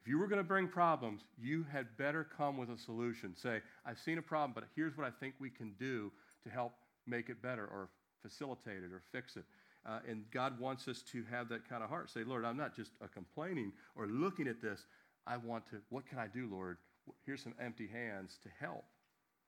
If 0.00 0.08
you 0.08 0.18
were 0.18 0.28
going 0.28 0.38
to 0.38 0.44
bring 0.44 0.68
problems, 0.68 1.22
you 1.40 1.64
had 1.70 1.96
better 1.96 2.26
come 2.36 2.56
with 2.56 2.70
a 2.70 2.78
solution. 2.78 3.36
Say, 3.36 3.60
I've 3.84 3.98
seen 3.98 4.18
a 4.18 4.22
problem, 4.22 4.52
but 4.54 4.64
here's 4.74 4.96
what 4.96 5.06
I 5.06 5.10
think 5.10 5.34
we 5.38 5.50
can 5.50 5.74
do 5.78 6.10
to 6.44 6.50
help 6.50 6.72
make 7.06 7.28
it 7.28 7.42
better 7.42 7.64
or 7.66 7.88
facilitate 8.22 8.78
it 8.84 8.92
or 8.92 9.02
fix 9.12 9.36
it. 9.36 9.44
Uh, 9.84 9.98
and 10.08 10.24
God 10.30 10.58
wants 10.60 10.86
us 10.86 11.02
to 11.12 11.24
have 11.30 11.48
that 11.48 11.68
kind 11.68 11.82
of 11.82 11.88
heart. 11.88 12.08
Say, 12.10 12.22
Lord, 12.22 12.44
I'm 12.44 12.56
not 12.56 12.74
just 12.74 12.92
a 13.00 13.08
complaining 13.08 13.72
or 13.96 14.06
looking 14.06 14.46
at 14.46 14.60
this. 14.60 14.86
I 15.26 15.36
want 15.36 15.66
to, 15.70 15.76
what 15.90 16.06
can 16.06 16.18
I 16.18 16.28
do, 16.28 16.48
Lord? 16.50 16.78
Here's 17.24 17.42
some 17.42 17.54
empty 17.60 17.88
hands 17.88 18.38
to 18.44 18.48
help, 18.60 18.84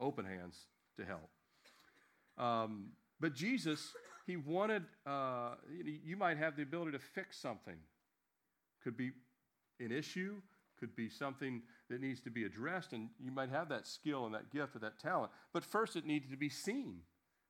open 0.01 0.25
hands 0.25 0.57
to 0.97 1.05
help. 1.05 1.31
Um, 2.37 2.87
but 3.25 3.33
Jesus, 3.33 3.95
he 4.27 4.37
wanted, 4.37 4.83
uh, 5.07 5.55
you 6.05 6.15
might 6.15 6.37
have 6.37 6.57
the 6.57 6.63
ability 6.63 6.93
to 6.93 6.99
fix 6.99 7.41
something. 7.41 7.77
Could 8.83 8.99
be 8.99 9.13
an 9.81 9.91
issue, 9.91 10.43
could 10.79 10.95
be 10.95 11.09
something 11.09 11.63
that 11.89 12.03
needs 12.03 12.21
to 12.21 12.31
be 12.31 12.45
addressed, 12.45 12.93
and 12.93 13.09
you 13.19 13.33
might 13.33 13.49
have 13.49 13.71
that 13.71 13.87
skill 13.87 14.27
and 14.27 14.35
that 14.35 14.51
gift 14.53 14.77
or 14.77 14.81
that 14.81 14.99
talent. 14.99 15.33
But 15.55 15.65
first, 15.65 15.97
it 15.97 16.05
needed 16.05 16.33
to 16.33 16.37
be 16.37 16.51
seen 16.51 16.99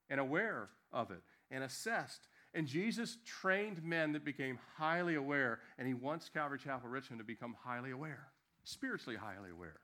and 0.09 0.21
aware 0.21 0.69
of 0.93 1.11
it 1.11 1.23
and 1.51 1.65
assessed 1.65 2.29
and 2.55 2.69
Jesus 2.69 3.19
trained 3.27 3.83
men 3.83 4.13
that 4.13 4.25
became 4.25 4.61
highly 4.77 5.17
aware, 5.17 5.59
and 5.77 5.89
he 5.89 5.95
wants 5.95 6.29
Calvary 6.29 6.61
Chapel 6.63 6.89
Richmond 6.89 7.19
to 7.19 7.25
become 7.25 7.57
highly 7.65 7.91
aware, 7.91 8.29
spiritually 8.63 9.17
highly 9.17 9.51
aware. 9.51 9.81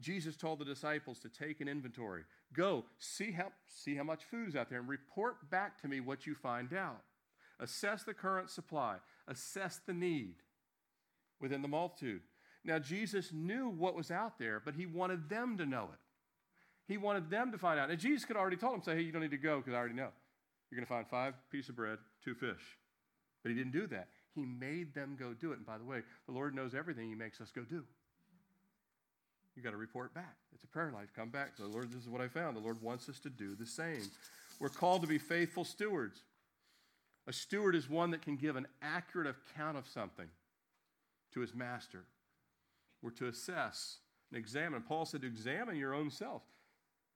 Jesus 0.00 0.36
told 0.36 0.58
the 0.58 0.64
disciples 0.64 1.18
to 1.20 1.28
take 1.28 1.60
an 1.60 1.68
inventory. 1.68 2.22
Go, 2.52 2.84
see 2.98 3.32
how, 3.32 3.52
see 3.66 3.94
how 3.94 4.04
much 4.04 4.24
food 4.24 4.48
is 4.48 4.56
out 4.56 4.70
there, 4.70 4.78
and 4.78 4.88
report 4.88 5.50
back 5.50 5.80
to 5.82 5.88
me 5.88 6.00
what 6.00 6.26
you 6.26 6.34
find 6.34 6.72
out. 6.72 7.02
Assess 7.60 8.04
the 8.04 8.14
current 8.14 8.50
supply, 8.50 8.96
assess 9.26 9.80
the 9.86 9.92
need 9.92 10.36
within 11.40 11.62
the 11.62 11.68
multitude. 11.68 12.22
Now, 12.64 12.78
Jesus 12.78 13.32
knew 13.32 13.68
what 13.68 13.96
was 13.96 14.10
out 14.10 14.38
there, 14.38 14.60
but 14.64 14.74
he 14.74 14.86
wanted 14.86 15.28
them 15.28 15.56
to 15.58 15.66
know 15.66 15.88
it. 15.92 15.98
He 16.86 16.96
wanted 16.96 17.30
them 17.30 17.52
to 17.52 17.58
find 17.58 17.78
out. 17.78 17.90
And 17.90 17.98
Jesus 17.98 18.24
could 18.24 18.36
already 18.36 18.56
told 18.56 18.74
them, 18.74 18.82
say, 18.82 18.96
hey, 18.96 19.02
you 19.02 19.12
don't 19.12 19.22
need 19.22 19.30
to 19.30 19.36
go 19.36 19.58
because 19.58 19.74
I 19.74 19.76
already 19.76 19.94
know. 19.94 20.08
You're 20.70 20.78
going 20.78 20.86
to 20.86 20.92
find 20.92 21.06
five 21.06 21.34
pieces 21.50 21.70
of 21.70 21.76
bread, 21.76 21.98
two 22.24 22.34
fish. 22.34 22.78
But 23.42 23.50
he 23.50 23.56
didn't 23.56 23.72
do 23.72 23.86
that. 23.88 24.08
He 24.34 24.44
made 24.44 24.94
them 24.94 25.16
go 25.18 25.32
do 25.34 25.52
it. 25.52 25.58
And 25.58 25.66
by 25.66 25.78
the 25.78 25.84
way, 25.84 26.02
the 26.26 26.32
Lord 26.32 26.54
knows 26.54 26.74
everything 26.74 27.08
he 27.08 27.14
makes 27.14 27.40
us 27.40 27.50
go 27.54 27.62
do. 27.62 27.84
You 29.58 29.64
got 29.64 29.70
to 29.70 29.76
report 29.76 30.14
back. 30.14 30.36
It's 30.54 30.62
a 30.62 30.68
prayer 30.68 30.92
life. 30.94 31.08
Come 31.16 31.30
back. 31.30 31.56
The 31.56 31.66
Lord, 31.66 31.90
this 31.90 32.02
is 32.02 32.08
what 32.08 32.20
I 32.20 32.28
found. 32.28 32.54
The 32.54 32.60
Lord 32.60 32.80
wants 32.80 33.08
us 33.08 33.18
to 33.18 33.28
do 33.28 33.56
the 33.56 33.66
same. 33.66 34.08
We're 34.60 34.68
called 34.68 35.02
to 35.02 35.08
be 35.08 35.18
faithful 35.18 35.64
stewards. 35.64 36.22
A 37.26 37.32
steward 37.32 37.74
is 37.74 37.90
one 37.90 38.12
that 38.12 38.22
can 38.22 38.36
give 38.36 38.54
an 38.54 38.68
accurate 38.80 39.26
account 39.26 39.76
of 39.76 39.88
something 39.88 40.28
to 41.34 41.40
his 41.40 41.56
master. 41.56 42.04
We're 43.02 43.10
to 43.10 43.26
assess 43.26 43.96
and 44.30 44.38
examine. 44.38 44.82
Paul 44.82 45.04
said 45.04 45.22
to 45.22 45.26
examine 45.26 45.74
your 45.74 45.92
own 45.92 46.08
self, 46.08 46.42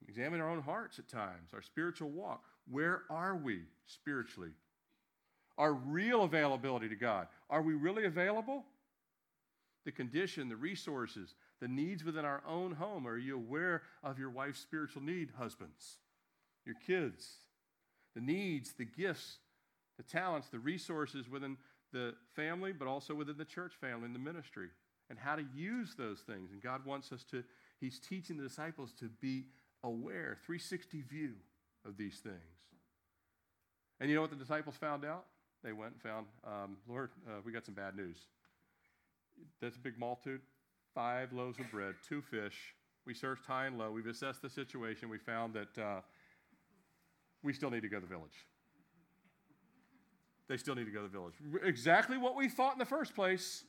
examine 0.09 0.41
our 0.41 0.51
own 0.51 0.63
hearts 0.63 0.99
at 0.99 1.07
times, 1.07 1.51
our 1.55 1.63
spiritual 1.63 2.11
walk. 2.11 2.43
Where 2.69 3.03
are 3.09 3.37
we 3.37 3.61
spiritually? 3.87 4.51
Our 5.59 5.75
real 5.75 6.25
availability 6.25 6.89
to 6.89 6.97
God. 6.97 7.29
Are 7.49 7.63
we 7.63 7.75
really 7.75 8.05
available? 8.05 8.65
The 9.85 9.93
condition, 9.93 10.49
the 10.49 10.57
resources, 10.57 11.35
the 11.63 11.69
needs 11.69 12.03
within 12.03 12.25
our 12.25 12.43
own 12.47 12.73
home. 12.73 13.07
Are 13.07 13.17
you 13.17 13.37
aware 13.37 13.83
of 14.03 14.19
your 14.19 14.31
wife's 14.31 14.59
spiritual 14.59 15.01
need, 15.01 15.31
husbands? 15.39 15.99
Your 16.67 16.75
kids? 16.75 17.37
The 18.17 18.21
needs, 18.21 18.73
the 18.73 18.85
gifts, 18.85 19.39
the 19.97 20.03
talents, 20.03 20.49
the 20.49 20.59
resources 20.59 21.31
within 21.31 21.57
the 21.93 22.15
family, 22.35 22.73
but 22.73 22.89
also 22.89 23.15
within 23.15 23.39
the 23.39 23.45
church 23.45 23.75
family 23.81 24.07
and 24.07 24.15
the 24.15 24.19
ministry, 24.19 24.71
and 25.09 25.19
how 25.19 25.37
to 25.37 25.45
use 25.55 25.95
those 25.97 26.19
things. 26.19 26.51
And 26.51 26.61
God 26.61 26.85
wants 26.85 27.13
us 27.13 27.23
to, 27.31 27.45
He's 27.81 28.01
teaching 28.01 28.37
the 28.37 28.43
disciples 28.43 28.93
to 28.99 29.09
be 29.21 29.45
aware, 29.85 30.39
360 30.45 31.03
view 31.03 31.35
of 31.87 31.97
these 31.97 32.19
things. 32.19 32.35
And 34.01 34.11
you 34.11 34.17
know 34.17 34.23
what 34.23 34.31
the 34.31 34.37
disciples 34.37 34.75
found 34.75 35.05
out? 35.05 35.27
They 35.63 35.73
went 35.73 35.93
and 35.93 36.03
found, 36.03 36.27
um, 36.45 36.77
Lord, 36.89 37.11
uh, 37.29 37.41
we 37.45 37.53
got 37.53 37.65
some 37.65 37.75
bad 37.75 37.95
news. 37.95 38.17
That's 39.61 39.77
a 39.77 39.81
big 39.81 39.97
multitude. 39.97 40.41
Five 40.95 41.33
loaves 41.33 41.59
of 41.59 41.71
bread, 41.71 41.95
two 42.07 42.23
fish. 42.23 42.75
We 43.07 43.15
searched 43.15 43.47
high 43.47 43.67
and 43.67 43.79
low. 43.79 43.91
We've 43.91 44.07
assessed 44.07 44.43
the 44.43 44.51
situation. 44.51 45.09
We 45.09 45.19
found 45.19 45.55
that 45.55 45.83
uh, 45.83 46.01
we 47.43 47.53
still 47.53 47.71
need 47.71 47.83
to 47.83 47.89
go 47.89 47.97
to 47.97 48.07
the 48.07 48.15
village. 48.15 48.47
They 50.49 50.57
still 50.57 50.75
need 50.75 50.85
to 50.85 50.91
go 50.91 51.03
to 51.03 51.09
the 51.09 51.13
village. 51.13 51.35
Exactly 51.65 52.19
what 52.19 52.37
we 52.37 52.49
thought 52.49 52.75
in 52.75 52.79
the 52.79 52.85
first 52.85 53.15
place. 53.15 53.65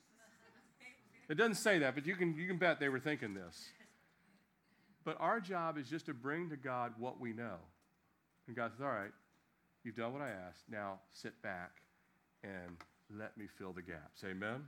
It 1.29 1.35
doesn't 1.35 1.55
say 1.55 1.79
that, 1.79 1.95
but 1.95 2.05
you 2.05 2.15
can, 2.15 2.37
you 2.37 2.47
can 2.47 2.57
bet 2.57 2.79
they 2.79 2.89
were 2.89 2.99
thinking 2.99 3.33
this. 3.33 3.69
But 5.05 5.17
our 5.19 5.39
job 5.39 5.77
is 5.77 5.89
just 5.89 6.05
to 6.07 6.13
bring 6.13 6.49
to 6.49 6.57
God 6.57 6.93
what 6.97 7.19
we 7.19 7.33
know. 7.33 7.55
And 8.47 8.55
God 8.55 8.71
says, 8.71 8.81
All 8.81 8.87
right, 8.87 9.11
you've 9.83 9.95
done 9.95 10.13
what 10.13 10.21
I 10.21 10.29
asked. 10.29 10.63
Now 10.69 10.99
sit 11.11 11.41
back 11.41 11.71
and 12.43 12.77
let 13.09 13.37
me 13.37 13.45
fill 13.57 13.73
the 13.73 13.81
gaps. 13.81 14.23
Amen? 14.25 14.67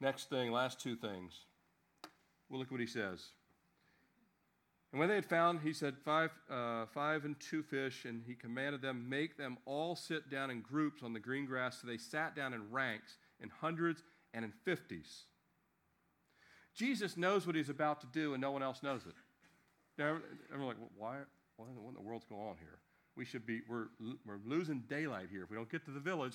Next 0.00 0.28
thing, 0.28 0.52
last 0.52 0.80
two 0.80 0.96
things. 0.96 1.32
Well, 2.48 2.60
look 2.60 2.70
what 2.70 2.80
he 2.80 2.86
says. 2.86 3.28
And 4.92 5.00
when 5.00 5.08
they 5.08 5.16
had 5.16 5.26
found, 5.26 5.60
he 5.60 5.72
said, 5.72 5.96
five, 6.04 6.30
uh, 6.50 6.86
five 6.86 7.24
and 7.24 7.38
two 7.40 7.62
fish, 7.62 8.04
and 8.04 8.22
he 8.26 8.34
commanded 8.34 8.82
them, 8.82 9.08
make 9.08 9.36
them 9.36 9.58
all 9.66 9.96
sit 9.96 10.30
down 10.30 10.50
in 10.50 10.60
groups 10.60 11.02
on 11.02 11.12
the 11.12 11.20
green 11.20 11.44
grass. 11.44 11.80
So 11.80 11.86
they 11.86 11.98
sat 11.98 12.36
down 12.36 12.54
in 12.54 12.70
ranks, 12.70 13.18
in 13.40 13.50
hundreds 13.50 14.02
and 14.32 14.44
in 14.44 14.52
fifties. 14.64 15.24
Jesus 16.74 17.16
knows 17.16 17.46
what 17.46 17.56
he's 17.56 17.70
about 17.70 18.00
to 18.02 18.06
do, 18.12 18.34
and 18.34 18.40
no 18.40 18.52
one 18.52 18.62
else 18.62 18.82
knows 18.82 19.02
it. 19.06 19.14
Now, 19.98 20.18
I'm 20.54 20.62
like, 20.62 20.76
why? 20.96 21.16
What 21.56 21.68
in 21.68 21.94
the 21.94 22.02
world's 22.02 22.26
going 22.26 22.42
on 22.42 22.56
here? 22.58 22.78
We 23.16 23.24
should 23.24 23.46
be, 23.46 23.62
we're, 23.68 23.86
we're 24.26 24.38
losing 24.44 24.84
daylight 24.88 25.28
here. 25.30 25.42
If 25.42 25.50
we 25.50 25.56
don't 25.56 25.70
get 25.70 25.86
to 25.86 25.90
the 25.90 26.00
village, 26.00 26.34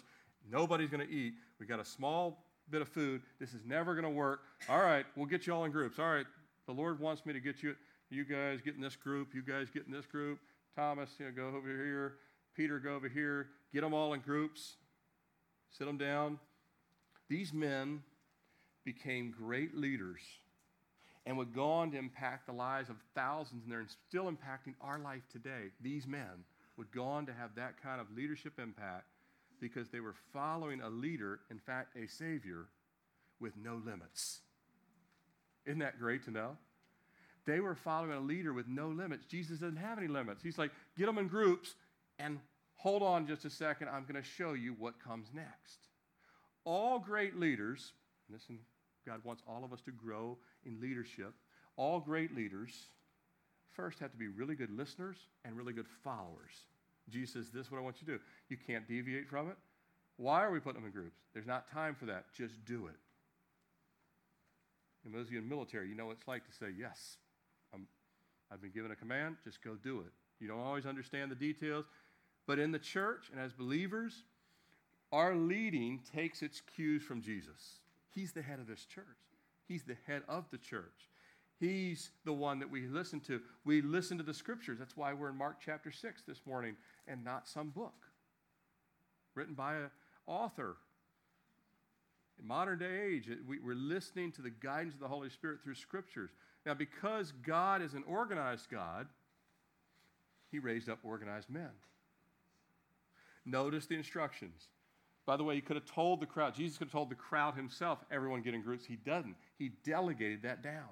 nobody's 0.50 0.90
going 0.90 1.08
to 1.08 1.14
eat. 1.14 1.36
We've 1.60 1.70
got 1.70 1.80
a 1.80 1.86
small 1.86 2.44
bit 2.72 2.82
of 2.82 2.90
food. 2.90 3.22
This 3.40 3.54
is 3.54 3.66
never 3.66 3.94
going 3.94 4.06
to 4.06 4.10
work. 4.10 4.42
All 4.70 4.82
right, 4.82 5.06
we'll 5.16 5.26
get 5.26 5.46
you 5.46 5.54
all 5.54 5.66
in 5.66 5.72
groups. 5.72 6.00
All 6.00 6.12
right, 6.12 6.26
the 6.66 6.74
Lord 6.74 7.00
wants 7.00 7.26
me 7.26 7.34
to 7.34 7.40
get 7.40 7.62
you, 7.62 7.76
you 8.10 8.26
guys 8.26 8.62
get 8.62 8.76
in 8.76 8.82
this 8.82 8.96
group, 8.96 9.34
you 9.34 9.42
guys 9.42 9.68
get 9.74 9.86
in 9.86 9.92
this 9.92 10.06
group. 10.06 10.40
Thomas, 10.76 11.10
you 11.20 11.26
know, 11.26 11.32
go 11.32 11.58
over 11.58 11.68
here. 11.68 12.14
Peter, 12.56 12.80
go 12.80 12.96
over 12.96 13.10
here. 13.10 13.48
Get 13.74 13.82
them 13.82 13.94
all 13.94 14.14
in 14.14 14.22
groups. 14.22 14.76
Sit 15.70 15.86
them 15.86 15.98
down. 15.98 16.40
These 17.30 17.54
men 17.54 18.04
became 18.84 19.34
great 19.38 19.76
leaders 19.76 20.22
and 21.26 21.38
would 21.38 21.54
go 21.54 21.70
on 21.70 21.92
to 21.92 21.98
impact 21.98 22.48
the 22.48 22.54
lives 22.54 22.90
of 22.90 22.96
thousands, 23.16 23.64
and 23.64 23.72
they're 23.72 23.86
still 24.10 24.26
impacting 24.26 24.74
our 24.82 24.98
life 24.98 25.22
today. 25.32 25.70
These 25.82 26.08
men 26.08 26.46
would 26.78 26.92
go 26.92 27.06
on 27.06 27.26
to 27.28 27.34
have 27.34 27.56
that 27.56 27.82
kind 27.82 28.02
of 28.02 28.08
leadership 28.16 28.54
impact 28.60 29.06
because 29.62 29.90
they 29.90 30.00
were 30.00 30.16
following 30.34 30.82
a 30.82 30.90
leader, 30.90 31.40
in 31.50 31.60
fact, 31.60 31.96
a 31.96 32.08
Savior, 32.08 32.66
with 33.40 33.54
no 33.56 33.82
limits. 33.86 34.40
Isn't 35.66 35.80
that 35.80 36.00
great 36.00 36.26
to 36.26 36.32
know? 36.32 36.58
They 37.46 37.60
were 37.60 37.76
following 37.76 38.12
a 38.12 38.20
leader 38.20 38.54
with 38.54 38.68
no 38.68 38.90
limits. 38.90 39.26
Jesus 39.26 39.60
doesn't 39.60 39.78
have 39.78 39.98
any 39.98 40.08
limits. 40.08 40.44
He's 40.44 40.58
like, 40.58 40.72
get 40.98 41.06
them 41.06 41.18
in 41.18 41.28
groups 41.28 41.76
and 42.20 42.40
hold 42.76 43.02
on 43.02 43.28
just 43.28 43.46
a 43.46 43.50
second. 43.50 43.90
I'm 43.90 44.04
going 44.04 44.22
to 44.22 44.28
show 44.28 44.54
you 44.54 44.76
what 44.78 45.04
comes 45.04 45.28
next. 45.34 45.88
All 46.66 47.00
great 47.00 47.40
leaders, 47.40 47.94
listen, 48.30 48.60
God 49.06 49.22
wants 49.24 49.42
all 49.48 49.64
of 49.64 49.74
us 49.74 49.82
to 49.82 49.92
grow 49.92 50.38
in 50.66 50.80
leadership. 50.80 51.34
All 51.78 52.00
great 52.00 52.36
leaders 52.36 52.90
first 53.72 54.00
have 54.00 54.12
to 54.12 54.18
be 54.18 54.28
really 54.28 54.56
good 54.56 54.76
listeners 54.76 55.18
and 55.44 55.58
really 55.58 55.74
good 55.74 55.88
followers. 56.04 56.68
Jesus 57.12 57.34
says, 57.34 57.50
This 57.52 57.66
is 57.66 57.72
what 57.72 57.78
I 57.80 57.82
want 57.82 57.98
you 58.02 58.08
to 58.08 58.14
do. 58.14 58.20
You 58.50 58.58
can't 58.58 58.88
deviate 58.88 59.28
from 59.28 59.50
it. 59.50 59.58
Why 60.18 60.44
are 60.44 60.52
we 60.52 60.60
putting 60.60 60.82
them 60.82 60.86
in 60.86 60.92
groups? 60.92 61.18
There's 61.34 61.48
not 61.48 61.72
time 61.72 61.96
for 61.96 62.06
that. 62.06 62.26
Just 62.36 62.64
do 62.66 62.88
it. 62.88 62.96
And 65.06 65.14
those 65.14 65.28
of 65.28 65.34
you 65.34 65.40
in 65.40 65.50
military, 65.50 65.90
you 65.90 65.96
know 65.96 66.06
what 66.06 66.18
it's 66.18 66.28
like 66.28 66.46
to 66.46 66.54
say, 66.54 66.68
Yes, 66.78 67.18
I'm, 67.74 67.88
I've 68.52 68.62
been 68.62 68.72
given 68.72 68.92
a 68.92 68.96
command, 68.96 69.38
just 69.44 69.64
go 69.64 69.76
do 69.76 70.02
it. 70.02 70.12
You 70.40 70.48
don't 70.48 70.60
always 70.60 70.86
understand 70.86 71.32
the 71.32 71.36
details, 71.36 71.86
but 72.48 72.60
in 72.60 72.72
the 72.72 72.80
church 72.80 73.30
and 73.32 73.40
as 73.40 73.54
believers, 73.54 74.24
our 75.12 75.36
leading 75.36 76.02
takes 76.16 76.42
its 76.42 76.62
cues 76.76 77.04
from 77.04 77.22
Jesus. 77.22 77.80
He's 78.14 78.32
the 78.32 78.42
head 78.42 78.60
of 78.60 78.68
this 78.68 78.86
church, 78.86 79.06
He's 79.68 79.84
the 79.84 79.98
head 80.08 80.24
of 80.28 80.46
the 80.52 80.58
church. 80.58 81.10
He's 81.62 82.10
the 82.26 82.34
one 82.34 82.58
that 82.60 82.72
we 82.72 82.88
listen 82.88 83.20
to. 83.22 83.40
We 83.66 83.84
listen 83.84 84.18
to 84.18 84.24
the 84.24 84.34
scriptures. 84.34 84.80
That's 84.80 84.98
why 84.98 85.14
we're 85.14 85.30
in 85.30 85.38
Mark 85.38 85.58
chapter 85.64 85.92
6 85.92 86.24
this 86.24 86.42
morning 86.48 86.76
and 87.08 87.24
not 87.24 87.48
some 87.48 87.70
book 87.70 87.94
written 89.36 89.54
by 89.54 89.76
an 89.76 89.92
author. 90.26 90.78
In 92.40 92.48
modern 92.48 92.80
day 92.80 93.14
age, 93.14 93.30
we, 93.48 93.58
are 93.58 93.76
listening 93.76 94.32
to 94.34 94.42
the 94.42 94.50
guidance 94.50 94.96
of 94.96 95.00
the 95.00 95.08
Holy 95.08 95.30
Spirit 95.30 95.60
through 95.64 95.76
scriptures. 95.76 96.32
Now, 96.66 96.74
because 96.74 97.32
God 97.46 97.84
is 97.84 97.94
an 97.94 98.04
organized 98.08 98.68
God, 98.72 99.08
He 100.52 100.58
raised 100.58 100.90
up 100.90 100.98
organized 101.04 101.52
men. 101.52 101.70
Notice 103.46 103.86
the 103.86 103.96
instructions. 103.96 104.70
By 105.28 105.38
the 105.38 105.44
way, 105.44 105.54
he 105.54 105.62
could 105.62 105.76
have 105.76 105.86
told 105.86 106.22
the 106.22 106.26
crowd, 106.26 106.56
Jesus 106.56 106.80
could 106.80 106.86
have 106.86 106.92
told 106.92 107.12
the 107.12 107.16
crowd 107.16 107.54
himself, 107.54 108.00
everyone 108.10 108.42
get 108.42 108.56
in 108.56 108.64
groups. 108.64 108.86
He 108.86 108.96
doesn't. 108.96 109.36
He 109.60 109.70
delegated 109.86 110.42
that 110.42 110.64
down. 110.64 110.90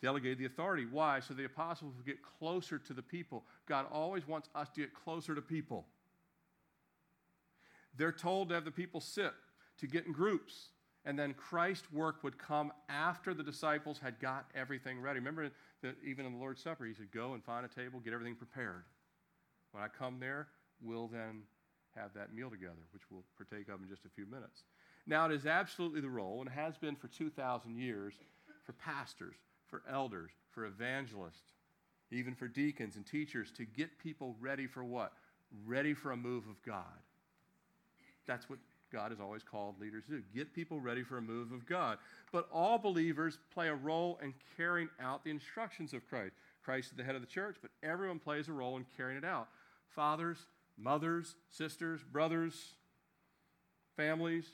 Delegated 0.00 0.38
the 0.38 0.46
authority. 0.46 0.86
Why? 0.90 1.20
So 1.20 1.34
the 1.34 1.44
apostles 1.44 1.94
would 1.96 2.06
get 2.06 2.18
closer 2.22 2.78
to 2.78 2.92
the 2.92 3.02
people. 3.02 3.44
God 3.66 3.86
always 3.90 4.28
wants 4.28 4.48
us 4.54 4.68
to 4.70 4.80
get 4.80 4.94
closer 4.94 5.34
to 5.34 5.42
people. 5.42 5.86
They're 7.96 8.12
told 8.12 8.48
to 8.50 8.54
have 8.54 8.64
the 8.64 8.70
people 8.70 9.00
sit, 9.00 9.32
to 9.78 9.86
get 9.86 10.06
in 10.06 10.12
groups. 10.12 10.68
And 11.04 11.18
then 11.18 11.34
Christ's 11.34 11.90
work 11.92 12.22
would 12.22 12.38
come 12.38 12.72
after 12.88 13.34
the 13.34 13.42
disciples 13.42 13.98
had 13.98 14.20
got 14.20 14.46
everything 14.54 15.00
ready. 15.00 15.18
Remember 15.18 15.50
that 15.82 15.96
even 16.06 16.26
in 16.26 16.32
the 16.32 16.38
Lord's 16.38 16.62
Supper, 16.62 16.84
he 16.84 16.94
said, 16.94 17.10
Go 17.12 17.34
and 17.34 17.42
find 17.42 17.64
a 17.64 17.68
table, 17.68 17.98
get 18.00 18.12
everything 18.12 18.36
prepared. 18.36 18.84
When 19.72 19.82
I 19.82 19.88
come 19.88 20.18
there, 20.20 20.48
we'll 20.80 21.08
then 21.08 21.42
have 21.96 22.12
that 22.14 22.34
meal 22.34 22.50
together, 22.50 22.86
which 22.92 23.02
we'll 23.10 23.24
partake 23.36 23.68
of 23.68 23.80
in 23.82 23.88
just 23.88 24.04
a 24.04 24.08
few 24.08 24.26
minutes. 24.26 24.64
Now, 25.06 25.26
it 25.26 25.32
is 25.32 25.46
absolutely 25.46 26.00
the 26.00 26.10
role, 26.10 26.40
and 26.40 26.50
has 26.50 26.76
been 26.76 26.94
for 26.94 27.08
2,000 27.08 27.76
years, 27.76 28.14
for 28.64 28.72
pastors, 28.74 29.36
for 29.68 29.82
elders, 29.90 30.30
for 30.50 30.66
evangelists, 30.66 31.52
even 32.10 32.34
for 32.34 32.48
deacons 32.48 32.96
and 32.96 33.06
teachers 33.06 33.50
to 33.52 33.64
get 33.64 33.98
people 33.98 34.34
ready 34.40 34.66
for 34.66 34.82
what? 34.82 35.12
Ready 35.66 35.94
for 35.94 36.12
a 36.12 36.16
move 36.16 36.44
of 36.48 36.62
God. 36.62 36.84
That's 38.26 38.48
what 38.48 38.58
God 38.92 39.10
has 39.10 39.20
always 39.20 39.42
called 39.42 39.80
leaders 39.80 40.04
to 40.06 40.12
do 40.12 40.22
get 40.34 40.54
people 40.54 40.80
ready 40.80 41.02
for 41.02 41.18
a 41.18 41.22
move 41.22 41.52
of 41.52 41.66
God. 41.66 41.98
But 42.32 42.48
all 42.52 42.78
believers 42.78 43.38
play 43.52 43.68
a 43.68 43.74
role 43.74 44.18
in 44.22 44.34
carrying 44.56 44.88
out 45.00 45.24
the 45.24 45.30
instructions 45.30 45.92
of 45.92 46.08
Christ. 46.08 46.34
Christ 46.64 46.90
is 46.90 46.96
the 46.96 47.04
head 47.04 47.14
of 47.14 47.20
the 47.20 47.26
church, 47.26 47.56
but 47.60 47.70
everyone 47.82 48.18
plays 48.18 48.48
a 48.48 48.52
role 48.52 48.76
in 48.76 48.86
carrying 48.96 49.18
it 49.18 49.24
out. 49.24 49.48
Fathers, 49.88 50.38
mothers, 50.76 51.34
sisters, 51.50 52.00
brothers, 52.02 52.74
families, 53.96 54.46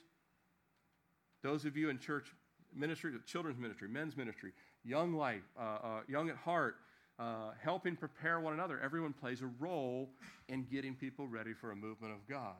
those 1.43 1.65
of 1.65 1.77
you 1.77 1.89
in 1.89 1.99
church 1.99 2.33
ministry, 2.73 3.11
children's 3.25 3.59
ministry, 3.59 3.87
men's 3.87 4.17
ministry, 4.17 4.51
young 4.85 5.13
life, 5.13 5.43
uh, 5.59 5.77
uh, 5.83 5.99
young 6.07 6.29
at 6.29 6.37
heart, 6.37 6.75
uh, 7.17 7.51
helping 7.61 7.95
prepare 7.95 8.39
one 8.39 8.53
another. 8.53 8.79
Everyone 8.83 9.13
plays 9.13 9.41
a 9.41 9.49
role 9.59 10.09
in 10.47 10.65
getting 10.71 10.95
people 10.95 11.27
ready 11.27 11.53
for 11.53 11.71
a 11.71 11.75
movement 11.75 12.13
of 12.13 12.27
God. 12.27 12.55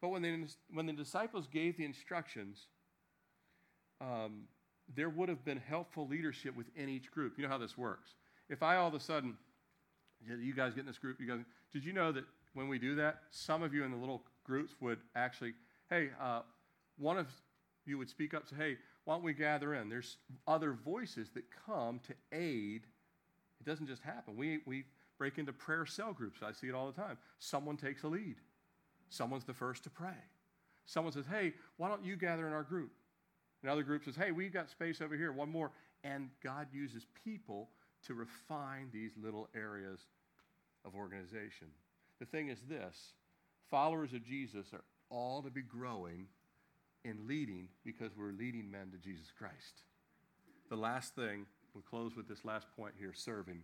But 0.00 0.08
when, 0.08 0.22
they, 0.22 0.44
when 0.72 0.86
the 0.86 0.92
disciples 0.92 1.46
gave 1.46 1.76
the 1.76 1.84
instructions, 1.84 2.66
um, 4.00 4.44
there 4.94 5.08
would 5.08 5.28
have 5.28 5.44
been 5.44 5.58
helpful 5.58 6.06
leadership 6.06 6.56
within 6.56 6.88
each 6.88 7.10
group. 7.10 7.34
You 7.36 7.44
know 7.44 7.50
how 7.50 7.58
this 7.58 7.76
works. 7.78 8.14
If 8.48 8.62
I 8.62 8.76
all 8.76 8.88
of 8.88 8.94
a 8.94 9.00
sudden, 9.00 9.36
you 10.24 10.54
guys 10.54 10.74
get 10.74 10.80
in 10.80 10.86
this 10.86 10.98
group, 10.98 11.20
you 11.20 11.26
guys, 11.26 11.40
did 11.72 11.84
you 11.84 11.92
know 11.92 12.12
that 12.12 12.24
when 12.54 12.68
we 12.68 12.78
do 12.78 12.94
that, 12.96 13.20
some 13.30 13.62
of 13.62 13.74
you 13.74 13.84
in 13.84 13.90
the 13.90 13.96
little 13.96 14.22
groups 14.44 14.74
would 14.80 14.98
actually, 15.14 15.52
hey, 15.90 16.10
uh, 16.20 16.40
one 16.98 17.18
of 17.18 17.26
you 17.84 17.98
would 17.98 18.08
speak 18.08 18.32
up, 18.32 18.48
say, 18.48 18.56
hey, 18.56 18.76
why 19.06 19.14
don't 19.14 19.22
we 19.22 19.32
gather 19.32 19.72
in? 19.74 19.88
There's 19.88 20.18
other 20.48 20.72
voices 20.72 21.30
that 21.34 21.44
come 21.64 22.00
to 22.08 22.14
aid. 22.36 22.82
It 23.60 23.64
doesn't 23.64 23.86
just 23.86 24.02
happen. 24.02 24.36
We, 24.36 24.58
we 24.66 24.84
break 25.16 25.38
into 25.38 25.52
prayer 25.52 25.86
cell 25.86 26.12
groups. 26.12 26.40
I 26.44 26.50
see 26.50 26.66
it 26.66 26.74
all 26.74 26.88
the 26.90 27.00
time. 27.00 27.16
Someone 27.38 27.76
takes 27.76 28.02
a 28.02 28.08
lead, 28.08 28.34
someone's 29.08 29.44
the 29.44 29.54
first 29.54 29.84
to 29.84 29.90
pray. 29.90 30.18
Someone 30.86 31.12
says, 31.12 31.24
hey, 31.30 31.54
why 31.78 31.88
don't 31.88 32.04
you 32.04 32.16
gather 32.16 32.46
in 32.46 32.52
our 32.52 32.62
group? 32.62 32.90
Another 33.62 33.82
group 33.82 34.04
says, 34.04 34.16
hey, 34.16 34.32
we've 34.32 34.52
got 34.52 34.70
space 34.70 35.00
over 35.00 35.16
here, 35.16 35.32
one 35.32 35.50
more. 35.50 35.70
And 36.04 36.30
God 36.42 36.66
uses 36.72 37.06
people 37.24 37.70
to 38.06 38.14
refine 38.14 38.88
these 38.92 39.12
little 39.20 39.48
areas 39.54 40.00
of 40.84 40.94
organization. 40.94 41.68
The 42.18 42.26
thing 42.26 42.48
is 42.48 42.58
this 42.68 43.14
followers 43.70 44.12
of 44.12 44.24
Jesus 44.24 44.66
are 44.72 44.84
all 45.10 45.42
to 45.42 45.50
be 45.50 45.62
growing 45.62 46.26
in 47.06 47.26
leading 47.26 47.68
because 47.84 48.10
we're 48.16 48.32
leading 48.32 48.70
men 48.70 48.90
to 48.90 48.98
Jesus 48.98 49.28
Christ. 49.38 49.84
The 50.68 50.76
last 50.76 51.14
thing, 51.14 51.46
we'll 51.72 51.84
close 51.88 52.16
with 52.16 52.28
this 52.28 52.44
last 52.44 52.66
point 52.76 52.94
here 52.98 53.12
serving. 53.14 53.62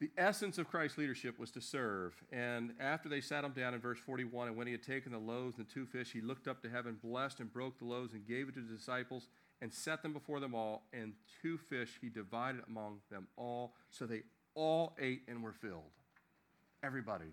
The 0.00 0.10
essence 0.18 0.58
of 0.58 0.68
Christ's 0.68 0.98
leadership 0.98 1.38
was 1.38 1.50
to 1.52 1.62
serve. 1.62 2.12
And 2.30 2.74
after 2.78 3.08
they 3.08 3.22
sat 3.22 3.44
him 3.44 3.52
down 3.52 3.72
in 3.72 3.80
verse 3.80 3.98
41, 3.98 4.48
and 4.48 4.56
when 4.56 4.66
he 4.66 4.72
had 4.72 4.82
taken 4.82 5.12
the 5.12 5.18
loaves 5.18 5.56
and 5.56 5.66
the 5.66 5.72
two 5.72 5.86
fish, 5.86 6.12
he 6.12 6.20
looked 6.20 6.46
up 6.46 6.60
to 6.62 6.68
heaven, 6.68 6.98
blessed 7.02 7.40
and 7.40 7.50
broke 7.50 7.78
the 7.78 7.86
loaves, 7.86 8.12
and 8.12 8.26
gave 8.26 8.48
it 8.48 8.54
to 8.56 8.60
the 8.60 8.74
disciples, 8.76 9.28
and 9.62 9.72
set 9.72 10.02
them 10.02 10.12
before 10.12 10.40
them 10.40 10.54
all. 10.54 10.82
And 10.92 11.14
two 11.40 11.56
fish 11.56 11.98
he 12.02 12.10
divided 12.10 12.62
among 12.68 12.98
them 13.10 13.28
all, 13.36 13.74
so 13.90 14.04
they 14.04 14.24
all 14.54 14.94
ate 15.00 15.22
and 15.26 15.42
were 15.42 15.52
filled. 15.52 15.82
Everybody 16.82 17.32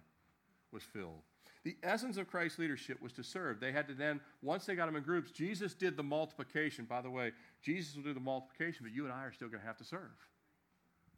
was 0.72 0.84
filled. 0.84 1.24
The 1.64 1.78
essence 1.84 2.18
of 2.18 2.28
Christ's 2.28 2.58
leadership 2.58 3.02
was 3.02 3.14
to 3.14 3.24
serve. 3.24 3.60
They 3.60 3.72
had 3.72 3.88
to 3.88 3.94
then, 3.94 4.20
once 4.42 4.66
they 4.66 4.76
got 4.76 4.88
them 4.88 4.96
in 4.96 5.04
groups, 5.04 5.30
Jesus 5.30 5.76
did 5.76 5.96
the 5.96 6.04
multiplication. 6.04 6.86
By 6.86 7.02
the 7.02 7.10
way, 7.10 7.34
Jesus 7.62 7.96
will 7.96 8.04
do 8.04 8.14
the 8.14 8.20
multiplication, 8.20 8.80
but 8.84 8.94
you 8.94 9.04
and 9.06 9.14
I 9.14 9.26
are 9.26 9.32
still 9.32 9.48
going 9.48 9.62
to 9.62 9.68
have 9.68 9.78
to 9.78 9.84
serve. 9.84 10.10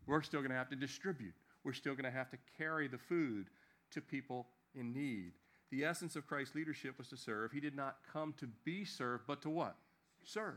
We're 0.06 0.22
still 0.22 0.42
going 0.42 0.52
to 0.52 0.58
have 0.58 0.70
to 0.70 0.76
distribute. 0.76 1.34
We're 1.64 1.74
still 1.74 1.94
going 1.94 2.12
to 2.12 2.12
have 2.12 2.30
to 2.32 2.38
carry 2.58 2.90
the 2.90 2.98
food 2.98 3.48
to 3.92 4.02
people 4.02 4.48
in 4.76 4.92
need. 4.92 5.34
The 5.72 5.86
essence 5.86 6.18
of 6.18 6.28
Christ's 6.28 6.56
leadership 6.56 6.98
was 6.98 7.08
to 7.08 7.18
serve. 7.18 7.52
He 7.52 7.62
did 7.62 7.76
not 7.76 7.98
come 8.12 8.34
to 8.40 8.48
be 8.66 8.84
served, 8.84 9.24
but 9.26 9.42
to 9.44 9.50
what? 9.50 9.76
Serve. 10.24 10.56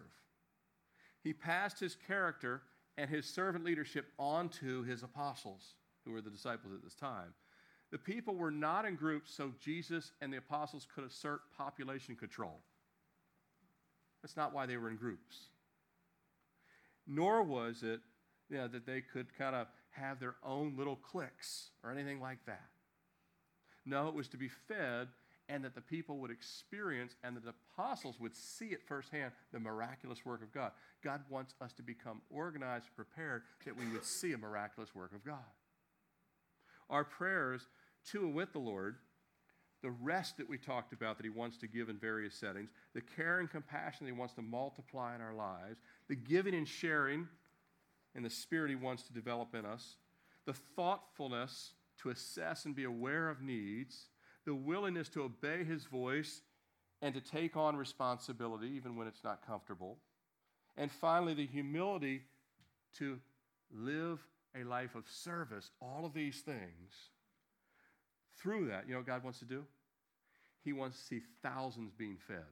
He 1.23 1.33
passed 1.33 1.79
his 1.79 1.97
character 2.07 2.63
and 2.99 3.09
his 3.09 3.27
servant 3.27 3.65
leadership 3.65 4.07
on 4.19 4.49
to 4.49 4.83
his 4.83 5.03
apostles, 5.03 5.75
who 6.05 6.13
were 6.13 6.21
the 6.21 6.31
disciples 6.31 6.73
at 6.75 6.83
this 6.83 6.95
time. 6.95 7.35
The 7.93 7.99
people 7.99 8.35
were 8.35 8.51
not 8.51 8.85
in 8.85 8.97
groups 8.97 9.33
so 9.33 9.53
Jesus 9.61 10.13
and 10.21 10.33
the 10.33 10.39
apostles 10.39 10.87
could 10.93 11.05
assert 11.05 11.41
population 11.57 12.17
control. 12.17 12.61
That's 14.23 14.37
not 14.37 14.53
why 14.53 14.67
they 14.67 14.77
were 14.77 14.91
in 14.91 14.97
groups. 14.97 15.37
Nor 17.07 17.43
was 17.43 17.83
it 17.83 18.01
you 18.49 18.59
know, 18.59 18.69
that 18.69 18.87
they 18.87 19.01
could 19.01 19.37
kind 19.37 19.55
of 19.55 19.69
have 19.91 20.21
their 20.21 20.35
own 20.43 20.75
little 20.77 20.97
cliques 20.97 21.71
or 21.83 21.91
anything 21.91 22.21
like 22.21 22.45
that. 22.47 22.69
No, 23.85 24.09
it 24.09 24.15
was 24.15 24.29
to 24.29 24.37
be 24.37 24.49
fed 24.49 25.09
and 25.49 25.65
that 25.65 25.75
the 25.75 25.81
people 25.81 26.19
would 26.19 26.31
experience 26.31 27.15
and 27.23 27.37
that 27.37 27.45
the 27.45 27.55
apostles 27.73 28.19
would 28.19 28.35
see 28.35 28.67
it 28.67 28.83
firsthand 28.87 29.33
the 29.53 29.61
miraculous 29.61 30.25
work 30.25 30.43
of 30.43 30.53
God. 30.53 30.73
God 31.05 31.23
wants 31.31 31.55
us 31.61 31.73
to 31.75 31.83
become 31.83 32.21
organized 32.31 32.89
prepared 32.97 33.43
that 33.65 33.77
we 33.77 33.87
would 33.93 34.05
see 34.05 34.33
a 34.33 34.39
miraculous 34.39 34.95
work 34.95 35.15
of 35.15 35.25
God. 35.25 35.45
Our 36.91 37.05
prayers 37.05 37.69
to 38.13 38.21
and 38.21 38.35
with 38.35 38.53
the 38.53 38.59
Lord, 38.59 38.97
the 39.83 39.91
rest 39.91 40.37
that 40.39 40.49
we 40.49 40.59
talked 40.59 40.93
about 40.93 41.17
that 41.17 41.25
He 41.25 41.31
wants 41.31 41.59
to 41.59 41.67
give 41.67 41.89
in 41.89 41.99
various 41.99 42.35
settings, 42.35 42.71
the 42.95 43.01
care 43.01 43.41
and 43.41 43.51
compassion 43.51 44.07
that 44.07 44.13
He 44.13 44.19
wants 44.19 44.35
to 44.35 44.43
multiply 44.43 45.15
in 45.15 45.21
our 45.21 45.35
lives, 45.35 45.79
the 46.09 46.17
giving 46.17 46.55
and 46.55 46.67
sharing 46.67 47.29
and 48.15 48.25
the 48.25 48.31
spirit 48.31 48.71
He 48.71 48.77
wants 48.77 49.05
to 49.05 49.13
develop 49.13 49.55
in 49.55 49.65
us, 49.65 49.97
the 50.47 50.55
thoughtfulness 50.55 51.73
to 52.03 52.11
assess 52.11 52.65
and 52.65 52.75
be 52.75 52.85
aware 52.85 53.29
of 53.29 53.43
needs, 53.43 54.07
the 54.45 54.55
willingness 54.55 55.09
to 55.11 55.23
obey 55.23 55.65
His 55.65 55.85
voice 55.85 56.43
and 57.03 57.15
to 57.15 57.21
take 57.21 57.57
on 57.57 57.77
responsibility 57.77 58.69
even 58.69 58.97
when 58.97 59.07
it's 59.07 59.25
not 59.25 59.47
comfortable. 59.47 59.99
And 60.77 60.91
finally, 60.91 61.35
the 61.35 61.47
humility 61.47 62.23
to 62.99 63.19
live 63.73 64.21
a 64.59 64.65
life 64.65 64.95
of 64.95 65.05
service. 65.09 65.71
All 65.81 66.05
of 66.05 66.15
these 66.15 66.41
things. 66.41 67.11
Through 68.41 68.69
that, 68.69 68.85
you 68.87 68.93
know 68.93 68.99
what 68.99 69.07
God 69.07 69.25
wants 69.25 69.39
to 69.41 69.45
do? 69.45 69.65
He 70.65 70.73
wants 70.73 70.99
to 70.99 71.05
see 71.05 71.21
thousands 71.43 71.93
being 71.97 72.17
fed 72.27 72.45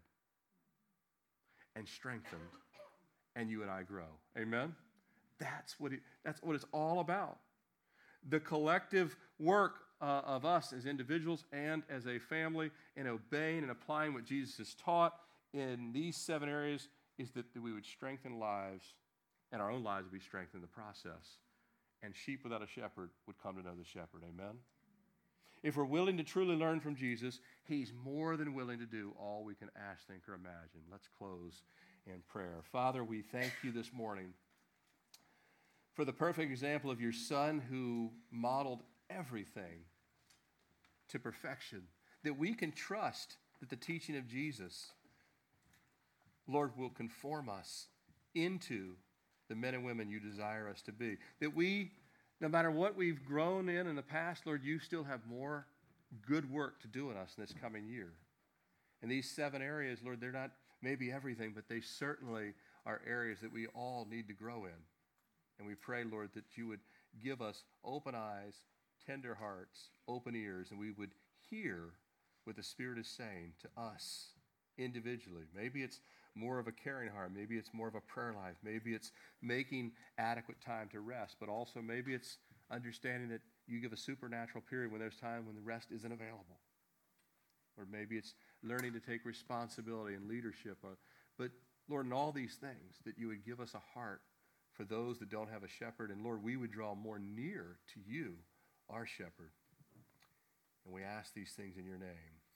and 1.76 1.86
strengthened, 1.88 2.40
and 3.34 3.50
you 3.50 3.62
and 3.62 3.70
I 3.70 3.82
grow. 3.82 4.04
Amen? 4.38 4.74
That's 5.38 5.78
what, 5.80 5.92
it, 5.92 6.00
that's 6.24 6.42
what 6.42 6.54
it's 6.54 6.64
all 6.72 7.00
about. 7.00 7.38
The 8.28 8.40
collective 8.40 9.16
work 9.38 9.74
uh, 10.00 10.22
of 10.24 10.44
us 10.44 10.72
as 10.72 10.86
individuals 10.86 11.44
and 11.52 11.82
as 11.90 12.06
a 12.06 12.18
family 12.18 12.70
in 12.96 13.06
obeying 13.06 13.62
and 13.62 13.70
applying 13.70 14.14
what 14.14 14.24
Jesus 14.24 14.58
has 14.58 14.74
taught 14.74 15.14
in 15.52 15.92
these 15.92 16.16
seven 16.16 16.48
areas 16.48 16.88
is 17.18 17.30
that, 17.32 17.52
that 17.54 17.62
we 17.62 17.72
would 17.72 17.86
strengthen 17.86 18.38
lives 18.38 18.94
and 19.52 19.62
our 19.62 19.70
own 19.70 19.84
lives 19.84 20.04
would 20.04 20.12
be 20.12 20.24
strengthened 20.24 20.56
in 20.56 20.60
the 20.62 20.66
process. 20.66 21.38
And 22.02 22.14
sheep 22.14 22.40
without 22.42 22.62
a 22.62 22.66
shepherd 22.66 23.10
would 23.26 23.38
come 23.42 23.56
to 23.56 23.62
know 23.62 23.74
the 23.78 23.84
shepherd. 23.84 24.22
Amen? 24.22 24.56
If 25.64 25.78
we're 25.78 25.84
willing 25.86 26.18
to 26.18 26.22
truly 26.22 26.54
learn 26.54 26.78
from 26.78 26.94
Jesus, 26.94 27.40
He's 27.64 27.90
more 28.04 28.36
than 28.36 28.54
willing 28.54 28.78
to 28.80 28.86
do 28.86 29.14
all 29.18 29.42
we 29.42 29.54
can 29.54 29.70
ask, 29.90 30.06
think, 30.06 30.28
or 30.28 30.34
imagine. 30.34 30.82
Let's 30.92 31.08
close 31.18 31.62
in 32.06 32.20
prayer. 32.28 32.60
Father, 32.70 33.02
we 33.02 33.22
thank 33.22 33.50
you 33.62 33.72
this 33.72 33.90
morning 33.90 34.34
for 35.94 36.04
the 36.04 36.12
perfect 36.12 36.50
example 36.50 36.90
of 36.90 37.00
your 37.00 37.12
Son 37.12 37.62
who 37.70 38.10
modeled 38.30 38.82
everything 39.08 39.86
to 41.08 41.18
perfection, 41.18 41.84
that 42.24 42.38
we 42.38 42.52
can 42.52 42.70
trust 42.70 43.36
that 43.60 43.70
the 43.70 43.76
teaching 43.76 44.18
of 44.18 44.28
Jesus, 44.28 44.90
Lord, 46.46 46.72
will 46.76 46.90
conform 46.90 47.48
us 47.48 47.86
into 48.34 48.96
the 49.48 49.54
men 49.54 49.72
and 49.72 49.84
women 49.84 50.10
you 50.10 50.20
desire 50.20 50.68
us 50.68 50.82
to 50.82 50.92
be. 50.92 51.16
That 51.40 51.56
we, 51.56 51.92
no 52.44 52.50
matter 52.50 52.70
what 52.70 52.94
we've 52.94 53.24
grown 53.24 53.70
in 53.70 53.86
in 53.86 53.96
the 53.96 54.02
past, 54.02 54.44
Lord, 54.44 54.62
you 54.62 54.78
still 54.78 55.04
have 55.04 55.20
more 55.26 55.66
good 56.28 56.52
work 56.52 56.78
to 56.82 56.86
do 56.86 57.10
in 57.10 57.16
us 57.16 57.32
in 57.38 57.42
this 57.42 57.54
coming 57.58 57.86
year. 57.86 58.12
And 59.00 59.10
these 59.10 59.30
seven 59.30 59.62
areas, 59.62 60.00
Lord, 60.04 60.20
they're 60.20 60.30
not 60.30 60.50
maybe 60.82 61.10
everything, 61.10 61.52
but 61.54 61.70
they 61.70 61.80
certainly 61.80 62.52
are 62.84 63.00
areas 63.06 63.40
that 63.40 63.50
we 63.50 63.66
all 63.68 64.06
need 64.10 64.28
to 64.28 64.34
grow 64.34 64.66
in. 64.66 64.76
And 65.58 65.66
we 65.66 65.74
pray, 65.74 66.04
Lord, 66.04 66.32
that 66.34 66.44
you 66.54 66.68
would 66.68 66.80
give 67.22 67.40
us 67.40 67.64
open 67.82 68.14
eyes, 68.14 68.56
tender 69.06 69.34
hearts, 69.34 69.88
open 70.06 70.36
ears, 70.36 70.70
and 70.70 70.78
we 70.78 70.90
would 70.90 71.12
hear 71.48 71.94
what 72.44 72.56
the 72.56 72.62
Spirit 72.62 72.98
is 72.98 73.08
saying 73.08 73.54
to 73.62 73.82
us 73.82 74.32
individually. 74.76 75.44
Maybe 75.56 75.82
it's 75.82 76.00
more 76.34 76.58
of 76.58 76.66
a 76.66 76.72
caring 76.72 77.10
heart. 77.10 77.30
Maybe 77.34 77.56
it's 77.56 77.72
more 77.72 77.88
of 77.88 77.94
a 77.94 78.00
prayer 78.00 78.34
life. 78.34 78.56
Maybe 78.62 78.94
it's 78.94 79.12
making 79.42 79.92
adequate 80.18 80.60
time 80.60 80.88
to 80.92 81.00
rest, 81.00 81.36
but 81.40 81.48
also 81.48 81.80
maybe 81.80 82.14
it's 82.14 82.38
understanding 82.70 83.28
that 83.28 83.40
you 83.66 83.80
give 83.80 83.92
a 83.92 83.96
supernatural 83.96 84.62
period 84.68 84.90
when 84.90 85.00
there's 85.00 85.16
time 85.16 85.46
when 85.46 85.54
the 85.54 85.62
rest 85.62 85.88
isn't 85.94 86.12
available. 86.12 86.58
Or 87.76 87.86
maybe 87.90 88.16
it's 88.16 88.34
learning 88.62 88.92
to 88.92 89.00
take 89.00 89.24
responsibility 89.24 90.14
and 90.14 90.28
leadership. 90.28 90.78
Uh, 90.84 90.94
but 91.38 91.50
Lord, 91.88 92.06
in 92.06 92.12
all 92.12 92.32
these 92.32 92.54
things, 92.54 93.00
that 93.04 93.18
you 93.18 93.28
would 93.28 93.44
give 93.44 93.60
us 93.60 93.74
a 93.74 93.98
heart 93.98 94.20
for 94.72 94.84
those 94.84 95.18
that 95.18 95.30
don't 95.30 95.50
have 95.50 95.64
a 95.64 95.68
shepherd. 95.68 96.10
And 96.10 96.22
Lord, 96.22 96.42
we 96.42 96.56
would 96.56 96.72
draw 96.72 96.94
more 96.94 97.18
near 97.18 97.78
to 97.94 98.00
you, 98.06 98.34
our 98.88 99.06
shepherd. 99.06 99.50
And 100.84 100.94
we 100.94 101.02
ask 101.02 101.32
these 101.34 101.52
things 101.52 101.76
in 101.76 101.84
your 101.84 101.98
name. 101.98 102.33